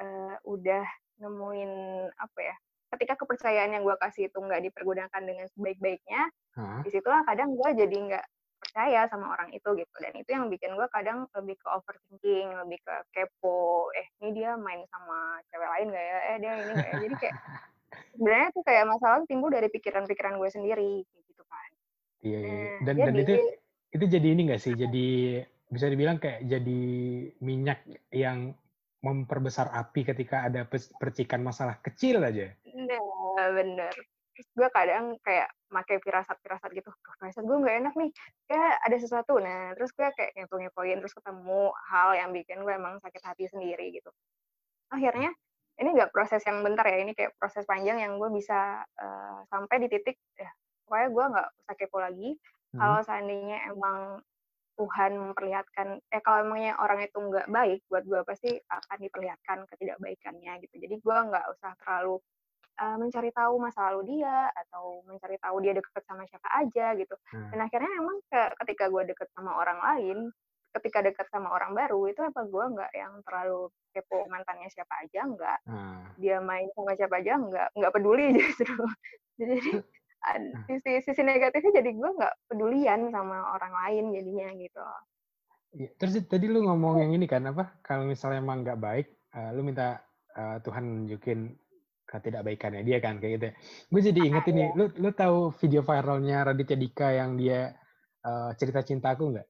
uh, 0.00 0.34
udah 0.44 0.84
nemuin 1.20 1.72
apa 2.16 2.40
ya 2.40 2.56
ketika 2.96 3.18
kepercayaan 3.18 3.76
yang 3.76 3.82
gue 3.82 3.96
kasih 3.98 4.28
itu 4.30 4.38
nggak 4.38 4.62
dipergunakan 4.70 5.22
dengan 5.22 5.46
sebaik-baiknya 5.52 6.22
huh? 6.56 6.80
di 6.86 6.90
situlah 6.92 7.24
kadang 7.26 7.56
gue 7.56 7.70
jadi 7.74 7.96
nggak 7.96 8.26
percaya 8.56 9.08
sama 9.08 9.32
orang 9.36 9.52
itu 9.52 9.68
gitu 9.76 9.94
dan 10.00 10.12
itu 10.16 10.30
yang 10.32 10.48
bikin 10.48 10.72
gue 10.74 10.88
kadang 10.92 11.28
lebih 11.36 11.56
ke 11.60 11.66
overthinking 11.68 12.48
lebih 12.64 12.78
ke 12.80 12.94
kepo 13.12 13.88
eh 13.92 14.06
ini 14.20 14.42
dia 14.42 14.56
main 14.56 14.82
sama 14.88 15.40
cewek 15.52 15.68
lain 15.68 15.86
gak 15.92 16.04
ya 16.04 16.18
eh 16.32 16.36
dia 16.40 16.52
ini 16.56 16.72
gak 16.72 16.88
ya 16.88 16.94
jadi 17.04 17.14
kayak 17.20 17.34
sebenarnya 18.16 18.48
tuh 18.52 18.64
kayak 18.64 18.84
masalah 18.88 19.16
timbul 19.28 19.50
dari 19.52 19.68
pikiran-pikiran 19.68 20.34
gue 20.40 20.50
sendiri 20.50 20.92
gitu 21.04 21.42
kan 21.44 21.70
iya, 22.24 22.38
iya. 22.40 22.52
iya. 22.52 22.76
dan 22.84 22.94
dan 23.00 23.14
itu 23.16 23.34
itu 23.92 24.04
jadi 24.04 24.26
ini 24.32 24.42
gak 24.52 24.62
sih 24.62 24.74
jadi 24.76 25.08
bisa 25.66 25.86
dibilang 25.90 26.22
kayak 26.22 26.46
jadi 26.46 26.82
minyak 27.42 27.82
yang 28.14 28.54
memperbesar 29.02 29.70
api 29.70 30.02
ketika 30.02 30.46
ada 30.50 30.66
percikan 30.98 31.42
masalah 31.42 31.78
kecil 31.78 32.18
aja. 32.22 32.50
Nah, 32.74 33.48
bener. 33.54 33.94
Terus 34.34 34.48
gue 34.52 34.68
kadang 34.74 35.14
kayak 35.22 35.46
pakai 35.68 35.96
firasat-firasat 36.02 36.70
gitu. 36.74 36.90
Firasat 37.18 37.44
gue 37.44 37.56
nggak 37.56 37.76
enak 37.86 37.94
nih. 37.98 38.10
Kayak 38.46 38.74
ada 38.86 38.96
sesuatu. 38.96 39.34
Nah, 39.38 39.74
terus 39.74 39.90
gue 39.92 40.06
kayak 40.14 40.30
ngepo-ngepoin. 40.36 40.98
Terus 41.02 41.14
ketemu 41.14 41.62
hal 41.90 42.08
yang 42.16 42.30
bikin 42.34 42.62
gue 42.62 42.74
emang 42.74 42.98
sakit 43.02 43.22
hati 43.22 43.44
sendiri 43.50 43.94
gitu. 43.94 44.10
Akhirnya, 44.92 45.34
ini 45.82 45.88
nggak 45.92 46.14
proses 46.14 46.40
yang 46.46 46.62
bentar 46.62 46.86
ya. 46.86 47.02
Ini 47.02 47.12
kayak 47.12 47.34
proses 47.36 47.66
panjang 47.66 48.00
yang 48.00 48.16
gue 48.16 48.30
bisa 48.30 48.82
uh, 48.82 49.38
sampai 49.50 49.82
di 49.82 49.88
titik, 49.90 50.16
ya 50.38 50.50
pokoknya 50.86 51.08
gue 51.10 51.24
nggak 51.34 51.48
usah 51.66 51.74
kepo 51.74 51.98
lagi. 51.98 52.30
Hmm. 52.72 52.78
Kalau 52.78 52.98
seandainya 53.02 53.58
emang 53.74 54.22
Tuhan 54.76 55.16
memperlihatkan 55.16 56.04
eh 56.12 56.20
kalau 56.20 56.44
emangnya 56.44 56.76
orang 56.76 57.00
itu 57.00 57.16
nggak 57.16 57.48
baik 57.48 57.80
buat 57.88 58.04
gue 58.04 58.20
pasti 58.28 58.60
akan 58.68 58.98
diperlihatkan 59.08 59.64
ketidakbaikannya 59.72 60.52
gitu 60.68 60.74
jadi 60.84 60.94
gue 61.00 61.16
nggak 61.32 61.46
usah 61.56 61.72
terlalu 61.80 62.20
uh, 62.80 62.96
mencari 62.96 63.30
tahu 63.32 63.54
masa 63.60 63.90
lalu 63.90 64.16
dia 64.18 64.48
atau 64.52 65.04
mencari 65.04 65.36
tahu 65.40 65.56
dia 65.64 65.72
deket 65.76 66.02
sama 66.04 66.24
siapa 66.28 66.48
aja 66.60 66.96
gitu 66.96 67.14
hmm. 67.32 67.50
dan 67.52 67.58
akhirnya 67.64 67.90
emang 67.96 68.18
ke, 68.28 68.40
ketika 68.64 68.84
gue 68.92 69.02
deket 69.12 69.28
sama 69.32 69.56
orang 69.56 69.78
lain 69.80 70.18
ketika 70.76 71.00
deket 71.00 71.26
sama 71.32 71.48
orang 71.56 71.72
baru 71.72 72.04
itu 72.12 72.20
apa 72.20 72.44
gue 72.44 72.64
nggak 72.76 72.92
yang 72.92 73.12
terlalu 73.24 73.72
kepo 73.96 74.28
mantannya 74.28 74.68
siapa 74.68 74.92
aja 75.00 75.20
nggak 75.24 75.58
hmm. 75.64 76.20
dia 76.20 76.36
main 76.44 76.68
sama 76.76 76.92
siapa 76.92 77.16
aja 77.16 77.40
nggak 77.40 77.68
nggak 77.72 77.92
peduli 77.96 78.26
justru 78.38 78.76
jadi 79.40 79.80
Nah. 80.26 80.66
sisi 80.66 81.06
sisi 81.06 81.22
negatifnya 81.22 81.78
jadi 81.78 81.90
gue 81.94 82.10
nggak 82.18 82.34
pedulian 82.50 83.14
sama 83.14 83.54
orang 83.54 83.70
lain 83.70 84.04
jadinya 84.10 84.48
gitu. 84.58 84.82
Ya, 85.76 85.88
terus 86.00 86.18
tadi 86.26 86.50
lu 86.50 86.66
ngomong 86.66 87.04
yang 87.04 87.12
ini 87.14 87.30
kan 87.30 87.46
apa? 87.46 87.78
Kalau 87.84 88.08
misalnya 88.08 88.42
emang 88.42 88.66
nggak 88.66 88.80
baik, 88.80 89.06
uh, 89.36 89.54
lu 89.54 89.62
minta 89.62 90.02
uh, 90.34 90.58
Tuhan 90.66 90.82
nunjukin 90.82 91.54
ketidakbaikannya 92.18 92.82
dia 92.82 92.98
kan 92.98 93.20
kayak 93.20 93.32
gitu. 93.36 93.44
Ya. 93.48 93.54
Gue 93.92 94.00
jadi 94.00 94.20
inget 94.24 94.44
ini, 94.48 94.62
iya. 94.66 94.76
lu 94.76 94.84
lu 94.96 95.10
tahu 95.12 95.52
video 95.60 95.84
viralnya 95.84 96.38
Raditya 96.48 96.76
Dika 96.80 97.08
yang 97.12 97.36
dia 97.36 97.76
uh, 98.24 98.50
cerita 98.56 98.80
cintaku 98.80 99.36
nggak? 99.36 99.48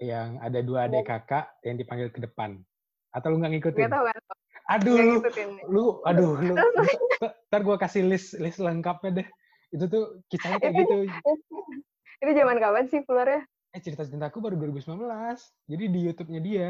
Yang 0.00 0.28
ada 0.40 0.58
dua 0.62 0.78
adik 0.86 1.04
iya. 1.04 1.10
kakak 1.18 1.44
yang 1.66 1.76
dipanggil 1.76 2.08
ke 2.14 2.20
depan. 2.22 2.62
Atau 3.10 3.34
lu 3.34 3.42
nggak 3.42 3.52
ngikutin? 3.58 3.84
Gak 3.86 3.94
tahu, 3.94 4.04
gak 4.06 4.18
tahu. 4.22 4.38
Aduh, 4.66 4.98
lu, 4.98 5.14
lu, 5.70 5.84
aduh, 6.02 6.32
lu, 6.42 6.54
ntar 7.46 7.60
gue 7.62 7.76
kasih 7.78 8.02
list 8.04 8.34
list 8.36 8.58
lengkapnya 8.58 9.22
deh 9.22 9.28
itu 9.72 9.84
tuh 9.88 10.04
kisahnya 10.30 10.58
kayak 10.60 10.74
gitu 10.84 10.96
itu 12.22 12.30
zaman 12.32 12.56
kapan 12.58 12.84
sih 12.88 13.00
keluarnya 13.04 13.42
eh 13.74 13.80
cerita 13.82 14.04
cintaku 14.06 14.40
baru 14.40 14.56
2019 14.60 14.98
jadi 15.68 15.84
di 15.88 16.00
YouTube-nya 16.10 16.40
dia 16.40 16.68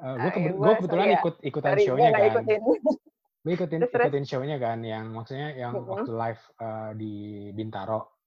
uh, 0.00 0.14
gue 0.16 0.30
ke, 0.32 0.40
gue 0.54 0.74
kebetulan 0.82 1.06
ya. 1.08 1.18
ikut 1.20 1.34
ikutan 1.44 1.74
show-nya 1.80 2.08
kan 2.12 2.22
ikutin. 2.32 2.60
gue 3.44 3.52
ikutin 3.54 3.86
Terus, 3.86 4.06
ikutin 4.08 4.26
show-nya 4.26 4.56
kan 4.58 4.82
yang 4.82 5.14
maksudnya 5.14 5.54
yang 5.54 5.72
uh 5.74 5.82
-huh. 5.82 5.90
waktu 5.94 6.10
live 6.10 6.42
uh, 6.58 6.90
di 6.98 7.14
Bintaro 7.54 8.18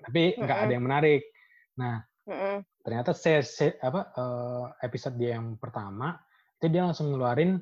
tapi 0.00 0.36
nggak 0.36 0.56
uh 0.56 0.60
-huh. 0.60 0.66
ada 0.68 0.72
yang 0.72 0.84
menarik 0.84 1.22
nah 1.76 2.04
uh 2.28 2.32
-huh. 2.32 2.56
ternyata 2.84 3.16
se, 3.16 3.40
se 3.42 3.76
apa 3.80 4.12
uh, 4.16 4.64
episode 4.84 5.16
dia 5.16 5.36
yang 5.40 5.56
pertama 5.56 6.20
itu 6.60 6.68
dia 6.68 6.84
langsung 6.84 7.12
ngeluarin 7.12 7.56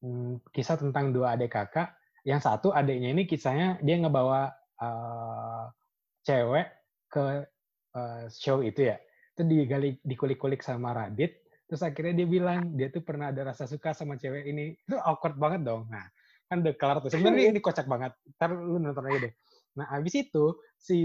um, 0.00 0.40
kisah 0.50 0.80
tentang 0.80 1.12
dua 1.12 1.36
adik 1.36 1.52
kakak 1.52 1.92
yang 2.26 2.42
satu 2.42 2.74
adiknya 2.74 3.12
ini 3.14 3.22
kisahnya 3.28 3.78
dia 3.84 3.96
ngebawa 4.00 4.50
uh, 4.82 5.70
cewek 6.26 6.66
ke 7.06 7.46
uh, 7.94 8.26
show 8.32 8.64
itu 8.66 8.90
ya 8.90 8.98
itu 9.36 9.42
digali 9.44 10.00
dikulik-kulik 10.00 10.64
sama 10.64 10.96
Radit 10.96 11.45
terus 11.66 11.82
akhirnya 11.82 12.22
dia 12.22 12.28
bilang 12.30 12.72
dia 12.78 12.88
tuh 12.88 13.02
pernah 13.02 13.34
ada 13.34 13.52
rasa 13.52 13.66
suka 13.66 13.90
sama 13.92 14.14
cewek 14.14 14.46
ini. 14.46 14.78
Itu 14.86 14.96
awkward 15.02 15.36
banget 15.36 15.66
dong. 15.66 15.90
Nah 15.90 16.06
kan 16.46 16.62
udah 16.62 16.74
kelar 16.78 16.96
tuh. 17.02 17.10
Sebenarnya 17.10 17.50
ini 17.50 17.60
kocak 17.60 17.90
banget. 17.90 18.14
Ntar 18.38 18.50
lu 18.54 18.78
nonton 18.78 19.06
aja 19.10 19.18
deh. 19.26 19.32
Nah 19.76 19.86
abis 19.92 20.14
itu 20.16 20.56
si 20.78 20.98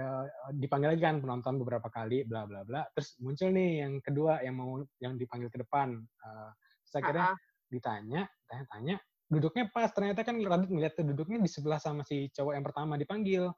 uh, 0.00 0.24
dipanggil 0.56 0.96
lagi 0.96 1.02
kan 1.04 1.20
penonton 1.20 1.60
beberapa 1.60 1.86
kali 1.92 2.24
bla 2.24 2.48
bla 2.48 2.64
bla. 2.64 2.82
Terus 2.96 3.20
muncul 3.20 3.52
nih 3.52 3.84
yang 3.84 3.92
kedua 4.00 4.40
yang 4.42 4.56
mau 4.56 4.80
yang 4.98 5.14
dipanggil 5.20 5.52
ke 5.52 5.60
depan. 5.60 6.00
Uh, 6.24 6.50
terus 6.88 6.94
akhirnya 7.04 7.26
uh 7.30 7.34
-huh. 7.36 7.70
ditanya 7.70 8.20
tanya-tanya. 8.48 8.96
Duduknya 9.26 9.64
pas 9.68 9.90
ternyata 9.90 10.22
kan 10.22 10.38
Radit 10.38 10.70
ngeliat 10.70 10.94
tuh 10.96 11.04
duduknya 11.04 11.38
di 11.42 11.50
sebelah 11.50 11.82
sama 11.82 12.06
si 12.06 12.32
cowok 12.32 12.52
yang 12.56 12.64
pertama 12.64 12.96
dipanggil. 12.96 13.52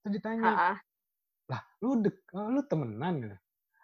Terus 0.00 0.12
ditanya 0.14 0.46
uh 0.46 0.54
-uh. 0.72 0.76
lah 1.50 1.62
lu 1.82 1.98
dek 2.00 2.16
lu 2.32 2.62
temenan 2.70 3.34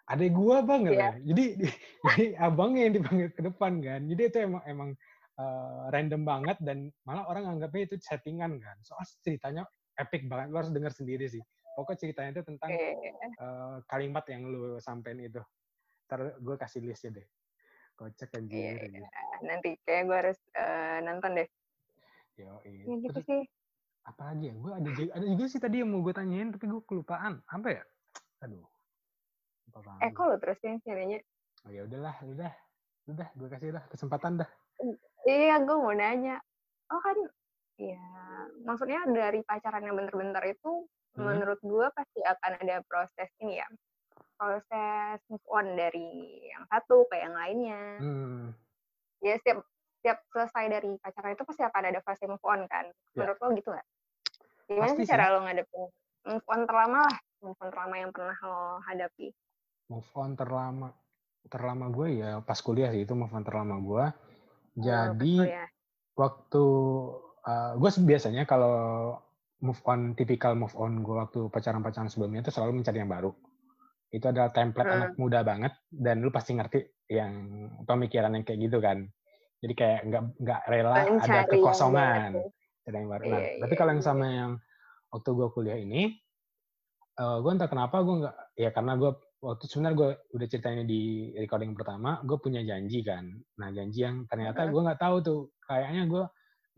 gitu 0.07 0.13
ada 0.15 0.25
gua 0.31 0.57
bang 0.63 0.81
yeah. 0.87 1.13
jadi 1.19 1.45
jadi 2.07 2.25
abangnya 2.39 2.81
yang 2.87 2.95
dipanggil 3.01 3.29
ke 3.35 3.41
depan 3.43 3.73
kan 3.83 4.01
jadi 4.07 4.21
itu 4.31 4.37
emang 4.47 4.63
emang 4.63 4.89
uh, 5.35 5.91
random 5.91 6.23
banget 6.23 6.57
dan 6.63 6.77
malah 7.03 7.27
orang 7.27 7.57
anggapnya 7.57 7.91
itu 7.91 7.95
settingan 7.99 8.57
kan 8.63 8.77
soal 8.87 9.03
ceritanya 9.19 9.67
epic 9.99 10.25
banget 10.31 10.47
lu 10.53 10.57
harus 10.63 10.71
dengar 10.71 10.95
sendiri 10.95 11.27
sih 11.27 11.43
pokoknya 11.75 11.99
ceritanya 12.09 12.29
itu 12.39 12.43
tentang 12.47 12.69
okay. 12.73 12.93
uh, 13.37 13.37
eh, 13.37 13.75
kalimat 13.85 14.25
yang 14.31 14.49
lu 14.49 14.81
sampein 14.81 15.21
itu 15.21 15.37
ntar 16.07 16.39
gue 16.39 16.55
kasih 16.57 16.81
listnya 16.81 17.21
deh 17.21 17.27
Kocak 17.97 18.29
anjir. 18.37 18.77
Iya, 18.77 19.01
iya. 19.01 19.09
Nanti 19.41 19.73
kayak 19.81 20.03
gue 20.05 20.17
harus 20.21 20.39
uh, 20.53 21.01
nonton 21.01 21.41
deh. 21.41 21.49
Yo, 22.37 22.61
iya. 22.61 22.85
Ya, 22.85 22.95
gitu 23.01 23.09
Terus, 23.09 23.25
sih. 23.25 23.41
Apa 24.05 24.21
lagi 24.31 24.53
ya? 24.53 24.55
Gue 24.61 24.71
ada 24.77 24.89
juga, 24.93 25.11
ada 25.17 25.25
juga 25.25 25.45
sih 25.49 25.59
tadi 25.59 25.75
yang 25.81 25.89
mau 25.89 26.05
gue 26.05 26.13
tanyain, 26.13 26.53
tapi 26.53 26.69
gue 26.69 26.81
kelupaan. 26.85 27.41
Apa 27.49 27.67
ya? 27.73 27.83
Aduh. 28.45 28.61
Eh, 29.99 30.11
kok 30.11 30.25
lo 30.25 30.35
terusin 30.37 30.79
nyarinya? 30.83 31.19
Oh 31.65 31.71
ya 31.71 31.81
udahlah, 31.83 32.15
udah. 32.23 32.53
Udah, 33.07 33.27
gue 33.33 33.47
kasih 33.47 33.71
lah 33.71 33.83
kesempatan 33.87 34.43
dah. 34.43 34.49
Iya, 35.23 35.63
gue 35.63 35.75
mau 35.75 35.95
nanya. 35.95 36.39
Oh 36.87 36.99
kan, 36.99 37.15
ya 37.75 38.03
maksudnya 38.63 39.03
dari 39.07 39.43
pacaran 39.43 39.83
yang 39.83 39.95
bener-bener 39.95 40.43
itu, 40.47 40.87
Hmm. 41.17 41.33
menurut 41.33 41.57
gue 41.59 41.87
pasti 41.97 42.21
akan 42.21 42.61
ada 42.61 42.77
proses 42.85 43.25
ini 43.41 43.57
ya, 43.57 43.67
proses 44.37 45.17
move 45.27 45.41
on 45.49 45.73
dari 45.73 46.45
yang 46.45 46.61
satu 46.69 47.09
ke 47.09 47.17
yang 47.17 47.33
lainnya. 47.33 47.83
Hmm. 47.97 48.53
Ya 49.19 49.33
setiap 49.41 49.65
setiap 49.97 50.21
selesai 50.29 50.69
dari 50.69 50.93
pacaran 51.01 51.33
itu 51.33 51.43
pasti 51.43 51.63
akan 51.65 51.83
ada 51.89 51.99
fase 52.05 52.29
move 52.29 52.45
on 52.45 52.69
kan. 52.69 52.85
Ya. 53.17 53.25
Menurut 53.25 53.37
lo 53.41 53.47
gitu 53.57 53.69
nggak? 53.73 53.87
Gimana 54.69 54.83
Pasti 54.85 54.99
sih 54.99 55.05
sih. 55.07 55.11
cara 55.11 55.25
lo 55.33 55.39
ngadepin 55.41 55.83
move 56.27 56.47
on 56.47 56.61
terlama 56.69 56.99
lah, 57.07 57.17
move 57.41 57.59
on 57.59 57.69
terlama 57.73 57.95
yang 57.97 58.11
pernah 58.13 58.37
lo 58.45 58.61
hadapi? 58.85 59.27
Move 59.87 60.09
on 60.19 60.35
terlama 60.35 60.91
terlama 61.47 61.87
gue 61.87 62.19
ya 62.19 62.43
pas 62.43 62.59
kuliah 62.59 62.91
sih 62.91 63.07
itu 63.07 63.15
move 63.15 63.31
on 63.31 63.43
terlama 63.47 63.79
gue. 63.79 64.05
Oh, 64.11 64.83
Jadi 64.83 65.35
kuliah. 65.47 65.67
waktu 66.19 66.63
uh, 67.47 67.71
gue 67.79 67.89
sih 67.89 68.03
biasanya 68.03 68.43
kalau 68.43 69.15
move 69.63 69.79
on 69.87 70.11
tipikal 70.13 70.53
move 70.59 70.75
on 70.75 70.99
gue 71.01 71.15
waktu 71.15 71.47
pacaran-pacaran 71.47 72.11
sebelumnya 72.11 72.43
itu 72.43 72.51
selalu 72.51 72.83
mencari 72.83 72.99
yang 72.99 73.07
baru. 73.07 73.31
Itu 74.11 74.27
adalah 74.27 74.51
template 74.51 74.87
Hmm. 74.87 74.97
anak 74.99 75.11
muda 75.15 75.39
banget 75.47 75.73
dan 75.87 76.19
lu 76.19 76.29
pasti 76.35 76.51
ngerti 76.55 76.79
yang 77.07 77.31
pemikiran 77.87 78.35
yang 78.35 78.43
kayak 78.43 78.59
gitu 78.67 78.77
kan. 78.83 79.07
Jadi 79.63 79.73
kayak 79.73 79.99
nggak 80.11 80.23
nggak 80.43 80.61
rela 80.67 80.91
ada 80.93 81.07
Mencari 81.15 81.31
yang 81.31 81.47
kekosongan. 81.47 82.31
Ada 82.87 82.95
yang 82.99 83.09
baru. 83.11 83.23
Nah, 83.23 83.39
Iya, 83.39 83.59
tapi 83.63 83.73
iya, 83.73 83.79
kalau 83.79 83.91
yang 83.95 84.03
iya. 84.03 84.09
sama 84.11 84.25
yang 84.27 84.51
waktu 85.11 85.29
gue 85.31 85.47
kuliah 85.55 85.79
ini, 85.79 86.01
eh 87.17 87.37
gue 87.39 87.51
entah 87.51 87.71
kenapa 87.71 88.03
gue 88.03 88.15
nggak, 88.23 88.35
ya 88.59 88.69
karena 88.75 88.93
gue 88.99 89.11
waktu 89.37 89.63
sebenarnya 89.69 89.97
gue 89.97 90.09
udah 90.33 90.47
ceritanya 90.49 90.83
di 90.83 91.31
recording 91.37 91.77
pertama, 91.77 92.21
gue 92.25 92.37
punya 92.41 92.61
janji 92.65 93.05
kan. 93.05 93.29
Nah 93.61 93.69
janji 93.69 94.01
yang 94.01 94.25
ternyata 94.25 94.65
gue 94.67 94.81
nggak 94.81 95.01
tahu 95.01 95.15
tuh, 95.21 95.39
kayaknya 95.65 96.03
gue 96.09 96.23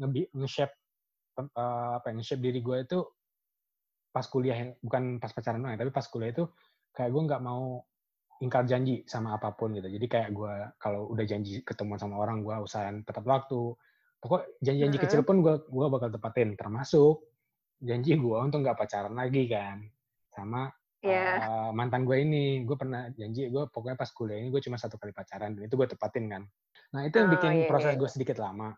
nge- 0.04 0.32
nge-shape 0.36 0.76
eh, 1.40 1.92
apa 2.00 2.06
ya, 2.12 2.14
nge-shape 2.20 2.44
diri 2.44 2.60
gue 2.60 2.78
itu 2.84 3.00
pas 4.10 4.26
kuliah 4.26 4.58
yang 4.58 4.72
bukan 4.82 5.22
pas 5.22 5.32
pacaran 5.32 5.62
doang, 5.62 5.74
ya, 5.78 5.80
tapi 5.80 5.92
pas 5.94 6.06
kuliah 6.10 6.32
itu 6.34 6.46
kayak 6.92 7.10
gue 7.14 7.22
nggak 7.30 7.44
mau 7.46 7.80
ingkar 8.40 8.64
janji 8.64 9.04
sama 9.04 9.36
apa 9.36 9.52
pun 9.56 9.76
gitu. 9.76 9.88
Jadi 9.88 10.06
kayak 10.08 10.30
gue 10.32 10.54
kalau 10.80 11.12
udah 11.12 11.26
janji 11.28 11.60
ketemu 11.64 12.00
sama 12.00 12.20
orang 12.20 12.40
gue 12.44 12.56
usahain 12.64 13.04
tepat 13.04 13.28
waktu. 13.28 13.76
Pokok 14.20 14.60
janji-janji 14.64 14.96
Mm-mm. 15.00 15.06
kecil 15.08 15.22
pun 15.24 15.44
gue 15.44 15.64
gua 15.68 15.88
bakal 15.92 16.12
tepatin. 16.12 16.56
Termasuk 16.56 17.24
janji 17.84 18.16
gue 18.16 18.38
untuk 18.40 18.64
nggak 18.64 18.80
pacaran 18.80 19.16
lagi 19.16 19.48
kan. 19.52 19.84
Sama 20.32 20.72
Iya. 21.00 21.28
eh, 21.40 21.70
mantan 21.72 22.04
gue 22.04 22.18
ini. 22.20 22.68
Gue 22.68 22.76
pernah 22.76 23.08
janji 23.16 23.48
gue 23.48 23.64
pokoknya 23.72 23.96
pas 23.96 24.12
kuliah 24.12 24.40
ini 24.40 24.52
gue 24.52 24.62
cuma 24.64 24.76
satu 24.76 25.00
kali 25.00 25.16
pacaran. 25.16 25.56
Dan 25.56 25.68
itu 25.68 25.76
gue 25.80 25.88
tepatin 25.88 26.26
kan. 26.28 26.44
Nah 26.96 27.02
itu 27.08 27.16
yang 27.22 27.30
Oh, 27.30 27.34
bikin 27.40 27.52
iya, 27.64 27.68
proses 27.72 27.94
iya. 27.96 28.00
gue 28.00 28.10
sedikit 28.12 28.38
lama. 28.42 28.76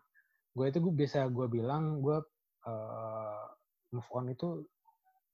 Gue 0.54 0.70
itu 0.70 0.78
gue 0.78 0.94
bisa 0.94 1.26
gue 1.26 1.46
bilang 1.50 1.98
gue 1.98 2.22
eh, 2.68 3.42
move 3.92 4.10
on 4.14 4.30
itu 4.30 4.62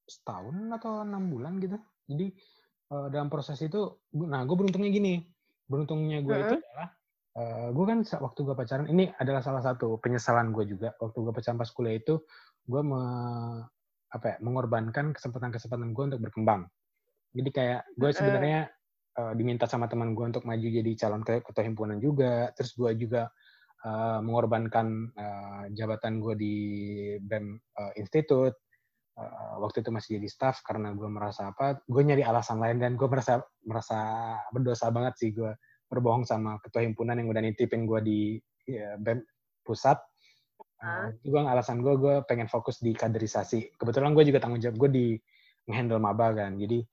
setahun 0.08 0.56
atau 0.80 1.04
enam 1.04 1.28
bulan 1.28 1.60
gitu. 1.60 1.76
Jadi 2.08 2.32
eh, 2.88 3.06
dalam 3.12 3.28
proses 3.28 3.60
itu, 3.60 4.00
nah 4.16 4.40
gue 4.48 4.56
beruntungnya 4.56 4.88
gini, 4.88 5.20
beruntungnya 5.68 6.24
gue 6.24 6.36
itu 6.40 6.56
Mm-mm. 6.56 6.68
adalah, 6.72 6.88
eh, 7.36 7.68
gue 7.76 7.84
kan 7.84 7.98
waktu 8.24 8.40
gue 8.48 8.54
pacaran, 8.56 8.86
ini 8.88 9.12
adalah 9.20 9.44
salah 9.44 9.60
satu 9.60 10.00
penyesalan 10.00 10.56
gue 10.56 10.64
juga. 10.64 10.96
Waktu 10.96 11.18
gue 11.20 11.32
pacaran 11.36 11.60
pas 11.60 11.68
kuliah 11.68 12.00
itu, 12.00 12.24
gue 12.64 12.80
me, 12.80 13.02
apa 14.08 14.24
ya, 14.24 14.36
mengorbankan 14.40 15.12
kesempatan-kesempatan 15.12 15.92
gue 15.92 16.04
untuk 16.08 16.22
berkembang. 16.24 16.64
Jadi 17.32 17.50
kayak 17.52 17.80
gue 17.96 18.10
sebenarnya 18.10 18.60
eh, 19.18 19.32
diminta 19.36 19.68
sama 19.68 19.86
teman 19.90 20.16
gue 20.16 20.24
untuk 20.28 20.44
maju 20.48 20.66
jadi 20.66 20.92
calon 20.96 21.22
ke- 21.24 21.44
ketua 21.44 21.64
himpunan 21.64 21.98
juga. 22.00 22.50
Terus 22.56 22.72
gue 22.76 22.90
juga 22.96 23.28
eh, 23.84 24.18
mengorbankan 24.24 24.86
eh, 25.12 25.64
jabatan 25.76 26.20
gue 26.22 26.34
di 26.38 26.54
BEM 27.20 27.46
eh, 27.56 27.92
Institute. 28.00 28.56
Eh, 29.18 29.54
waktu 29.58 29.82
itu 29.82 29.90
masih 29.90 30.10
jadi 30.22 30.28
staff 30.30 30.62
karena 30.62 30.94
gue 30.94 31.08
merasa 31.10 31.50
apa? 31.50 31.82
Gue 31.84 32.06
nyari 32.06 32.22
alasan 32.22 32.62
lain 32.62 32.78
dan 32.78 32.94
gue 32.94 33.08
merasa 33.10 33.42
merasa 33.66 33.98
berdosa 34.54 34.88
banget 34.94 35.14
sih 35.18 35.30
gue 35.34 35.52
berbohong 35.88 36.28
sama 36.28 36.60
ketua 36.60 36.84
himpunan 36.84 37.16
yang 37.16 37.32
udah 37.32 37.42
nitipin 37.42 37.88
gue 37.88 38.00
di 38.04 38.20
ya, 38.68 38.96
BEM 39.00 39.24
pusat. 39.64 39.98
Uh, 40.78 41.10
itu 41.10 41.34
gue 41.34 41.42
alasan 41.42 41.82
gue 41.82 41.90
gue 41.98 42.22
pengen 42.30 42.46
fokus 42.46 42.78
di 42.78 42.94
kaderisasi. 42.94 43.74
Kebetulan 43.74 44.14
gue 44.14 44.22
juga 44.22 44.38
tanggung 44.38 44.62
jawab 44.62 44.78
gue 44.86 44.90
di 44.94 45.06
handle 45.74 45.98
maba 45.98 46.30
kan. 46.30 46.54
Jadi 46.54 46.86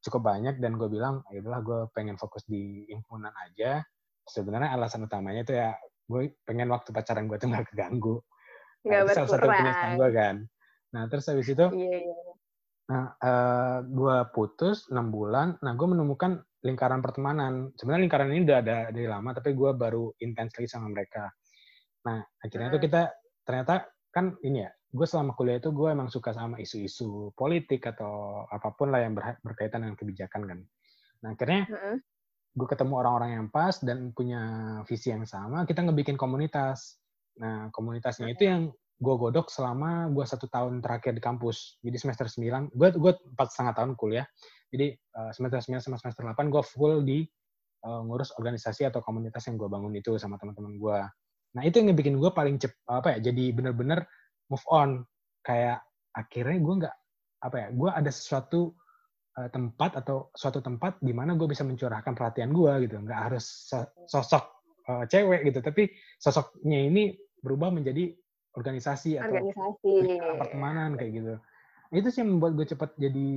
cukup 0.00 0.22
banyak 0.28 0.60
dan 0.60 0.76
gue 0.76 0.88
bilang 0.88 1.22
ya 1.30 1.40
udahlah 1.42 1.60
gue 1.62 1.80
pengen 1.94 2.16
fokus 2.16 2.44
di 2.44 2.84
himpunan 2.88 3.32
aja. 3.34 3.80
Sebenarnya 4.28 4.76
alasan 4.76 5.08
utamanya 5.08 5.42
itu 5.42 5.54
ya 5.56 5.72
gue 6.08 6.34
pengen 6.44 6.68
waktu 6.68 6.92
pacaran 6.92 7.26
gue 7.26 7.36
tuh 7.36 7.48
nggak 7.52 7.72
keganggu. 7.72 8.18
Nah, 8.18 8.24
Nggak 8.84 9.00
itu 9.02 9.12
salah 9.14 9.28
satu 9.28 9.46
berkurang. 9.48 9.94
gue 9.96 10.08
kan. 10.12 10.36
Nah 10.94 11.02
terus 11.08 11.24
habis 11.28 11.48
itu 11.48 11.66
Iya, 11.72 11.98
iya. 12.04 12.16
Nah, 12.88 13.04
eh, 13.20 13.78
gue 13.84 14.16
putus 14.32 14.88
6 14.88 15.12
bulan. 15.12 15.60
Nah, 15.60 15.76
gue 15.76 15.84
menemukan 15.84 16.40
lingkaran 16.64 17.04
pertemanan. 17.04 17.68
Sebenarnya 17.76 18.08
lingkaran 18.08 18.32
ini 18.32 18.48
udah 18.48 18.58
ada 18.64 18.76
dari 18.88 19.04
lama, 19.04 19.36
tapi 19.36 19.52
gue 19.52 19.76
baru 19.76 20.08
intens 20.24 20.56
lagi 20.56 20.72
sama 20.72 20.88
mereka. 20.88 21.28
Nah, 22.08 22.24
akhirnya 22.40 22.72
tuh 22.72 22.80
Mm. 22.80 22.86
kita 22.88 23.02
ternyata 23.44 23.74
kan 24.08 24.32
ini 24.40 24.64
ya, 24.64 24.72
gue 24.88 25.06
selama 25.06 25.36
kuliah 25.36 25.60
itu 25.60 25.68
gue 25.68 25.88
emang 25.92 26.08
suka 26.08 26.32
sama 26.32 26.56
isu-isu 26.56 27.36
politik 27.36 27.84
atau 27.84 28.44
apa 28.48 28.72
pun 28.72 28.88
lah 28.88 29.04
yang 29.04 29.12
berkaitan 29.44 29.84
dengan 29.84 29.96
kebijakan 30.00 30.42
kan. 30.48 30.58
Nah, 31.24 31.30
akhirnya 31.36 31.68
gue 32.56 32.68
ketemu 32.68 32.94
orang-orang 32.96 33.30
yang 33.36 33.46
pas 33.52 33.76
dan 33.84 34.10
punya 34.16 34.40
visi 34.88 35.12
yang 35.12 35.28
sama, 35.28 35.68
kita 35.68 35.84
ngebikin 35.84 36.16
komunitas. 36.16 36.96
Nah, 37.36 37.68
komunitasnya 37.70 38.32
itu 38.32 38.48
yang 38.48 38.72
gue 38.98 39.14
godok 39.14 39.46
selama 39.52 40.10
gue 40.10 40.24
satu 40.26 40.50
tahun 40.50 40.80
terakhir 40.80 41.14
di 41.14 41.22
kampus. 41.22 41.78
Jadi 41.84 41.96
semester 42.00 42.26
9, 42.26 42.74
gue 42.74 42.88
gue 42.96 43.12
empat 43.36 43.48
setengah 43.54 43.74
tahun 43.76 43.90
kuliah. 43.94 44.26
Jadi 44.72 44.96
eh, 44.96 45.30
semester 45.36 45.60
9 45.62 45.84
sama 45.84 45.96
semester 46.00 46.24
8 46.26 46.48
gue 46.48 46.62
full 46.64 47.04
di 47.04 47.22
eh, 47.84 48.00
ngurus 48.08 48.34
organisasi 48.40 48.88
atau 48.90 49.04
komunitas 49.04 49.44
yang 49.46 49.60
gue 49.60 49.68
bangun 49.70 49.92
itu 49.94 50.16
sama 50.16 50.40
teman-teman 50.40 50.80
gue. 50.80 50.98
Nah 51.54 51.62
itu 51.62 51.78
yang 51.78 51.94
ngebikin 51.94 52.18
gue 52.18 52.30
paling 52.34 52.58
cep 52.58 52.74
apa 52.90 53.16
ya 53.16 53.30
jadi 53.30 53.54
bener-bener 53.54 54.04
move 54.48 54.66
on. 54.68 55.04
Kayak 55.40 55.84
akhirnya 56.12 56.58
gue 56.60 56.74
nggak 56.84 56.96
apa 57.38 57.56
ya 57.56 57.68
gue 57.70 57.90
ada 57.94 58.10
sesuatu 58.10 58.74
eh, 59.38 59.48
tempat 59.48 60.02
atau 60.02 60.28
suatu 60.34 60.58
tempat 60.58 60.98
di 60.98 61.14
mana 61.14 61.38
gue 61.38 61.46
bisa 61.46 61.62
mencurahkan 61.62 62.12
perhatian 62.12 62.50
gue 62.52 62.72
gitu. 62.88 63.00
Nggak 63.00 63.20
harus 63.32 63.44
so- 63.44 63.92
sosok 64.04 64.44
eh, 64.88 65.04
cewek 65.08 65.46
gitu. 65.48 65.62
Tapi 65.62 65.88
sosoknya 66.18 66.88
ini 66.90 67.14
berubah 67.38 67.70
menjadi 67.70 68.12
organisasi 68.58 69.22
atau 69.22 69.38
Organisasi. 69.38 69.92
lingkaran 70.02 70.36
pertemanan 70.42 70.90
kayak 70.98 71.12
gitu. 71.14 71.34
Itu 71.88 72.08
sih 72.12 72.20
yang 72.20 72.36
membuat 72.36 72.52
gue 72.58 72.66
cepat 72.68 72.90
jadi 73.00 73.28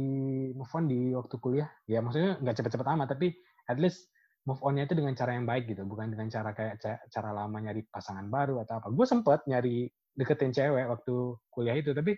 move 0.57 0.73
on 0.75 0.85
di 0.89 1.13
waktu 1.13 1.35
kuliah. 1.37 1.69
Ya 1.85 2.01
maksudnya 2.03 2.41
nggak 2.41 2.55
cepet-cepet 2.57 2.87
amat 2.97 3.07
tapi 3.13 3.37
at 3.69 3.77
least 3.77 4.09
move 4.43 4.57
onnya 4.65 4.89
itu 4.89 4.97
dengan 4.97 5.13
cara 5.13 5.37
yang 5.37 5.45
baik 5.45 5.69
gitu. 5.69 5.85
Bukan 5.85 6.11
dengan 6.11 6.27
cara 6.33 6.51
kayak 6.51 6.81
ca- 6.81 7.01
cara 7.13 7.29
lama 7.31 7.57
nyari 7.61 7.85
pasangan 7.87 8.25
baru 8.27 8.65
atau 8.65 8.81
apa. 8.81 8.89
Gue 8.89 9.05
sempet 9.05 9.45
nyari 9.45 9.85
deketin 10.15 10.51
cewek 10.51 10.85
waktu 10.87 11.15
kuliah 11.49 11.75
itu 11.77 11.91
tapi 11.91 12.15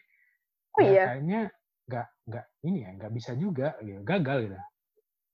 Oh 0.73 0.81
ya 0.81 0.89
iya. 0.89 1.05
kayaknya 1.13 1.41
nggak 1.85 2.07
nggak 2.25 2.45
ini 2.65 2.77
ya 2.81 2.89
nggak 2.97 3.11
bisa 3.13 3.31
juga 3.37 3.77
gitu 3.83 4.01
gagal 4.01 4.37
gitu 4.49 4.57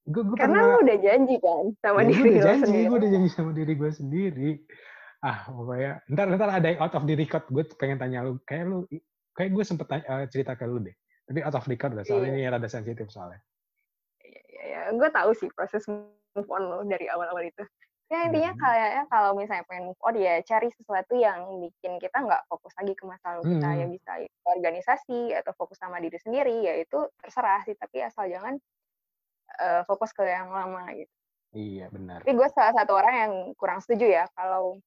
gue 0.10 0.22
gue 0.26 0.36
Karena 0.36 0.60
pernah 0.60 0.74
lu 0.74 0.78
udah 0.84 0.98
janji 1.00 1.36
kan 1.38 1.64
sama 1.80 2.00
ya, 2.02 2.04
gue 2.04 2.12
diri 2.12 2.20
udah 2.20 2.34
lo 2.34 2.46
janji 2.50 2.64
sendiri. 2.66 2.84
gue 2.90 2.98
udah 3.00 3.12
janji 3.14 3.30
sama 3.30 3.52
diri 3.54 3.74
gue 3.78 3.92
sendiri 3.94 4.50
ah 5.20 5.38
pokoknya 5.48 5.92
ntar 6.10 6.26
ntar 6.34 6.50
ada 6.50 6.70
out 6.80 6.94
of 6.96 7.04
the 7.06 7.16
record 7.16 7.44
gue 7.48 7.64
pengen 7.78 7.98
tanya 8.00 8.20
lu 8.24 8.40
kayak 8.44 8.66
lu 8.66 8.78
kayak 9.32 9.52
gue 9.54 9.64
sempet 9.64 9.86
tanya, 9.88 10.04
eh, 10.10 10.28
cerita 10.28 10.56
ke 10.56 10.66
lu 10.66 10.80
deh 10.82 10.96
tapi 11.24 11.40
out 11.40 11.54
of 11.54 11.64
the 11.64 11.72
record 11.72 11.94
lah 11.94 12.04
soalnya 12.04 12.32
Iya. 12.34 12.40
ini 12.42 12.52
rada 12.52 12.68
sensitif 12.68 13.08
soalnya 13.08 13.40
Iya, 14.20 14.42
iya, 14.50 14.62
iya. 14.66 14.80
Gue 14.92 15.10
tahu 15.14 15.32
sih 15.32 15.48
proses 15.54 15.86
move 15.88 16.50
on 16.50 16.64
lo 16.66 16.82
dari 16.84 17.06
awal-awal 17.08 17.46
itu. 17.46 17.64
Ya 18.10 18.26
intinya 18.26 18.52
Hmm. 18.58 18.62
kayaknya 18.66 19.04
kalau 19.06 19.32
misalnya 19.38 19.66
pengen 19.70 19.94
move 19.94 20.02
on 20.02 20.18
ya 20.18 20.42
cari 20.42 20.74
sesuatu 20.74 21.14
yang 21.14 21.62
bikin 21.62 22.02
kita 22.02 22.18
nggak 22.26 22.42
fokus 22.50 22.74
lagi 22.82 22.98
ke 22.98 23.06
masa 23.06 23.38
lalu 23.38 23.54
kita 23.54 23.70
Hmm. 23.70 23.80
ya 23.80 23.86
bisa 23.86 24.12
itu 24.26 24.38
organisasi 24.50 25.20
atau 25.38 25.54
fokus 25.54 25.78
sama 25.78 26.02
diri 26.02 26.18
sendiri 26.18 26.58
ya 26.66 26.74
itu 26.82 27.06
terserah 27.22 27.62
sih 27.70 27.78
tapi 27.78 28.02
asal 28.02 28.26
jangan 28.26 28.58
eh, 29.62 29.82
fokus 29.86 30.10
ke 30.10 30.26
yang 30.26 30.50
lama 30.50 30.90
gitu. 30.98 31.12
iya 31.54 31.86
benar 31.94 32.22
Tapi 32.26 32.34
gue 32.34 32.50
salah 32.54 32.74
satu 32.74 32.98
orang 32.98 33.16
yang 33.16 33.34
kurang 33.58 33.80
setuju 33.82 34.06
ya 34.10 34.26
kalau 34.34 34.82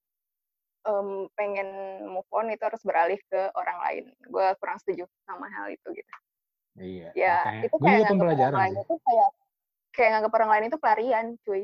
em, 0.83 1.31
pengen 1.39 1.69
move 2.11 2.27
on 2.35 2.51
itu 2.51 2.63
harus 2.63 2.83
beralih 2.83 3.19
ke 3.31 3.41
orang 3.55 3.79
lain. 3.87 4.05
Gue 4.27 4.47
kurang 4.59 4.83
setuju 4.83 5.07
sama 5.27 5.47
hal 5.47 5.71
itu 5.71 5.89
gitu. 5.95 6.13
iya 6.79 7.11
Ya 7.15 7.39
makanya 7.39 7.63
itu 7.71 7.77
kayak 7.79 8.55
lain 8.59 8.73
sih 8.75 8.83
itu 8.83 8.95
kayak 9.07 9.29
kayak 9.93 10.09
nganggep 10.17 10.33
orang 10.35 10.51
lain 10.51 10.65
itu 10.73 10.79
pelarian, 10.83 11.27
cuy. 11.47 11.63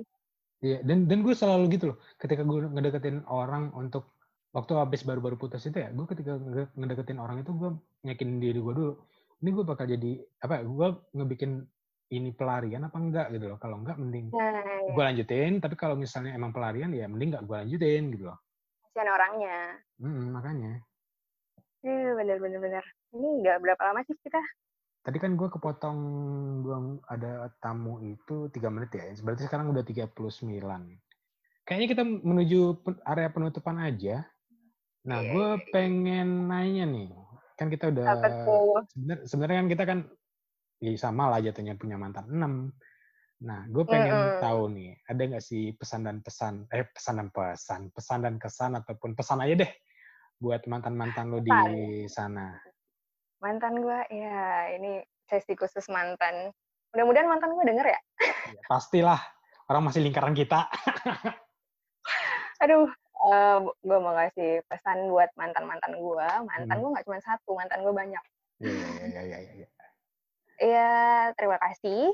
Iya 0.65 0.79
dan 0.83 1.07
dan 1.07 1.23
gue 1.23 1.35
selalu 1.35 1.65
gitu 1.79 1.85
loh 1.95 1.99
ketika 2.19 2.43
gue 2.43 2.67
ngedeketin 2.75 3.23
orang 3.31 3.71
untuk 3.75 4.19
waktu 4.51 4.73
habis 4.75 5.07
baru-baru 5.07 5.37
putus 5.39 5.63
itu 5.69 5.79
ya 5.79 5.89
gue 5.95 6.07
ketika 6.09 6.35
nge- 6.41 6.73
ngedeketin 6.75 7.19
orang 7.23 7.45
itu 7.45 7.51
gue 7.55 7.71
yakinin 8.07 8.43
diri 8.43 8.59
gue 8.59 8.75
dulu 8.75 8.93
ini 9.39 9.49
gue 9.55 9.65
bakal 9.65 9.87
jadi 9.87 10.11
apa 10.43 10.53
ya 10.59 10.63
gue 10.67 10.89
ngebikin 11.15 11.53
ini 12.09 12.33
pelarian 12.33 12.89
apa 12.89 12.97
enggak 12.97 13.27
gitu 13.37 13.55
loh 13.55 13.59
kalau 13.61 13.79
enggak 13.81 14.01
mending 14.01 14.33
Nah, 14.33 14.89
gue 14.89 15.03
lanjutin 15.05 15.61
tapi 15.61 15.77
kalau 15.77 15.95
misalnya 15.95 16.33
emang 16.33 16.51
pelarian 16.51 16.91
ya 16.91 17.05
mending 17.07 17.37
nggak 17.37 17.45
gue 17.45 17.57
lanjutin 17.61 18.05
gitu 18.17 18.33
loh 18.33 18.39
kasihan 18.99 19.15
orangnya. 19.15 19.59
Hmm, 20.03 20.35
makanya. 20.35 20.83
Iya, 21.87 22.19
bener 22.19 22.43
bener 22.43 22.59
bener. 22.59 22.85
Ini 23.15 23.47
nggak 23.47 23.63
berapa 23.63 23.83
lama 23.87 24.03
sih 24.03 24.19
kita? 24.19 24.43
Tadi 25.09 25.25
kan 25.25 25.41
gue 25.41 25.49
kepotong 25.49 25.99
gue 26.61 26.77
ada 27.09 27.49
tamu 27.65 27.97
itu 28.05 28.53
tiga 28.53 28.69
menit 28.69 28.93
ya. 28.93 29.09
Berarti 29.25 29.49
sekarang 29.49 29.73
udah 29.73 29.81
39. 29.81 31.01
Kayaknya 31.65 31.89
kita 31.97 32.05
menuju 32.05 32.85
area 33.09 33.33
penutupan 33.33 33.81
aja. 33.81 34.29
Nah, 35.09 35.25
Iya, 35.25 35.33
gue 35.33 35.49
iya, 35.49 35.57
iya. 35.65 35.73
pengen 35.73 36.29
nanya 36.53 36.85
nih. 36.93 37.09
Kan 37.57 37.73
kita 37.73 37.89
udah 37.89 38.21
sebenar- 38.93 39.25
sebenarnya 39.25 39.59
kan 39.65 39.69
kita 39.73 39.85
kan 39.89 39.99
ya 40.85 40.93
sama 41.01 41.33
lah 41.33 41.41
jatuhnya 41.41 41.81
punya 41.81 41.97
mantan 41.97 42.29
enam. 42.29 42.77
Nah, 43.49 43.65
gue 43.65 43.89
pengen 43.89 44.13
Mm-mm. 44.13 44.45
tahu 44.45 44.63
nih, 44.77 44.93
ada 45.09 45.23
nggak 45.25 45.41
sih 45.41 45.73
pesan 45.73 46.05
dan 46.05 46.21
pesan, 46.21 46.69
eh 46.69 46.85
pesan 46.85 47.17
dan 47.17 47.29
pesan, 47.33 47.81
pesan 47.97 48.19
dan 48.29 48.37
kesan 48.37 48.77
ataupun 48.77 49.17
pesan 49.17 49.41
aja 49.41 49.57
deh 49.57 49.73
buat 50.37 50.69
mantan-mantan 50.69 51.33
lo 51.33 51.41
di 51.41 51.57
sana. 52.13 52.61
Mantan 53.39 53.79
gue, 53.79 53.99
ya 54.11 54.75
ini 54.75 54.99
sesi 55.31 55.55
khusus 55.55 55.87
mantan. 55.87 56.51
Mudah-mudahan 56.91 57.29
mantan 57.31 57.55
gue 57.55 57.65
denger 57.65 57.87
ya. 57.87 58.01
Ya, 58.51 58.63
pastilah, 58.67 59.21
orang 59.71 59.87
masih 59.87 60.03
lingkaran 60.03 60.35
kita. 60.35 60.67
Aduh, 62.65 62.91
gue 63.79 63.99
mau 64.03 64.15
ngasih 64.19 64.67
pesan 64.67 65.07
buat 65.07 65.31
mantan-mantan 65.39 65.95
gue. 65.95 66.29
Mantan 66.43 66.75
Hmm. 66.75 66.83
gue 66.83 66.91
nggak 66.99 67.07
cuma 67.07 67.19
satu, 67.23 67.51
mantan 67.55 67.87
gue 67.87 67.95
banyak. 67.95 68.25
Iya, 68.59 68.89
iya, 69.07 69.23
iya, 69.23 69.39
iya. 69.55 69.69
Iya, 70.59 70.93
terima 71.39 71.63
kasih. 71.63 72.11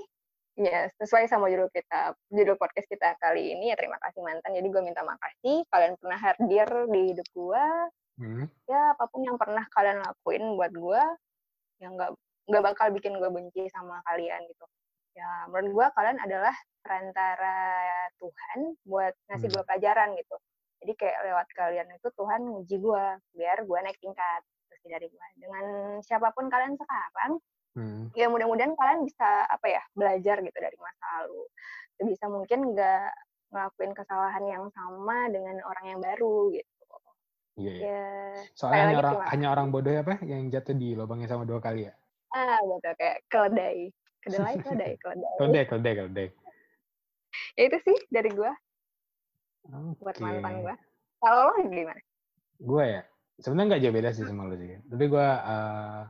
Ya, 0.55 0.87
sesuai 1.01 1.27
sama 1.27 1.51
judul 1.51 1.67
kita, 1.73 2.15
judul 2.31 2.55
podcast 2.55 2.87
kita 2.87 3.17
kali 3.19 3.57
ini 3.57 3.73
ya 3.73 3.77
terima 3.81 3.99
kasih 3.99 4.21
mantan. 4.23 4.55
Jadi 4.55 4.69
gue 4.71 4.83
minta 4.85 5.03
makasih 5.03 5.65
kalian 5.73 5.97
pernah 5.99 6.21
hadir 6.21 6.69
di 6.93 7.01
hidup 7.11 7.27
gue. 7.33 7.67
Hmm, 8.15 8.47
Ya 8.71 8.95
apa 8.95 9.05
pun 9.11 9.27
yang 9.27 9.35
pernah 9.35 9.67
kalian 9.75 9.99
lakuin 9.99 10.55
buat 10.55 10.71
gue, 10.71 11.03
yang 11.83 11.99
nggak 11.99 12.15
nggak 12.47 12.63
bakal 12.63 12.87
bikin 12.95 13.19
gue 13.19 13.31
benci 13.31 13.67
sama 13.75 13.99
kalian 14.07 14.39
gitu. 14.47 14.65
Ya 15.19 15.47
menurut 15.51 15.71
gue 15.75 15.87
kalian 15.99 16.19
adalah 16.23 16.55
perantara 16.85 17.59
Tuhan 18.21 18.59
buat 18.87 19.15
ngasih 19.31 19.49
Hmm. 19.51 19.55
gue 19.59 19.65
pelajaran 19.67 20.09
gitu. 20.19 20.37
Jadi 20.85 20.93
kayak 21.01 21.19
lewat 21.27 21.49
kalian 21.57 21.89
itu 21.97 22.09
Tuhan 22.13 22.41
nguji 22.45 22.77
gue 22.79 23.05
biar 23.35 23.59
gue 23.65 23.79
naik 23.83 23.99
tingkat 23.99 24.43
terus 24.71 24.83
dari 24.87 25.07
gue. 25.11 25.27
Dengan 25.41 25.65
siapa 26.05 26.31
pun 26.37 26.47
kalian 26.53 26.77
sekarang, 26.77 27.33
hmm. 27.79 28.15
ya 28.15 28.27
mudah-mudahan 28.31 28.75
kalian 28.79 29.01
bisa 29.09 29.49
apa 29.49 29.67
ya 29.67 29.83
belajar 29.97 30.39
gitu 30.45 30.59
dari 30.59 30.77
masa 30.79 31.05
lalu 31.25 31.43
bisa 32.05 32.27
mungkin 32.27 32.75
nggak 32.75 33.11
ngelakuin 33.55 33.93
kesalahan 33.95 34.45
yang 34.51 34.67
sama 34.75 35.31
dengan 35.31 35.63
orang 35.63 35.87
yang 35.95 36.01
baru 36.03 36.51
gitu 36.51 36.74
Iya, 37.55 37.73
iya. 37.73 37.87
ya 37.87 38.05
Soalnya 38.59 38.83
hanya 38.91 38.99
orang, 38.99 39.15
hanya 39.31 39.47
orang 39.55 39.67
bodoh 39.71 39.93
ya, 39.95 40.03
apa 40.03 40.19
yang 40.27 40.51
jatuh 40.51 40.75
di 40.75 40.99
lubangnya 40.99 41.31
sama 41.31 41.47
dua 41.47 41.63
kali 41.63 41.87
ya. 41.87 41.95
ah 42.35 42.59
betul 42.67 42.93
kayak 42.99 43.19
keledai 43.31 43.79
kedelai 44.27 44.55
keledai 44.59 44.93
keledai 45.03 45.31
Keledai, 45.39 45.65
keledai, 45.71 45.93
keledai. 46.03 46.29
ya 47.55 47.63
itu 47.71 47.79
sih 47.87 47.99
dari 48.11 48.31
gua 48.35 48.51
buat 50.03 50.17
Oke. 50.19 50.23
mantan 50.23 50.67
gua 50.67 50.75
kalau 51.23 51.51
lo 51.51 51.55
gimana 51.63 52.03
Gue 52.55 52.85
ya, 52.87 53.03
sebenarnya 53.43 53.67
nggak 53.75 53.83
jauh 53.83 53.95
beda 53.99 54.11
sih 54.15 54.25
sama 54.25 54.47
lo 54.47 54.55
sih. 54.57 54.79
Tapi 54.87 55.05
gue 55.11 55.27
eh, 55.27 56.03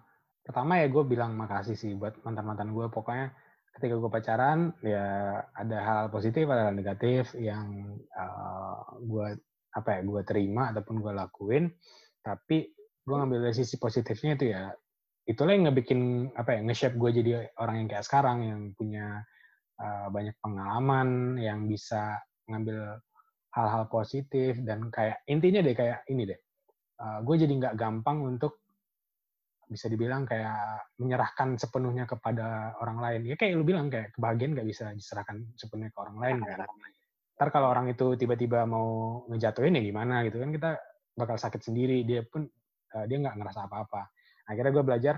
pertama 0.44 0.72
ya 0.76 0.86
gue 0.92 1.02
bilang 1.08 1.32
makasih 1.34 1.74
sih 1.74 1.92
buat 1.96 2.20
mantan-mantan 2.20 2.70
gue. 2.70 2.86
Pokoknya 2.92 3.32
ketika 3.74 3.94
gue 3.96 4.10
pacaran 4.12 4.58
ya 4.84 5.40
ada 5.56 5.78
hal 5.82 6.02
positif, 6.12 6.44
ada 6.46 6.68
hal 6.68 6.76
negatif 6.76 7.32
yang 7.40 7.96
eh, 7.96 8.80
gue 9.02 9.26
apa 9.74 9.98
ya 9.98 10.00
gue 10.06 10.22
terima 10.22 10.70
ataupun 10.70 11.02
gue 11.02 11.12
lakuin. 11.12 11.64
Tapi 12.22 12.58
gue 13.04 13.14
ngambil 13.14 13.50
dari 13.50 13.56
sisi 13.56 13.76
positifnya 13.76 14.38
itu 14.38 14.46
ya 14.54 14.72
itulah 15.24 15.52
yang 15.56 15.68
ngebikin 15.68 16.30
apa 16.36 16.56
ya 16.56 16.60
nge-shape 16.64 16.96
gue 17.00 17.10
jadi 17.20 17.30
orang 17.60 17.84
yang 17.84 17.88
kayak 17.88 18.04
sekarang 18.04 18.38
yang 18.44 18.60
punya 18.76 19.24
eh, 19.80 20.06
banyak 20.08 20.36
pengalaman 20.40 21.40
yang 21.40 21.64
bisa 21.68 22.20
ngambil 22.48 23.00
hal-hal 23.56 23.84
positif 23.88 24.60
dan 24.66 24.92
kayak 24.92 25.24
intinya 25.30 25.64
deh 25.64 25.72
kayak 25.72 26.04
ini 26.10 26.26
deh 26.28 26.40
gue 26.98 27.36
jadi 27.36 27.52
nggak 27.54 27.76
gampang 27.78 28.22
untuk 28.22 28.64
bisa 29.68 29.88
dibilang 29.88 30.28
kayak 30.28 30.92
menyerahkan 31.00 31.56
sepenuhnya 31.56 32.04
kepada 32.04 32.76
orang 32.78 32.98
lain 33.00 33.20
ya 33.32 33.34
kayak 33.34 33.56
lu 33.56 33.64
bilang 33.64 33.88
kayak 33.88 34.12
kebahagiaan 34.12 34.52
nggak 34.54 34.68
bisa 34.68 34.92
diserahkan 34.92 35.40
sepenuhnya 35.56 35.90
ke 35.90 35.98
orang 35.98 36.18
lain 36.20 36.36
kan 36.44 36.68
ntar 37.34 37.50
kalau 37.50 37.74
orang 37.74 37.90
itu 37.90 38.14
tiba-tiba 38.14 38.62
mau 38.62 39.22
ngejatuhin 39.26 39.74
ya 39.74 39.82
gimana 39.82 40.22
gitu 40.22 40.38
kan 40.38 40.54
kita 40.54 40.70
bakal 41.18 41.36
sakit 41.38 41.60
sendiri. 41.62 42.06
Dia 42.06 42.22
pun 42.26 42.46
eh, 42.94 43.04
dia 43.10 43.16
nggak 43.18 43.36
ngerasa 43.38 43.66
apa-apa. 43.66 44.10
Akhirnya 44.50 44.70
gue 44.70 44.84
belajar 44.86 45.14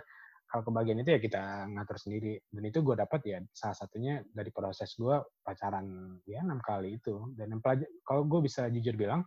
kalau 0.47 0.63
kebahagiaan 0.63 1.03
itu 1.03 1.11
ya 1.13 1.21
kita 1.21 1.43
ngatur 1.77 1.97
sendiri. 2.01 2.41
Dan 2.49 2.63
itu 2.65 2.79
gue 2.81 2.97
dapat 2.97 3.21
ya 3.27 3.39
salah 3.53 3.77
satunya 3.77 4.25
dari 4.25 4.49
proses 4.49 4.97
gue 4.97 5.17
pacaran 5.45 6.17
ya 6.25 6.41
enam 6.41 6.61
kali 6.65 6.97
itu. 6.97 7.33
Dan 7.37 7.57
yang 7.57 7.61
pelaj- 7.61 7.91
kalau 8.01 8.25
gue 8.25 8.41
bisa 8.45 8.69
jujur 8.73 8.97
bilang 8.97 9.25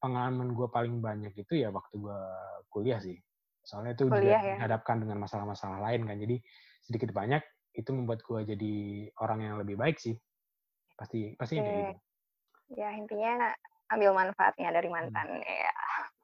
pengalaman 0.00 0.56
gue 0.56 0.68
paling 0.72 0.96
banyak 1.04 1.36
itu 1.36 1.60
ya 1.60 1.68
waktu 1.68 2.00
gue 2.00 2.20
kuliah 2.72 3.00
sih. 3.02 3.20
Soalnya 3.60 3.92
itu 3.92 4.08
juga 4.08 4.24
Kuliah 4.24 4.40
ya. 4.40 4.56
dihadapkan 4.56 4.96
dengan 5.04 5.20
masalah-masalah 5.20 5.84
lain 5.84 6.08
kan. 6.08 6.16
Jadi 6.16 6.40
sedikit 6.80 7.12
banyak 7.12 7.44
itu 7.76 7.90
membuat 7.92 8.24
gue 8.24 8.56
jadi 8.56 8.74
orang 9.20 9.44
yang 9.44 9.54
lebih 9.60 9.76
baik 9.76 10.00
sih. 10.00 10.16
Pasti 10.96 11.36
pasti 11.36 11.60
kayak 11.60 11.68
Oke. 11.68 11.76
gitu 11.76 12.09
ya 12.74 12.94
intinya 12.94 13.50
ambil 13.90 14.14
manfaatnya 14.14 14.70
dari 14.70 14.86
mantan 14.86 15.42
ya. 15.42 15.72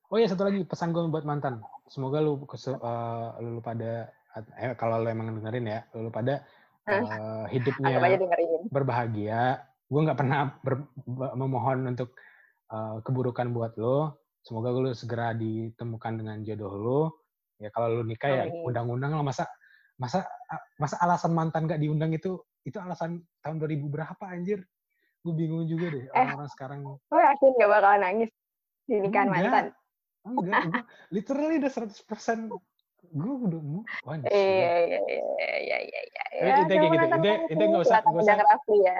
Oh 0.06 0.18
ya 0.22 0.30
satu 0.30 0.46
lagi 0.46 0.62
pesan 0.62 0.94
gue 0.94 1.02
buat 1.10 1.26
mantan. 1.26 1.58
Semoga 1.90 2.22
lu 2.22 2.38
kesu- 2.46 2.78
eh, 2.78 3.28
lu, 3.42 3.58
pada 3.58 4.10
eh, 4.58 4.74
kalau 4.78 5.02
lu 5.02 5.10
emang 5.10 5.34
dengerin 5.34 5.66
ya 5.66 5.80
lu 5.98 6.10
pada 6.14 6.46
eh, 6.86 7.02
aja 7.02 7.50
hidupnya 7.50 7.98
berbahagia. 8.70 9.42
Gue 9.86 10.00
nggak 10.06 10.18
pernah 10.18 10.54
ber- 10.62 10.90
be- 10.94 11.34
memohon 11.34 11.90
untuk 11.90 12.14
eh, 12.70 12.96
keburukan 13.02 13.50
buat 13.50 13.74
lo 13.78 14.22
semoga 14.46 14.70
lu 14.70 14.94
segera 14.94 15.34
ditemukan 15.34 16.22
dengan 16.22 16.38
jodoh 16.46 16.74
lo 16.78 17.00
ya 17.58 17.66
kalau 17.74 17.98
lu 17.98 18.02
nikah 18.06 18.30
ya 18.30 18.44
undang-undang 18.46 19.18
lah. 19.18 19.26
Masa 19.26 19.50
masa 19.98 20.22
masa 20.78 21.00
alasan 21.02 21.34
mantan 21.34 21.66
nggak 21.66 21.82
diundang 21.82 22.14
itu 22.14 22.38
itu 22.62 22.78
alasan 22.78 23.26
tahun 23.42 23.58
2000 23.58 23.90
berapa 23.90 24.22
anjir 24.28 24.62
gue 25.26 25.34
bingung 25.34 25.66
juga 25.66 25.86
deh 25.90 26.04
Eh. 26.04 26.14
orang-orang 26.14 26.48
sekarang 26.48 26.78
lo 26.86 26.94
yakin 27.10 27.50
gak 27.52 27.66
bakal 27.68 27.94
nangis 27.98 28.30
di 28.86 28.94
nikahan 28.96 29.26
Enggak. 29.26 29.42
mantan 29.42 29.66
enggak 30.24 30.60
gue 30.62 30.82
literally 31.10 31.56
udah 31.58 31.72
100% 31.72 32.50
gue 33.06 33.34
udah 33.40 33.62
move 33.62 33.86
on 34.02 34.18
sih. 34.20 34.34
Iya, 34.34 34.74
iya, 34.82 34.98
iya, 35.00 35.22
iya, 35.56 35.78
iya, 35.78 36.00
iya. 36.02 36.22
Eh, 36.34 36.58
intinya 36.58 36.66
kayak 36.80 36.90
gitu. 36.92 37.06
Intinya- 37.08 37.40
intinya 37.46 37.66
nggak 37.70 37.84
usah- 37.86 38.02
nggak 38.02 38.18
usah- 38.18 38.38
ya. 38.76 38.98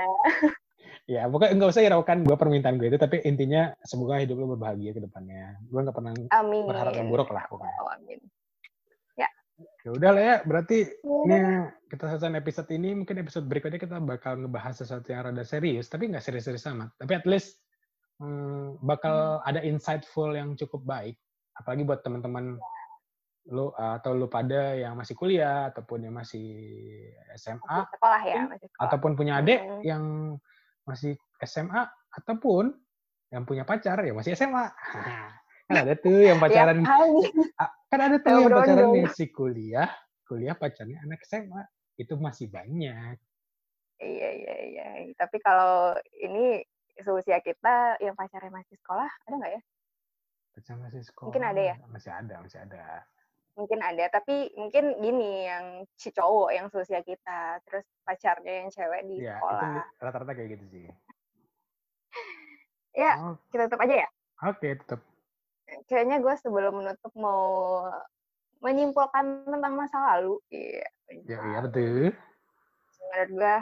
ya 1.07 1.23
pokoknya 1.27 1.53
nggak 1.55 1.71
usah 1.71 1.83
hiraukan 1.83 2.19
gue 2.23 2.37
permintaan 2.37 2.77
gue 2.79 2.87
itu 2.87 2.99
tapi 2.99 3.23
intinya 3.23 3.75
semoga 3.83 4.19
hidup 4.19 4.39
lo 4.39 4.55
berbahagia 4.55 4.91
ke 4.91 5.01
depannya 5.01 5.59
gue 5.61 5.81
nggak 5.81 5.95
pernah 5.95 6.13
Amin. 6.33 6.67
berharap 6.67 6.95
yang 6.95 7.07
buruk 7.07 7.31
lah 7.31 7.47
pokoknya 7.47 7.79
Oh, 7.79 7.91
amin. 7.93 8.19
Ya 9.87 9.91
udah 9.95 10.11
lah 10.11 10.23
ya. 10.25 10.37
Berarti 10.43 10.79
ini 11.07 11.37
Udah. 11.39 11.71
kita 11.87 12.05
selesai 12.11 12.35
episode 12.35 12.69
ini. 12.75 12.91
Mungkin 12.93 13.23
episode 13.23 13.47
berikutnya 13.47 13.79
kita 13.79 14.03
bakal 14.03 14.35
ngebahas 14.37 14.75
sesuatu 14.75 15.07
yang 15.07 15.23
rada 15.25 15.47
serius 15.47 15.87
tapi 15.87 16.11
nggak 16.11 16.21
serius-serius 16.21 16.67
amat. 16.67 16.91
Tapi 16.99 17.13
at 17.15 17.23
least 17.25 17.63
hmm, 18.19 18.83
bakal 18.83 19.39
ada 19.47 19.63
insightful 19.63 20.35
yang 20.35 20.59
cukup 20.59 20.83
baik. 20.83 21.15
Apalagi 21.55 21.87
buat 21.87 22.03
teman-teman 22.03 22.59
lo 23.47 23.71
atau 23.79 24.11
lo 24.11 24.27
pada 24.27 24.75
yang 24.75 24.99
masih 24.99 25.15
kuliah 25.15 25.71
ataupun 25.71 26.03
yang 26.03 26.19
masih 26.19 26.51
SMA 27.39 27.63
Masih 27.63 27.95
sekolah 27.95 28.23
ya, 28.27 28.43
masih 28.43 28.67
sekolah. 28.67 28.83
ataupun 28.91 29.11
punya 29.15 29.33
adik 29.39 29.63
Hmm. 29.63 29.83
yang 29.87 30.05
masih 30.83 31.15
SMA 31.47 31.87
ataupun 32.11 32.75
yang 33.31 33.47
punya 33.47 33.63
pacar 33.63 34.03
yang 34.03 34.19
masih 34.19 34.35
SMA 34.35 34.67
kan 34.67 35.31
ada 35.69 35.93
tuh 35.97 36.19
yang 36.23 36.39
pacaran 36.39 36.81
hari. 36.83 37.27
kan 37.87 38.01
ada 38.03 38.17
tuh 38.19 38.31
Yang 38.31 38.43
pacaran 38.49 38.87
berondong. 38.87 39.11
si 39.11 39.25
kuliah 39.29 39.91
kuliah 40.23 40.55
pacarnya 40.55 40.99
anak 41.03 41.23
SMA 41.23 41.63
itu 41.97 42.15
masih 42.17 42.47
banyak 42.47 43.19
Iya, 43.97 44.29
iya, 44.37 44.55
iya. 44.69 44.87
Tapi 45.17 45.41
kalau 45.41 45.97
ini 46.13 46.61
seusia 47.01 47.41
kita 47.41 47.97
yang 47.97 48.13
pacarnya 48.13 48.53
masih 48.53 48.77
sekolah, 48.77 49.09
ada 49.25 49.35
nggak 49.35 49.53
ya? 49.53 49.63
pacar 50.53 50.77
masih 50.77 51.01
sekolah 51.01 51.27
Mungkin 51.33 51.45
ada 51.45 51.63
ya? 51.65 51.75
masih 51.89 52.13
ada 52.13 52.35
masih 52.41 52.61
ada 52.61 52.85
Mungkin 53.57 53.81
ada, 53.81 54.05
tapi 54.13 54.53
mungkin 54.53 55.01
gini 55.01 55.49
yang 55.49 55.65
si 55.97 56.13
cowok 56.13 56.53
yang 56.53 56.69
seusia 56.69 57.01
kita, 57.01 57.57
terus 57.65 57.89
pacarnya 58.05 58.65
yang 58.65 58.69
cewek 58.69 59.01
di 59.09 59.25
ya 59.25 59.41
sekolah. 59.41 59.81
rata-rata 59.97 60.33
kayak 60.37 60.61
gitu 60.61 60.65
sih 60.69 60.87
Ya, 63.01 63.13
Oh, 63.17 63.37
kita 63.49 63.69
tutup 63.69 63.81
aja 63.81 64.05
ya. 64.05 64.09
oke 64.43 64.69
tetap 64.77 65.01
Kayaknya 65.91 66.17
gue 66.23 66.35
sebelum 66.39 66.73
menutup 66.83 67.13
mau 67.19 67.45
menyimpulkan 68.63 69.47
tentang 69.47 69.73
masa 69.77 69.97
lalu. 70.17 70.41
Iya. 70.51 70.87
ya 71.07 71.39
iya 71.39 71.59
betul 71.63 72.11
menurut 73.07 73.31
gue 73.31 73.57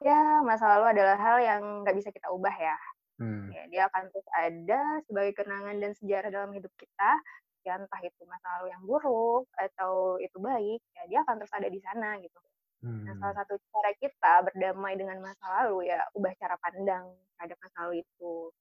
ya 0.00 0.40
masa 0.40 0.64
lalu 0.72 0.96
adalah 0.96 1.16
hal 1.20 1.36
yang 1.44 1.62
nggak 1.84 1.96
bisa 1.98 2.08
kita 2.08 2.32
ubah 2.32 2.54
ya 2.56 2.76
Hmm. 3.18 3.50
Ya, 3.50 3.66
dia 3.66 3.82
akan 3.90 4.14
terus 4.14 4.28
ada 4.30 5.02
sebagai 5.10 5.42
kenangan 5.42 5.74
dan 5.82 5.90
sejarah 5.98 6.30
dalam 6.30 6.54
hidup 6.54 6.70
kita. 6.78 7.18
Ya 7.66 7.74
entah 7.74 7.98
itu 7.98 8.22
masa 8.30 8.46
lalu 8.62 8.70
yang 8.70 8.82
buruk 8.86 9.50
atau 9.58 10.22
itu 10.22 10.38
baik, 10.38 10.78
ya 10.94 11.02
dia 11.10 11.18
akan 11.26 11.42
terus 11.42 11.50
ada 11.50 11.66
di 11.66 11.82
sana 11.82 12.14
gitu. 12.22 12.38
Nah, 12.86 13.18
salah 13.18 13.34
Hmm. 13.34 13.38
satu 13.42 13.54
cara 13.74 13.90
kita 13.98 14.32
berdamai 14.46 14.94
dengan 14.94 15.18
masa 15.18 15.42
lalu 15.50 15.90
ya 15.90 15.98
ubah 16.14 16.30
cara 16.38 16.54
pandang 16.62 17.10
terhadap 17.34 17.58
masa 17.58 17.76
lalu 17.90 18.06
itu. 18.06 18.54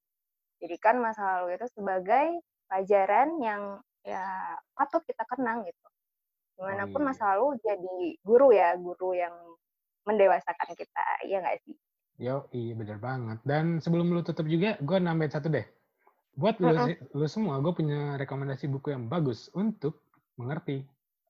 Jadikan 0.57 0.97
masa 0.97 1.41
lalu 1.41 1.57
itu 1.57 1.67
sebagai 1.73 2.41
pelajaran 2.67 3.37
yang 3.39 3.61
ya 4.01 4.23
patut 4.73 5.03
kita 5.05 5.23
kenang 5.29 5.63
gitu. 5.67 5.87
Oh 6.57 6.65
Di 6.65 6.73
mana 6.73 6.89
pun 6.89 7.05
iya. 7.05 7.07
masa 7.13 7.23
lalu 7.37 7.61
jadi 7.61 7.97
guru 8.25 8.49
ya, 8.49 8.73
guru 8.77 9.13
yang 9.13 9.35
mendewasakan 10.07 10.73
kita, 10.73 11.05
iya 11.27 11.43
nggak 11.43 11.59
sih? 11.67 11.75
Yo, 12.17 12.49
iya 12.49 12.73
bener 12.73 12.97
banget. 12.97 13.37
Dan 13.45 13.77
sebelum 13.77 14.09
lu 14.09 14.25
tutup 14.25 14.49
juga, 14.49 14.79
gue 14.81 14.97
nambahin 14.97 15.29
satu 15.29 15.53
deh. 15.53 15.67
Buat 16.33 16.57
lu, 16.63 16.73
si- 16.81 17.01
lu 17.13 17.27
semua, 17.29 17.61
gue 17.61 17.73
punya 17.77 18.17
rekomendasi 18.17 18.65
buku 18.71 18.89
yang 18.93 19.05
bagus 19.05 19.53
untuk 19.53 20.01
mengerti 20.37 20.81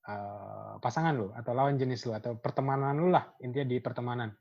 eh, 0.08 0.74
pasangan 0.80 1.12
lu 1.12 1.28
atau 1.36 1.52
lawan 1.52 1.76
jenis 1.76 2.08
lu 2.08 2.16
atau 2.16 2.40
pertemanan 2.40 2.96
lu 2.96 3.12
lah 3.12 3.28
intinya 3.44 3.68
di 3.68 3.78
pertemanan. 3.84 4.32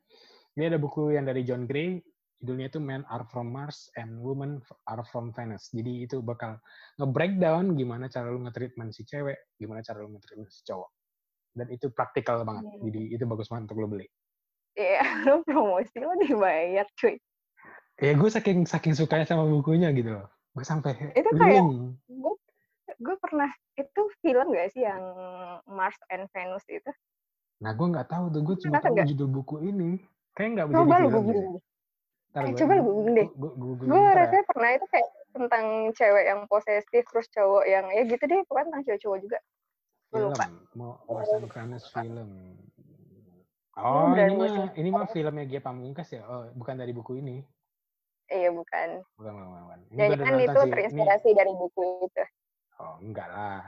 Ini 0.55 0.71
ada 0.71 0.79
buku 0.79 1.19
yang 1.19 1.27
dari 1.27 1.43
John 1.43 1.67
Gray, 1.67 1.99
judulnya 2.39 2.69
itu 2.69 2.79
Men 2.79 3.03
Are 3.07 3.25
From 3.25 3.49
Mars 3.49 3.89
and 3.95 4.21
Women 4.21 4.61
Are 4.85 5.05
From 5.05 5.33
Venus. 5.33 5.71
Jadi 5.71 6.05
itu 6.05 6.21
bakal 6.21 6.61
nge-breakdown 6.97 7.73
gimana 7.73 8.07
cara 8.07 8.29
lu 8.29 8.41
nge-treatment 8.41 8.93
si 8.93 9.03
cewek, 9.03 9.37
gimana 9.57 9.81
cara 9.81 10.01
lu 10.01 10.13
nge-treatment 10.13 10.49
si 10.49 10.61
cowok. 10.63 10.91
Dan 11.53 11.67
itu 11.71 11.89
praktikal 11.89 12.45
banget. 12.45 12.69
Hmm. 12.69 12.85
Jadi 12.85 13.03
itu 13.11 13.25
bagus 13.25 13.49
banget 13.49 13.67
untuk 13.67 13.81
lu 13.81 13.89
beli. 13.89 14.07
Iya, 14.73 15.01
lu 15.27 15.41
promosi 15.43 15.97
lo 15.97 16.13
dibayar 16.17 16.85
cuy. 16.95 17.17
ya 17.97 18.13
gue 18.13 18.29
saking 18.29 18.69
saking 18.69 18.93
sukanya 18.93 19.25
sama 19.25 19.49
bukunya 19.49 19.89
gitu 19.91 20.13
loh 20.13 20.29
gue 20.53 20.61
sampai 20.61 21.17
Itu 21.17 21.33
kayak- 21.33 21.65
Gue 22.05 22.35
gue 23.01 23.17
pernah 23.19 23.49
itu 23.73 24.03
film 24.21 24.53
gak 24.53 24.69
sih 24.69 24.85
yang 24.85 25.01
Mars 25.65 25.97
and 26.09 26.29
Venus 26.29 26.61
itu? 26.69 26.93
nah 27.57 27.73
gue 27.73 27.89
nggak 27.89 28.05
tahu 28.05 28.29
tuh 28.29 28.45
gue 28.45 28.57
cuma 28.61 28.85
tahu 28.85 29.01
judul 29.01 29.29
buku 29.33 29.57
ini 29.65 29.97
kayak 30.37 30.49
nggak 30.53 30.67
bisa 30.69 30.77
Coba 30.77 30.97
lu 31.01 31.09
googling. 31.09 31.57
Ntar 32.37 32.43
Eh, 32.45 32.53
gua- 32.53 32.61
coba 32.61 32.73
lu 32.77 32.83
googling 32.85 33.17
deh. 33.17 33.29
Gue 33.89 33.97
ya. 34.05 34.13
rasanya 34.13 34.45
pernah 34.45 34.71
itu 34.77 34.87
kayak 34.93 35.09
tentang 35.33 35.65
cewek 35.97 36.25
yang 36.29 36.41
posesif 36.45 37.03
terus 37.09 37.27
cowok 37.33 37.65
yang 37.65 37.89
ya 37.89 38.03
gitu 38.05 38.25
deh, 38.29 38.41
pokoknya 38.45 38.65
tentang 38.69 38.83
cowok-cowok 38.85 39.19
juga. 39.25 39.39
Gue 40.07 40.19
film 40.21 40.31
lupa. 40.31 40.47
mau 40.77 40.93
Venus 41.49 41.85
film 41.89 42.29
oh 43.77 44.13
ini 44.13 44.35
mah 44.37 44.53
ini 44.73 44.89
mah 44.89 45.07
filmnya 45.09 45.45
Gia 45.45 45.61
Pamungkas 45.61 46.09
ya 46.09 46.25
oh 46.25 46.49
bukan 46.53 46.77
dari 46.77 46.93
buku 46.93 47.21
ini 47.21 47.45
Iya 48.27 48.51
bukan. 48.51 49.05
bukan 49.17 49.33
bukan 49.37 49.61
bukan 49.63 49.81
ini 49.93 49.99
Jadi 50.01 50.13
gue 50.13 50.25
kan 50.25 50.35
itu 50.37 50.51
sih 50.51 50.65
ini 50.65 50.73
terinspirasi 50.73 51.29
dari 51.37 51.53
buku 51.53 51.83
itu. 52.03 52.25
oh 52.81 52.97
enggak 52.99 53.29
lah 53.29 53.61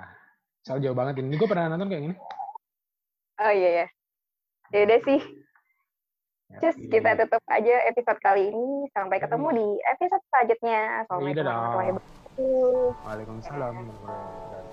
soal 0.65 0.81
jauh 0.81 0.97
banget 0.97 1.21
ini 1.21 1.37
gue 1.37 1.49
pernah 1.49 1.69
nonton 1.69 1.89
kayak 1.89 2.03
gini 2.09 2.17
Oh 3.39 3.53
iya 3.55 3.71
ya. 3.71 3.87
Ya 4.75 4.81
udah 4.83 5.01
sih, 5.01 5.21
Cus, 6.57 6.77
iya. 6.81 6.89
kita 6.89 7.11
tutup 7.21 7.45
aja 7.53 7.75
episode 7.93 8.21
kali 8.25 8.49
ini. 8.49 8.89
Sampai 8.97 9.21
ketemu 9.21 9.49
di 9.53 9.67
episode 9.85 10.25
selanjutnya. 10.33 10.81
Assalamualaikum 11.05 11.29
Iya 11.29 11.45
warahmatullahi 11.45 11.91
wabarakatuh. 11.93 13.05
Waalaikumsalam 13.05 13.73
warahmatullahi 13.77 14.17
wabarakatuh. 14.17 14.68